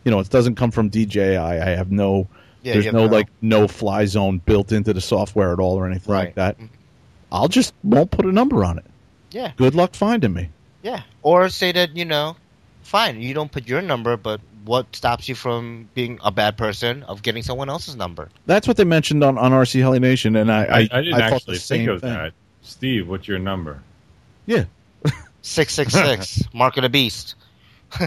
[0.04, 1.36] you know, it doesn't come from DJI.
[1.36, 2.26] I have no,
[2.62, 6.12] Yeah, there's no like no fly zone built into the software at all or anything
[6.14, 6.34] like Right.
[6.36, 6.58] that.
[6.58, 6.68] Mhm.
[7.30, 8.84] I'll just won't put a number on it.
[9.30, 10.48] Yeah, Good luck finding me.
[10.82, 11.02] yeah.
[11.22, 12.36] Or say that you know,
[12.82, 17.02] fine, you don't put your number, but what stops you from being a bad person
[17.04, 18.28] of getting someone else's number?
[18.46, 21.12] That's what they mentioned on, on RC Heli Nation, and I, I, I, I didn't
[21.12, 22.12] thought actually the same think of thing.
[22.12, 22.32] that.
[22.62, 23.82] Steve, what's your number?
[24.46, 24.64] Yeah,
[25.42, 27.34] Six six six, mark of the beast.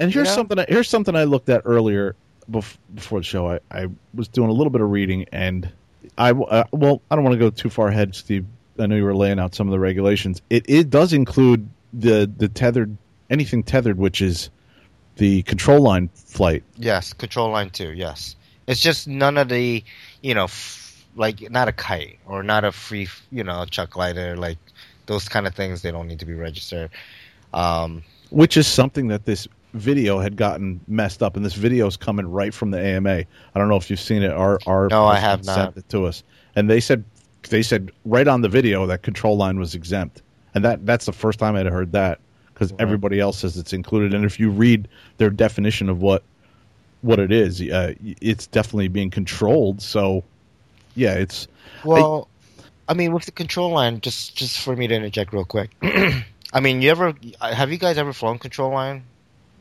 [0.00, 0.34] And here's know?
[0.34, 0.58] something.
[0.58, 2.16] I, here's something I looked at earlier
[2.50, 3.48] bef- before the show.
[3.50, 5.70] I, I was doing a little bit of reading, and
[6.16, 8.46] I uh, well, I don't want to go too far ahead, Steve.
[8.78, 10.40] I know you were laying out some of the regulations.
[10.48, 12.96] It it does include the the tethered
[13.28, 14.48] anything tethered, which is
[15.20, 16.64] the control line flight.
[16.76, 17.92] Yes, control line two.
[17.92, 18.36] Yes,
[18.66, 19.84] it's just none of the,
[20.22, 24.34] you know, f- like not a kite or not a free, you know, chuck glider,
[24.34, 24.56] like
[25.04, 25.82] those kind of things.
[25.82, 26.90] They don't need to be registered.
[27.52, 31.98] Um, which is something that this video had gotten messed up, and this video is
[31.98, 33.10] coming right from the AMA.
[33.18, 34.32] I don't know if you've seen it.
[34.32, 35.54] Our our No, I have not.
[35.54, 36.22] sent it to us,
[36.56, 37.04] and they said
[37.50, 40.22] they said right on the video that control line was exempt,
[40.54, 42.20] and that that's the first time I'd heard that
[42.60, 42.80] because Right.
[42.82, 46.22] everybody else says it's included, and if you read their definition of what
[47.02, 49.80] what it is, uh, it's definitely being controlled.
[49.80, 50.22] So,
[50.94, 51.48] yeah, it's
[51.82, 52.28] well,
[52.88, 55.70] I mean, with the control line, just just for me to interject real quick.
[55.82, 59.04] I mean, you ever have you guys ever flown control line?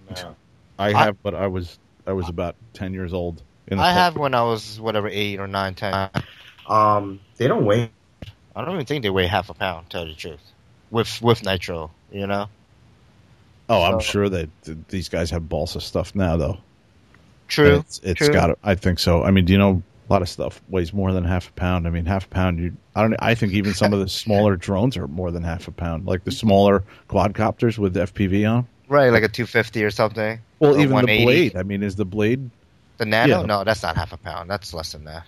[0.10, 0.36] No.
[0.78, 3.42] I I- have, but I was I was about ten years old.
[3.68, 3.94] In the I car.
[3.94, 6.10] have when I was whatever eight or nine, ten.
[6.68, 7.92] Um, they don't weigh.
[8.56, 9.90] I don't even think they weigh half a pound.
[9.90, 10.52] Tell you the truth,
[10.92, 12.50] with with nitro, you know.
[13.70, 16.58] Oh, I'm So- sure that th- these guys have balsa stuff now, though.
[17.48, 17.78] True.
[17.78, 18.30] It's, it's true.
[18.34, 18.58] got.
[18.64, 19.24] I think so.
[19.24, 21.88] I mean, do you know a lot of stuff weighs more than half a pound?
[21.88, 22.60] I mean, half a pound.
[22.60, 22.74] You.
[22.96, 23.16] I don't.
[23.20, 26.06] I think even some of the smaller drones are more than half a pound.
[26.06, 28.68] Like the smaller quadcopters with FPV on.
[28.88, 30.40] Right, like a 250 or something.
[30.60, 31.56] Well, Or even the blade.
[31.56, 32.50] I mean, is the blade?
[32.98, 33.42] The nano?
[33.42, 33.46] Yeah.
[33.46, 34.50] No, that's not half a pound.
[34.50, 35.26] That's less than that.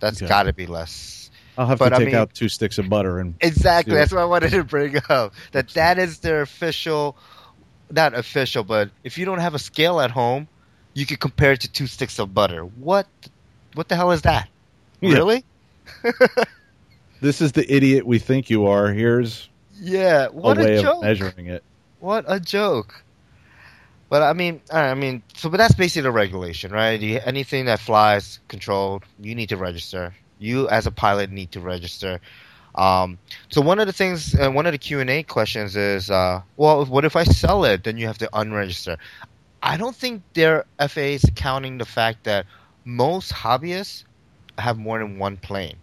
[0.00, 0.28] That's Okay.
[0.28, 1.23] got to be less.
[1.56, 3.34] I'll have But to I take mean- out two sticks of butter and.
[3.40, 3.94] Exactly.
[3.94, 5.34] That's what I wanted to bring up.
[5.52, 7.16] That that is their official,
[7.90, 10.48] not official, but if you don't have a scale at home,
[10.94, 12.62] you could compare it to two sticks of butter.
[12.62, 13.06] What,
[13.74, 14.48] what the hell is that?
[15.00, 15.14] Yeah.
[15.14, 15.44] Really?
[17.20, 18.92] This is the idiot we think you are.
[18.92, 19.48] Here's
[19.80, 20.26] Yeah.
[20.26, 20.96] a What a, way joke.
[20.96, 21.62] of measuring it.
[22.00, 23.02] What a joke.
[24.10, 27.00] But I mean, I I mean, so but that's basically the regulation, right?
[27.00, 30.14] You, anything that flies controlled, you need to register.
[30.38, 32.20] You as a pilot need to register.
[32.74, 36.10] Um, so one of the things, uh, one of the Q and A questions is,
[36.10, 37.84] uh, well, what if I sell it?
[37.84, 38.96] Then you have to unregister.
[39.62, 42.46] I don't think their FAA is accounting the fact that
[42.84, 44.04] most hobbyists
[44.58, 45.76] have more than one plane.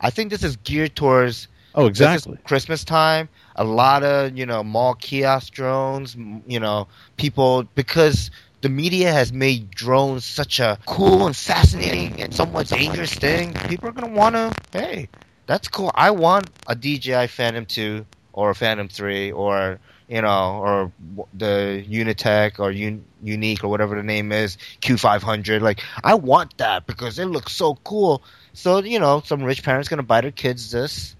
[0.00, 2.38] I think this is geared towards Oh, exactly.
[2.44, 6.16] Christmas time, a lot of you know mall kiosk drones.
[6.46, 8.30] You know, people because
[8.66, 13.54] the media has made drones such a cool and fascinating and somewhat dangerous thing.
[13.68, 14.52] People are gonna want to.
[14.72, 15.08] Hey,
[15.46, 15.92] that's cool.
[15.94, 19.78] I want a DJI Phantom two or a Phantom three or
[20.08, 20.92] you know or
[21.32, 25.62] the Unitech or Un- Yuneec or whatever the name is Q five hundred.
[25.62, 28.20] Like I want that because it looks so cool.
[28.52, 31.14] So you know, some rich parents gonna buy their kids this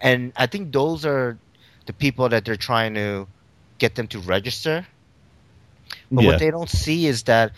[0.00, 1.38] and I think those are
[1.86, 3.28] the people that they're trying to
[3.78, 4.84] get them to register.
[6.10, 6.30] But Yeah.
[6.30, 7.52] what they don't see is that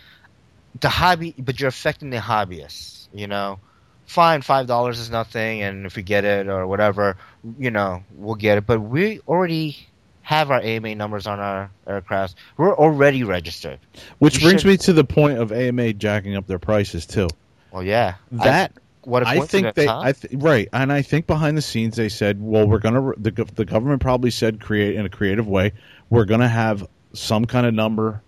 [0.81, 3.07] the hobby, but you're affecting the hobbyists.
[3.13, 3.59] You know,
[4.07, 7.17] fine, five dollars is nothing, and if we get it or whatever,
[7.59, 8.67] you know, we'll get it.
[8.67, 9.77] But we already
[10.23, 12.35] have our AMA numbers on our aircrafts.
[12.57, 13.79] We're already registered.
[14.19, 17.29] Which we brings should- me to the point of AMA jacking up their prices too.
[17.71, 20.01] Well, yeah, I- That what I think they, huh?
[20.01, 23.31] I th- right, and I think behind the scenes they said, well, we're gonna the
[23.55, 25.73] the government probably said create in a creative way,
[26.11, 28.21] we're gonna have some kind of number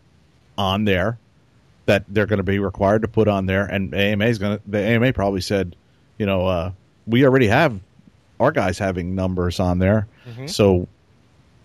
[0.56, 1.18] on there
[1.86, 4.62] that they're going to be required to put on there, and AMA is going to
[4.66, 5.76] the AMA probably said,
[6.18, 6.72] you know, uh,
[7.06, 7.78] we already have
[8.40, 10.48] our guys having numbers on there, Mhm.
[10.50, 10.88] so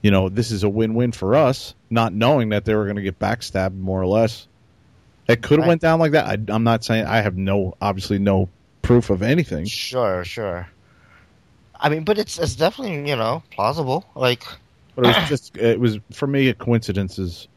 [0.03, 3.01] you know this is a win-win for us, not knowing that they were going to
[3.01, 4.47] get backstabbed more or less.
[5.27, 5.67] It could have Right.
[5.69, 6.25] went down like that.
[6.27, 8.49] I, I'm not saying I have no, obviously no
[8.81, 9.65] proof of anything.
[9.65, 10.67] Sure, sure.
[11.79, 14.05] I mean, but it's it's definitely you know plausible.
[14.15, 14.43] Like
[14.95, 17.47] But it was just it was for me coincidences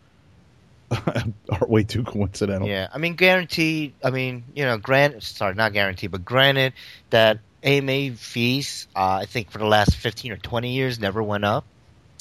[0.90, 2.68] are way too coincidental.
[2.68, 3.94] Yeah, I mean, guaranteed.
[4.02, 5.22] I mean, you know, grant.
[5.22, 6.72] Sorry, not guaranteed, but granted
[7.10, 11.44] that AMA fees, uh, I think for the last fifteen or twenty years, never went
[11.44, 11.64] up.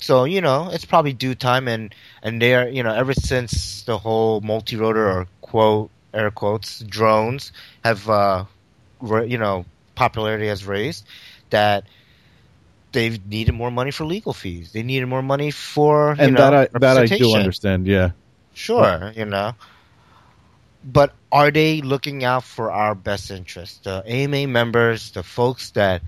[0.02, 3.98] So you know, it's probably due time, and and they're you know, ever since the
[3.98, 7.52] whole multi-rotor or quote air quotes drones
[7.84, 8.46] have uh,
[9.02, 9.66] ra- you know,
[9.96, 11.06] popularity has raised,
[11.50, 11.86] that
[12.94, 14.72] they've needed more money for legal fees.
[14.72, 17.88] They needed more money for you and know, that I that I do understand.
[17.88, 18.12] Yeah,
[18.54, 19.54] Sure, you know.
[20.84, 23.86] But are they looking out for our best interest?
[23.86, 26.02] The AMA members, the folks that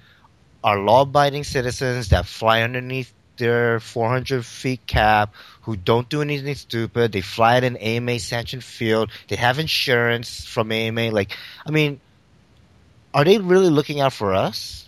[0.64, 6.56] are law abiding citizens that fly underneath their 400 feet cap, who don't do anything
[6.56, 11.12] stupid, they fly at an AMA sanctioned field, they have insurance from AMA.
[11.12, 11.36] Like,
[11.66, 12.00] I mean,
[13.14, 14.85] are they really looking out for us?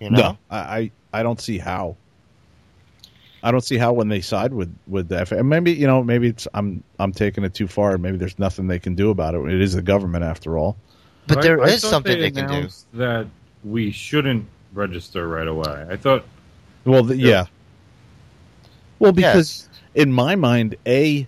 [0.00, 0.18] You know?
[0.18, 1.96] no, I, I I don't see how.
[3.42, 5.42] I don't see how when they side with with the FAA.
[5.42, 7.96] Maybe you know, maybe it's I'm I'm taking it too far.
[7.98, 9.38] Maybe there's nothing they can do about it.
[9.46, 10.76] It is the government after all.
[11.26, 12.68] But I- there I is thought something they, they can do.
[12.94, 13.26] That
[13.64, 15.86] we shouldn't register right away.
[15.88, 16.24] I thought
[16.84, 17.28] Well, the, Yeah.
[17.28, 17.44] yeah,
[18.98, 21.26] Well, because in my mind, a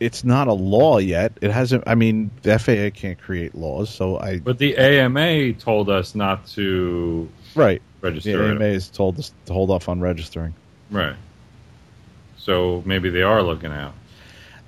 [0.00, 1.32] it's not a law yet.
[1.42, 1.84] It hasn't.
[1.86, 6.46] I mean, the FAA can't create laws, so I But the AMA told us not
[6.48, 7.80] to right.
[8.00, 8.42] The register.
[8.50, 8.54] it.
[8.56, 10.54] AMA has told us to hold off on registering.
[10.90, 11.16] Right.
[12.38, 13.92] So maybe they are looking out.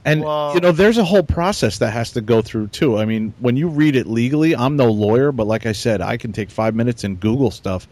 [0.04, 2.98] And Well- you know, there's a whole process that has to go through too.
[2.98, 6.16] I mean, when you read it legally, I'm no lawyer, but like I said, I
[6.16, 7.86] can take five minutes and Google stuff.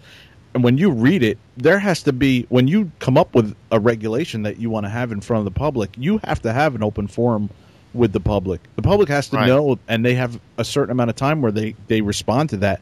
[0.53, 3.79] And when you read it, there has to be when you come up with a
[3.79, 6.75] regulation that you want to have in front of the public, you have to have
[6.75, 7.49] an open forum
[7.95, 8.61] with the public.
[8.75, 9.47] The public has to Right.
[9.47, 12.81] know, and they have a certain amount of time where they they respond to that,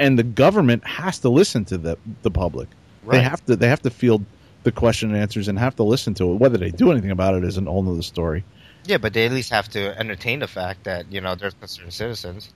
[0.00, 2.68] and the government has to listen to the the public.
[3.08, 4.24] They have to they have to field
[4.62, 6.34] the question and answers and have to listen to it.
[6.36, 8.44] Whether they do anything about it is an whole other story.
[8.84, 11.92] Yeah, but they at least have to entertain the fact that you know they're concerned
[11.92, 12.52] citizens.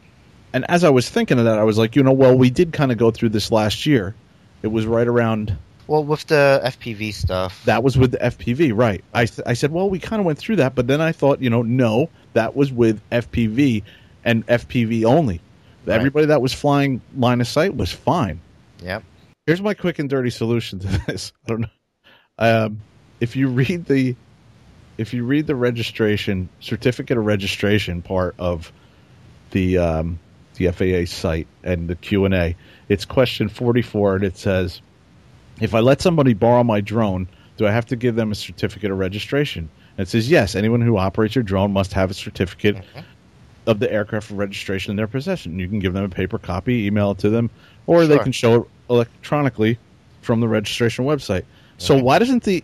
[0.52, 2.72] And as I was thinking of that, I was like, you know, well, we did
[2.72, 4.14] kind of go through this last year.
[4.62, 5.56] It was right around
[5.86, 9.04] Well, with the FPV stuff, that was with the FPV, right?
[9.12, 11.50] I I said, well, we kind of went through that, but then I thought, you
[11.50, 13.82] know, no, that was with FPV
[14.24, 15.40] and FPV only.
[15.86, 15.96] Right.
[15.96, 18.40] Everybody that was flying line of sight was fine.
[18.82, 19.04] Yep.
[19.46, 21.32] Here's my quick and dirty solution to this.
[21.44, 21.68] I don't know.
[22.38, 22.80] Um,
[23.20, 24.16] if you read the
[24.96, 28.72] if you read the registration certificate of registration part of
[29.50, 30.18] the um,
[30.56, 32.56] the FAA site and the Q and A,
[32.88, 34.80] it's question 44, and it says,
[35.60, 38.90] "If I let somebody borrow my drone, do I have to give them a certificate
[38.90, 40.54] of registration?" And it says, "Yes.
[40.54, 43.04] Anyone who operates your drone must have a certificate Mhm.
[43.66, 45.58] Of the aircraft registration in their possession.
[45.58, 47.50] You can give them a paper copy, email it to them,
[47.86, 49.78] or they can show it electronically
[50.22, 51.44] from the registration website.
[51.78, 52.62] So why doesn't the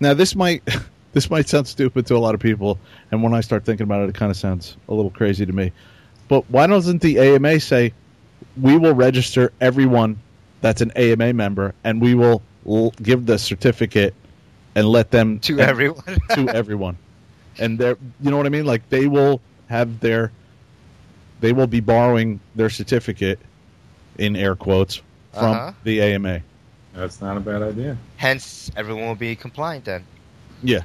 [0.00, 0.62] now this might
[1.12, 2.78] this might sound stupid to a lot of people,
[3.10, 5.52] and when I start thinking about it, it kind of sounds a little crazy to
[5.52, 5.72] me.
[6.28, 7.92] But why doesn't the AMA say
[8.60, 10.18] we will register everyone
[10.60, 14.14] that's an AMA member, and we will l- give the certificate
[14.74, 16.18] and let them to everyone.
[16.34, 16.96] to everyone,
[17.58, 18.64] and they're you know what I mean?
[18.64, 20.32] Like they will have their
[21.42, 23.40] they will be borrowing their certificate
[24.18, 25.02] in air quotes
[25.32, 25.72] from Uh-huh.
[25.84, 26.40] the AMA.
[26.94, 27.98] That's not a bad idea.
[28.16, 30.06] Hence, everyone will be compliant then.
[30.62, 30.82] Yeah.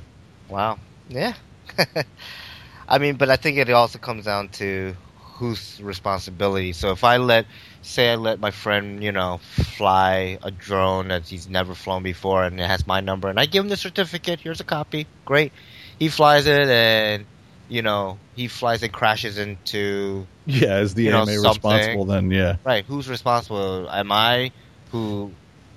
[0.49, 0.79] Wow.
[1.09, 1.35] Yeah.
[2.89, 4.95] I mean, but I think it also comes down to
[5.37, 6.73] whose responsibility.
[6.73, 7.45] So if I let,
[7.81, 9.39] say, I let my friend, you know,
[9.77, 13.45] fly a drone that he's never flown before, and it has my number, and I
[13.45, 14.39] give him the certificate.
[14.41, 15.07] Here's a copy.
[15.25, 15.53] Great.
[15.99, 17.25] He flies it, and
[17.69, 21.49] you know, he flies and crashes into Yeah, is the You know, AMA something.
[21.71, 22.55] responsible, then yeah.
[22.63, 22.85] Right.
[22.85, 23.89] Who's responsible?
[23.89, 24.51] Am I
[24.91, 25.31] who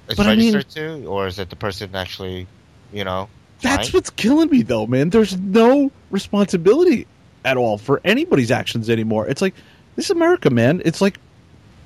[0.08, 2.46] is But I mean- registered to, or is it the person actually,
[2.92, 3.28] you know?
[3.62, 3.92] That's flying?
[3.92, 5.10] what's killing me, though, man.
[5.10, 7.06] There's no responsibility
[7.44, 9.26] at all for anybody's actions anymore.
[9.28, 9.54] It's like
[9.96, 10.80] this is America, man.
[10.84, 11.18] It's like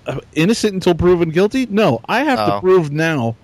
[0.06, 1.66] uh, innocent until proven guilty.
[1.66, 2.60] No, I have to Oh.
[2.60, 3.34] prove now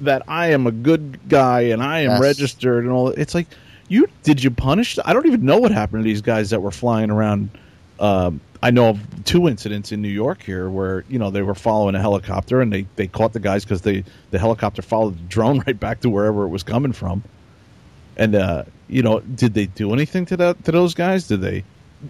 [0.00, 2.20] that I am a good guy and I am Yes.
[2.20, 3.08] registered and all.
[3.08, 3.48] It's like
[3.88, 4.98] you did you punish?
[5.04, 7.50] I don't even know what happened to these guys that were flying around.
[8.00, 11.54] Um, I know of two incidents in New York here where you know they were
[11.54, 15.22] following a helicopter and they, they caught the guys because they the helicopter followed the
[15.28, 17.22] drone right back to wherever it was coming from.
[18.16, 21.28] And uh, you know, did they do anything to that to those guys?
[21.28, 21.64] Did they?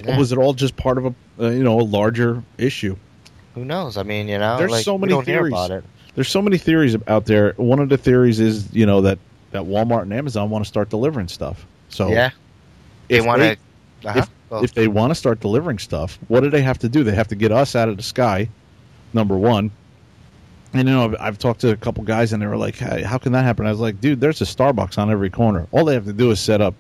[0.05, 0.19] Yeah.
[0.19, 2.97] Was it all just part of a uh, you know a larger issue?
[3.55, 3.97] Who knows?
[3.97, 5.53] I mean, you know, There's like, so many theories.
[5.53, 5.85] about it.
[6.15, 7.53] There's so many theories out there.
[7.57, 9.19] One of the theories is you know that
[9.57, 11.67] that Walmart and Amazon want to start delivering stuff.
[11.89, 12.31] So yeah,
[13.09, 13.57] they if want to.
[14.05, 14.19] Uh-huh.
[14.21, 17.03] if- Well, if they want to start delivering stuff, what do they have to do?
[17.03, 18.49] They have to get us out of the sky,
[19.13, 19.73] number one.
[20.73, 23.03] And you know, I've, I've talked to a couple guys, and they were like, hey,
[23.03, 25.67] "How can that happen?" I was like, "Dude, there's a Starbucks on every corner.
[25.73, 26.75] All they have to do is set up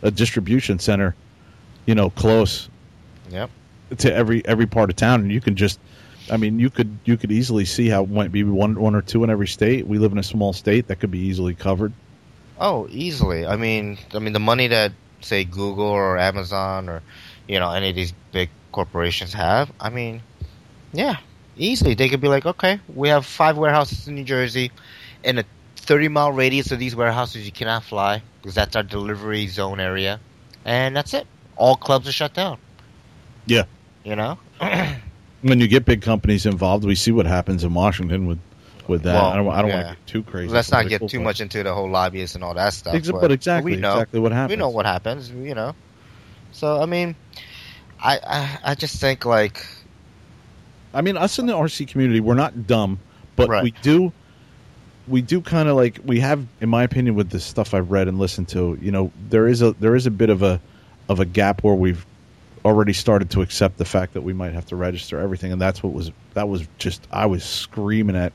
[0.00, 1.14] a distribution center,
[1.84, 2.70] you know, close
[3.30, 3.50] yep.
[3.98, 5.78] to every every part of town, and you can just."
[6.30, 9.02] I mean, you could you could easily see how it might be one one or
[9.02, 9.86] two in every state.
[9.86, 11.92] We live in a small state that could be easily covered.
[12.62, 13.44] Oh, easily.
[13.44, 17.02] I mean, I mean, the money that say Google or Amazon or
[17.48, 19.72] you know any of these big corporations have.
[19.80, 20.22] I mean,
[20.92, 21.16] yeah,
[21.56, 24.70] easily they could be like, okay, we have five warehouses in New Jersey,
[25.24, 25.44] in a
[25.74, 30.20] 30 mile radius of these warehouses, you cannot fly because that's our delivery zone area,
[30.64, 31.26] and that's it.
[31.56, 32.58] All clubs are shut down.
[33.44, 33.64] Yeah.
[34.04, 34.38] You know.
[35.42, 38.38] When you get big companies involved, we see what happens in Washington with
[38.88, 39.14] with that.
[39.14, 39.76] Well, I don't, I don't yeah.
[39.84, 40.52] want to get too crazy.
[40.52, 42.94] Let's not get too but- much into the whole lobbyists and all that stuff.
[42.94, 44.50] Exa- but exactly, we know, exactly what happens.
[44.50, 45.74] We know what happens, you know.
[46.52, 47.14] So I mean,
[48.02, 49.64] I I, I just think like
[50.94, 52.98] I mean, us in the RC community, we're not dumb,
[53.36, 53.62] but Right.
[53.64, 54.12] we do,
[55.08, 58.08] we do kind of like we have, in my opinion, with the stuff I've read
[58.08, 58.78] and listened to.
[58.80, 60.60] You know, there is a there is a bit of a
[61.08, 62.04] of a gap where we've
[62.64, 65.82] already started to accept the fact that we might have to register everything, and that's
[65.82, 68.32] what was that was just I was screaming at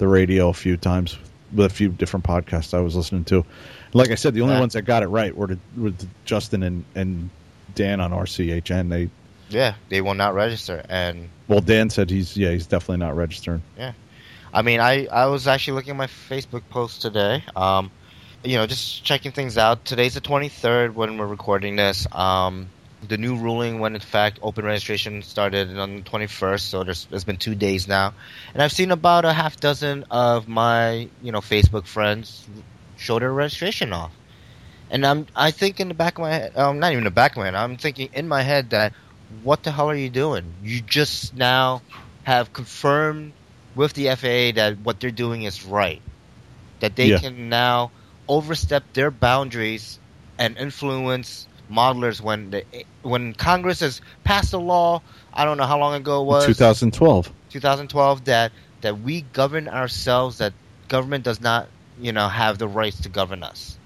[0.00, 1.16] the radio a few times
[1.54, 3.44] with a few different podcasts I was listening to,
[3.92, 4.60] Like I said, the only Yeah.
[4.60, 7.28] ones that got it right were, the, were the Justin and, and
[7.74, 8.88] Dan on RCHN.
[8.88, 9.10] They
[9.50, 13.62] Yeah, they will not register, and well, Dan said he's yeah he's definitely not registering.
[13.76, 13.92] Yeah,
[14.54, 17.42] I mean, I, I was actually looking at my Facebook post today.
[17.56, 17.90] Um,
[18.44, 19.84] you know, just checking things out.
[19.84, 22.06] Today's the 23rd when we're recording this.
[22.12, 22.68] Um,
[23.02, 24.38] the new ruling when in fact.
[24.42, 28.14] Open registration started on the 21st, so there's, it's been two days now.
[28.54, 32.48] And I've seen about a half dozen of my, you know, Facebook friends
[32.96, 34.14] show their registration off.
[34.90, 37.32] And I'm, I think in the back of my head, um, not even the back
[37.32, 38.92] of my head, I'm thinking in my head that,
[39.28, 40.56] what the hell are you doing?
[40.62, 41.82] You just now
[42.22, 43.34] have confirmed
[43.74, 46.02] with the FAA that what they're doing is right.
[46.80, 47.18] That they Yeah.
[47.18, 47.92] can now
[48.28, 50.00] overstep their boundaries
[50.38, 52.64] and influence modelers when the
[53.02, 55.02] when Congress has passed a law.
[55.32, 57.32] I don't know how long ago it was 2012.
[57.50, 58.52] 2012 that
[58.82, 60.38] that we govern ourselves.
[60.38, 60.54] That
[60.88, 61.68] government does not
[61.98, 63.78] you know have the rights to govern us.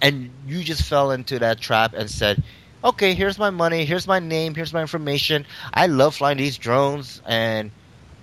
[0.00, 2.42] And you just fell into that trap and said,
[2.84, 3.84] "Okay, here's my money.
[3.84, 4.54] Here's my name.
[4.54, 5.46] Here's my information.
[5.72, 7.72] I love flying these drones and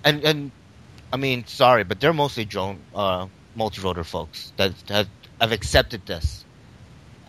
[0.04, 0.52] and and
[1.12, 5.08] I mean, sorry, but they're mostly drone uh, multi-rotor folks that have,
[5.40, 6.44] have accepted this.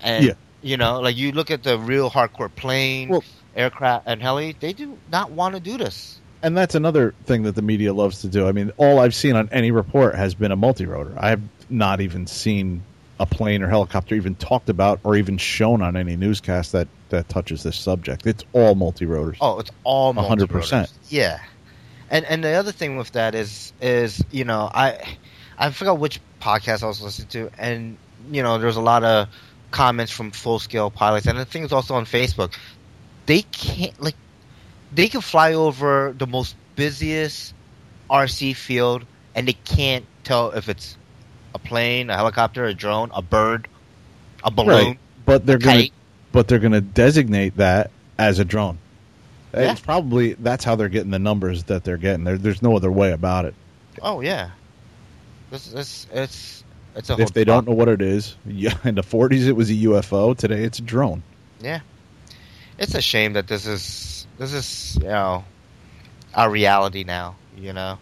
[0.02, 0.34] And Yeah.
[0.68, 3.24] You know, like you look at the real hardcore plane, Well-
[3.56, 6.20] aircraft, and heli, they do not want to do this.
[6.44, 8.48] And that's another thing that the media loves to do.
[8.48, 11.14] I mean, all I've seen on any report has been a multi-rotor.
[11.18, 12.84] I have not even seen
[13.20, 17.28] a plane or helicopter even talked about or even shown on any newscast that that
[17.30, 18.28] touches this subject.
[18.28, 19.38] It's all multi-rotors.
[19.42, 20.52] Oh, it's all hundred multi-rotors.
[20.70, 20.94] percent.
[21.10, 21.40] Yeah,
[22.12, 25.18] and and the other thing with that is is you know I
[25.58, 27.98] I forgot which podcast I was listening to, and
[28.32, 29.30] you know there's a lot of
[29.72, 32.54] comments from full scale pilots, and the thing is also on Facebook.
[33.26, 34.16] They can't like
[34.94, 37.54] they can fly over the most busiest
[38.10, 40.98] RC field, and they can't tell if it's
[41.54, 43.68] a plane, a helicopter, a drone, a bird,
[44.44, 45.00] a balloon, Right.
[45.26, 45.92] But they're going to
[46.32, 48.78] but they're going to designate that as a drone.
[49.54, 49.72] Yeah.
[49.72, 52.24] It's probably that's how they're getting the numbers that they're getting.
[52.24, 53.56] There, there's no other way about it.
[54.02, 54.52] Oh yeah,
[55.50, 56.64] this it's it's
[56.98, 59.70] it's a If they don't know what it is, yeah, in the 40s it was
[59.70, 60.36] a UFO.
[60.36, 61.24] Today it's a drone.
[61.62, 61.82] Yeah,
[62.78, 65.46] it's a shame that this is this is you know
[66.34, 67.36] our reality now.
[67.56, 68.00] You know,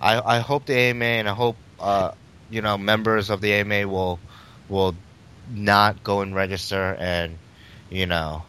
[0.00, 2.12] I I hope the AMA and I hope uh
[2.50, 4.18] you know members of the AMA will
[4.68, 4.94] will
[5.54, 7.38] not go and register and
[7.90, 8.44] you know.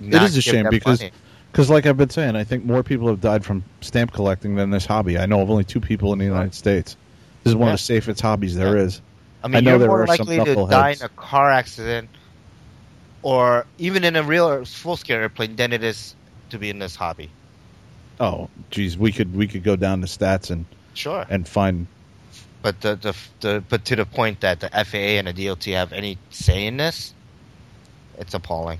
[0.00, 1.12] not is a shame because- money.
[1.50, 4.70] Because, like I've been saying, I think more people have died from stamp collecting than
[4.70, 5.18] this hobby.
[5.18, 6.96] I know of only two people in the United States.
[7.44, 7.74] This is one Yeah.
[7.74, 8.84] of the safest hobbies there Yeah.
[8.84, 9.00] is.
[9.44, 12.08] I mean, I know you're more likely to die in a car accident
[13.22, 16.14] or even in a real full scale airplane than it is
[16.50, 17.30] to be in this hobby.
[18.20, 20.64] Oh, geez, we could we could go down the stats and
[20.94, 21.24] Sure.
[21.28, 21.86] and find.
[22.62, 25.92] But the, the the but to the point that the FAA and the DOT have
[25.92, 27.12] any say in this,
[28.18, 28.78] it's appalling.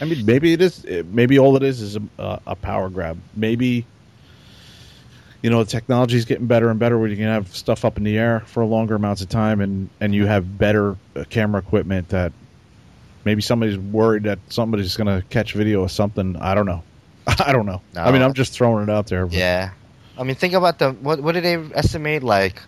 [0.00, 0.84] I mean, maybe it is.
[1.12, 3.18] Maybe all it is is a, a power grab.
[3.34, 3.84] Maybe.
[5.42, 7.96] You know, the technology is getting better and better where you can have stuff up
[7.96, 11.60] in the air for longer amounts of time and, and you have better uh, camera
[11.60, 12.32] equipment that
[13.24, 16.36] maybe somebody's worried that somebody's going to catch video of something.
[16.36, 16.82] I don't know.
[17.26, 17.82] I don't know.
[17.96, 19.26] I mean, I'm just throwing it out there.
[19.26, 19.70] but- Yeah,
[20.18, 22.22] I mean, think about the what what did they estimate?
[22.24, 22.60] Like,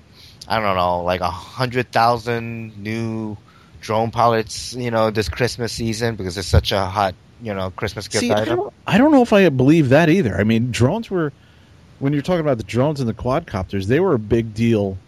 [0.46, 3.36] I don't know, like a hundred thousand new
[3.80, 8.06] drone pilots, you know, this Christmas season because it's such a hot, you know, Christmas
[8.06, 10.36] gift See, I don't, I don't know if I believe that either.
[10.36, 11.32] I mean, drones were,
[12.00, 14.98] when you're talking about the drones and the quadcopters, they were a big deal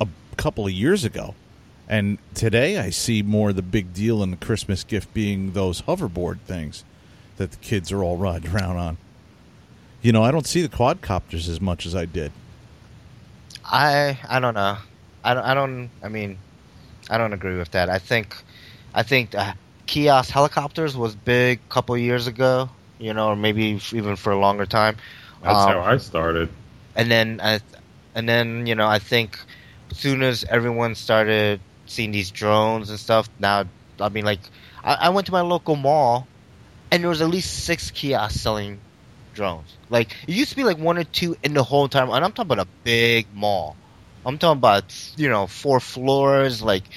[0.00, 0.06] a
[0.36, 1.34] couple of years ago.
[1.88, 6.40] And today I see more the big deal in the Christmas gift being those hoverboard
[6.40, 6.84] things
[7.38, 8.98] that the kids are all riding around on.
[10.02, 12.32] You know, I don't see the quadcopters as much as I did.
[13.64, 14.76] I I don't know.
[15.24, 15.44] I don't.
[15.44, 15.90] I don't.
[16.02, 16.38] I mean,
[17.10, 17.88] I don't agree with that.
[17.88, 18.36] I think,
[18.94, 19.54] I think uh,
[19.86, 22.68] kiosk helicopters was big a couple years ago.
[22.98, 24.96] You know, or maybe even for a longer time.
[25.46, 26.50] That's Um, how I started.
[26.96, 27.60] and then I,
[28.14, 29.38] and then you know I think
[29.90, 33.64] as soon as everyone started seeing these drones and stuff, now
[34.00, 34.40] I mean like
[34.84, 36.28] I, I went to my local mall,
[36.90, 38.82] and there was at least six kiosks selling
[39.34, 39.78] drones.
[39.90, 42.32] Like it used to be like one or two in the whole time, and I'm
[42.32, 43.78] talking about a big mall.
[44.24, 46.62] I'm talking about you know four floors.
[46.62, 46.88] Like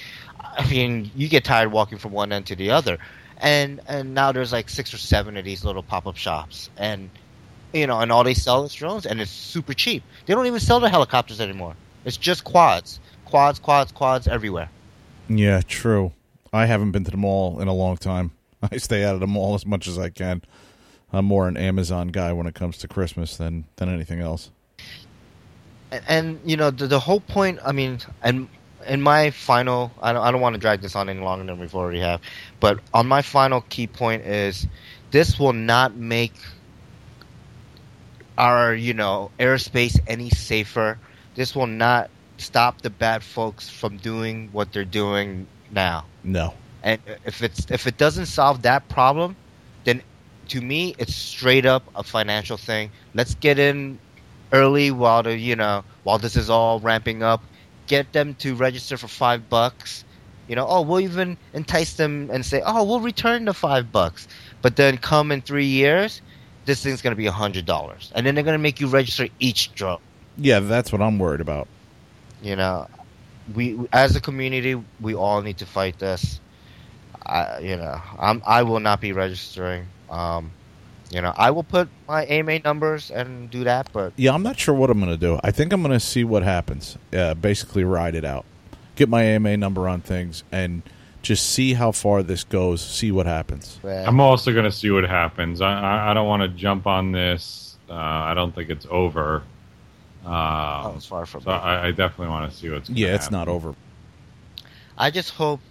[0.58, 2.98] I mean, you get tired walking from one end to the other,
[3.38, 7.12] and and now there's like six or seven of these little pop up shops, and
[7.74, 10.04] you know, and all they sell is drones, and it's super cheap.
[10.26, 11.76] They don't even sell the helicopters anymore.
[12.06, 14.70] It's just quads, quads, quads, quads everywhere.
[15.28, 16.14] Yeah, true.
[16.52, 18.32] I haven't been to the mall in a long time.
[18.72, 20.41] I stay out of the mall as much as I can.
[21.12, 24.52] I'm more an Amazon guy when it comes to Christmas than than anything else.
[25.91, 27.60] And, and you know, the, the whole point.
[27.66, 28.48] I mean, and
[28.88, 31.60] in my final, I don't, I don't want to drag this on any longer than
[31.60, 32.22] we've already have,
[32.60, 34.68] but on my final key point is
[35.12, 36.34] this will not make
[38.40, 40.98] our, you know, airspace any safer.
[41.36, 46.06] This will not stop the bad folks from doing what they're doing now.
[46.24, 46.53] No.
[46.82, 49.36] And if it's if it doesn't solve that problem,
[49.84, 50.02] then
[50.48, 52.90] to me it's straight up a financial thing.
[53.14, 53.99] Let's get in
[54.53, 57.44] early while the you know while this is all ramping up.
[57.88, 60.06] Get them to register for five bucks.
[60.48, 64.28] You know, oh, we'll even entice them and say, oh, we'll return the five bucks.
[64.64, 66.22] But then come in three years,
[66.65, 69.73] this thing's gonna be a hundred dollars, and then they're gonna make you register each
[69.73, 69.99] drone.
[70.38, 71.68] Yeah, that's what I'm worried about.
[72.41, 72.88] You know,
[73.53, 76.40] we as a community, we all need to fight this.
[77.26, 79.88] I, you know, I'm I will not be registering.
[80.10, 80.52] Um,
[81.11, 84.60] you know, I will put my AMA numbers and do that, but Yeah, I'm not
[84.60, 85.40] sure what I'm going to do.
[85.44, 86.98] I think I'm going to see what happens.
[87.11, 88.45] Uh, basically, ride it out.
[88.95, 90.84] Get my AMA number on things and
[91.22, 92.82] just see how far this goes.
[92.82, 93.80] See what happens.
[93.84, 95.62] I'm also going to see what happens.
[95.62, 97.78] I, I, I don't want to jump on this.
[97.90, 99.44] Uh, I don't think it's over.
[100.26, 101.41] oh, Um, it's far from.
[101.41, 102.88] so I, I definitely want to see what's.
[102.90, 103.38] gonna Yeah, it's happen.
[103.38, 103.76] not over.
[104.98, 105.62] I just hope,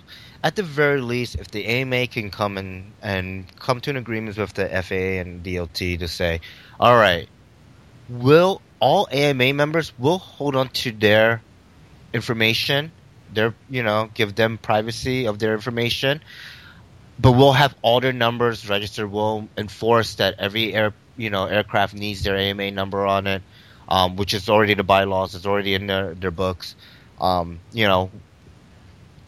[0.43, 4.37] at the very least, if the AMA can come and and come to an agreement
[4.39, 6.41] with the FAA and DOT to say,
[6.81, 7.29] all right,
[8.09, 11.43] will all AMA members will hold on to their
[12.15, 12.91] information,
[13.33, 16.21] their you know, give them privacy of their information,
[17.19, 19.11] but we'll have all their numbers registered.
[19.11, 23.43] We'll enforce that every air you know aircraft needs their AMA number on it,
[23.89, 25.35] um, which is already the bylaws.
[25.35, 26.75] It's already in their their books.
[27.21, 28.11] Um, you know,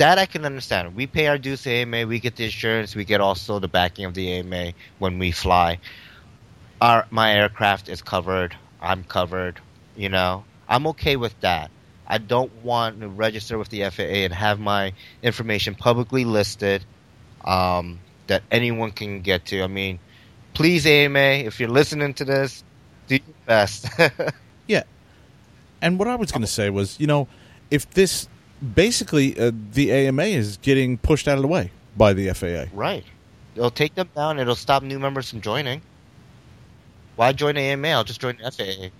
[0.01, 0.95] that I can understand.
[0.95, 4.07] We pay our dues to AMA, we get the insurance, we get also the backing
[4.07, 5.79] of the AMA when we fly.
[6.81, 8.57] Our my aircraft is covered.
[8.81, 9.61] I'm covered.
[9.97, 11.71] You know, I'm okay with that.
[12.11, 14.93] I don't want to register with the FAA and have my
[15.23, 16.85] information publicly listed
[17.45, 19.62] um, that anyone can get to.
[19.62, 20.01] I mean,
[20.53, 22.65] please AMA, if you're listening to this,
[23.07, 23.87] do your best.
[24.66, 24.85] Yeah.
[25.82, 27.27] And what I was going to say was, you know,
[27.73, 28.28] if this
[28.74, 32.66] basically uh, the AMA is getting pushed out of the way by the FAA.
[32.73, 33.05] Right.
[33.57, 34.39] It'll take them down.
[34.39, 35.82] It'll stop new members from joining.
[37.16, 37.89] Why join AMA?
[37.89, 38.91] I'll just join FAA.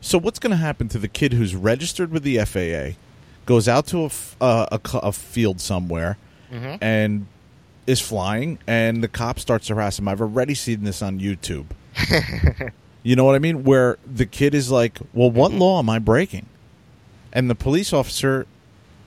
[0.00, 2.96] So what's going to happen to the kid who's registered with the FAA,
[3.46, 6.16] goes out to a, f- uh, a, a field somewhere,
[6.52, 6.82] Mm-hmm.
[6.82, 7.26] and
[7.86, 10.08] is flying, and the cop starts to harass him?
[10.08, 11.66] I've already seen this on YouTube.
[13.02, 13.64] You know what I mean?
[13.64, 16.44] Where the kid is like, "Well, what law am I breaking?"
[17.32, 18.46] And the police officer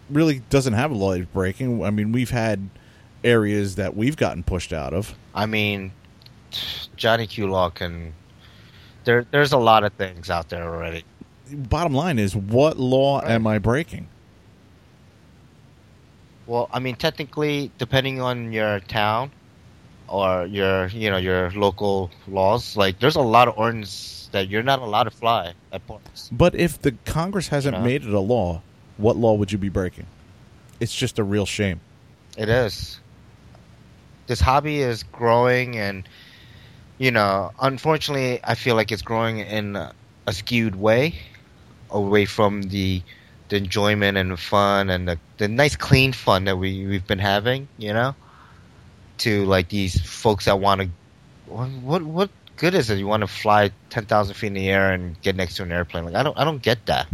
[0.10, 1.84] really doesn't have a law he's breaking.
[1.86, 2.70] I mean, we've had
[3.24, 5.14] areas that we've gotten pushed out of.
[5.36, 5.92] I mean,
[6.98, 8.14] Johnny Q Law can.
[9.04, 11.04] There, there's a lot of things out there already.
[11.52, 13.32] Bottom line is, what law Right.
[13.32, 14.08] am I breaking?
[16.48, 19.32] Well, I mean, technically, depending on your town
[20.08, 24.64] or your, you know, your local laws, like there's a lot of ordinances that you're
[24.64, 26.30] not allowed to fly at ports.
[26.32, 27.86] But if the Congress hasn't You know?
[27.86, 28.62] made it a law,
[28.98, 30.06] what law would you be breaking?
[30.80, 31.80] It's just a real shame.
[32.38, 33.00] It is.
[34.28, 36.08] This hobby is growing, and
[37.04, 39.94] you know, unfortunately, I feel like it's growing in a,
[40.28, 41.16] a skewed way,
[41.90, 43.04] away from the
[43.50, 47.20] the enjoyment and the fun and the, the nice clean fun that we we've been
[47.20, 47.68] having.
[47.78, 48.16] You know,
[49.20, 50.90] to like these folks that want to.
[51.46, 52.98] What, what what good is it?
[53.00, 55.72] You want to fly ten thousand feet in the air and get next to an
[55.72, 56.06] airplane?
[56.06, 57.08] Like I don't I don't get that.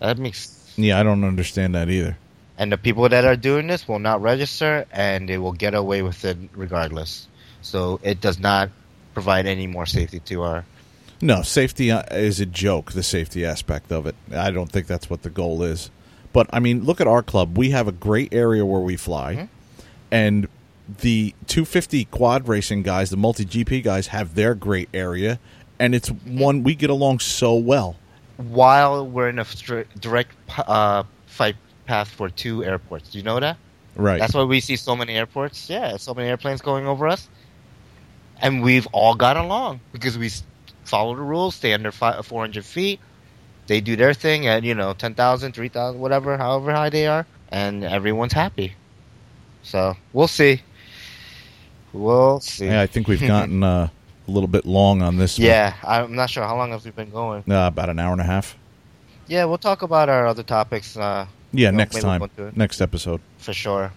[0.00, 2.18] That makes Yeah, I don't understand that either.
[2.58, 6.02] and the people that are doing this will not register and they will get away
[6.02, 7.28] with it regardless.
[7.62, 8.70] So it does not
[9.14, 10.64] provide any more safety to our.
[11.20, 14.14] No, safety uh, is a joke, the safety aspect of it.
[14.34, 15.90] I don't think that's what the goal is.
[16.32, 17.56] But, I mean, look at our club.
[17.58, 19.48] We have a great area where we fly, Mhm.
[20.10, 20.48] and
[21.00, 25.38] the 250 quad racing guys, the multi GP guys, have their great area,
[25.78, 27.96] and it's one we get along so well.
[28.36, 29.46] While we're in a
[30.00, 31.56] direct uh, fight
[31.86, 33.56] path for two airports, do you know that?
[33.94, 34.18] Right.
[34.18, 35.68] That's why we see so many airports.
[35.70, 37.28] Yeah, so many airplanes going over us,
[38.42, 40.30] and we've all got along because we
[40.84, 43.00] follow the rules, stay under fi 400 feet.
[43.68, 47.84] They do their thing at you know 10,000, 3,000, whatever, however high they are, and
[47.84, 48.74] everyone's happy.
[49.62, 50.60] So we'll see.
[51.92, 52.66] We'll see.
[52.66, 53.88] yeah, I think we've gotten uh,
[54.26, 55.46] a little bit long on this one.
[55.46, 57.44] Yeah, I'm not sure how long have we been going.
[57.50, 58.56] Uh, about an hour and a half.
[59.28, 62.48] Yeah, we'll talk about our other topics uh, Yeah, Well, next maybe we'll time.
[62.48, 62.56] it.
[62.56, 63.20] Next episode.
[63.38, 63.92] for sure.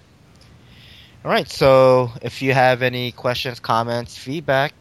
[1.26, 4.74] All right, so if you have any questions, comments, feedback,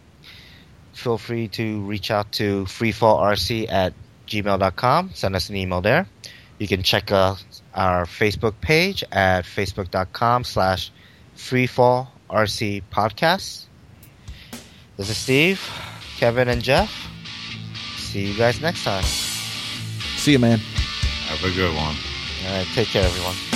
[0.92, 3.94] feel free to reach out to freefallrc at
[4.26, 5.10] gmail.com.
[5.14, 6.06] Send us an email there.
[6.58, 7.36] You can check uh,
[7.74, 10.92] our Facebook page at facebook.com slash
[11.34, 13.64] freefallrc podcast.
[14.98, 15.66] This is Steve,
[16.18, 17.08] Kevin, and Jeff.
[17.96, 19.02] See you guys next time.
[19.02, 20.58] See you, man.
[20.58, 21.96] Have a good one.
[22.46, 23.53] All right, take care, everyone.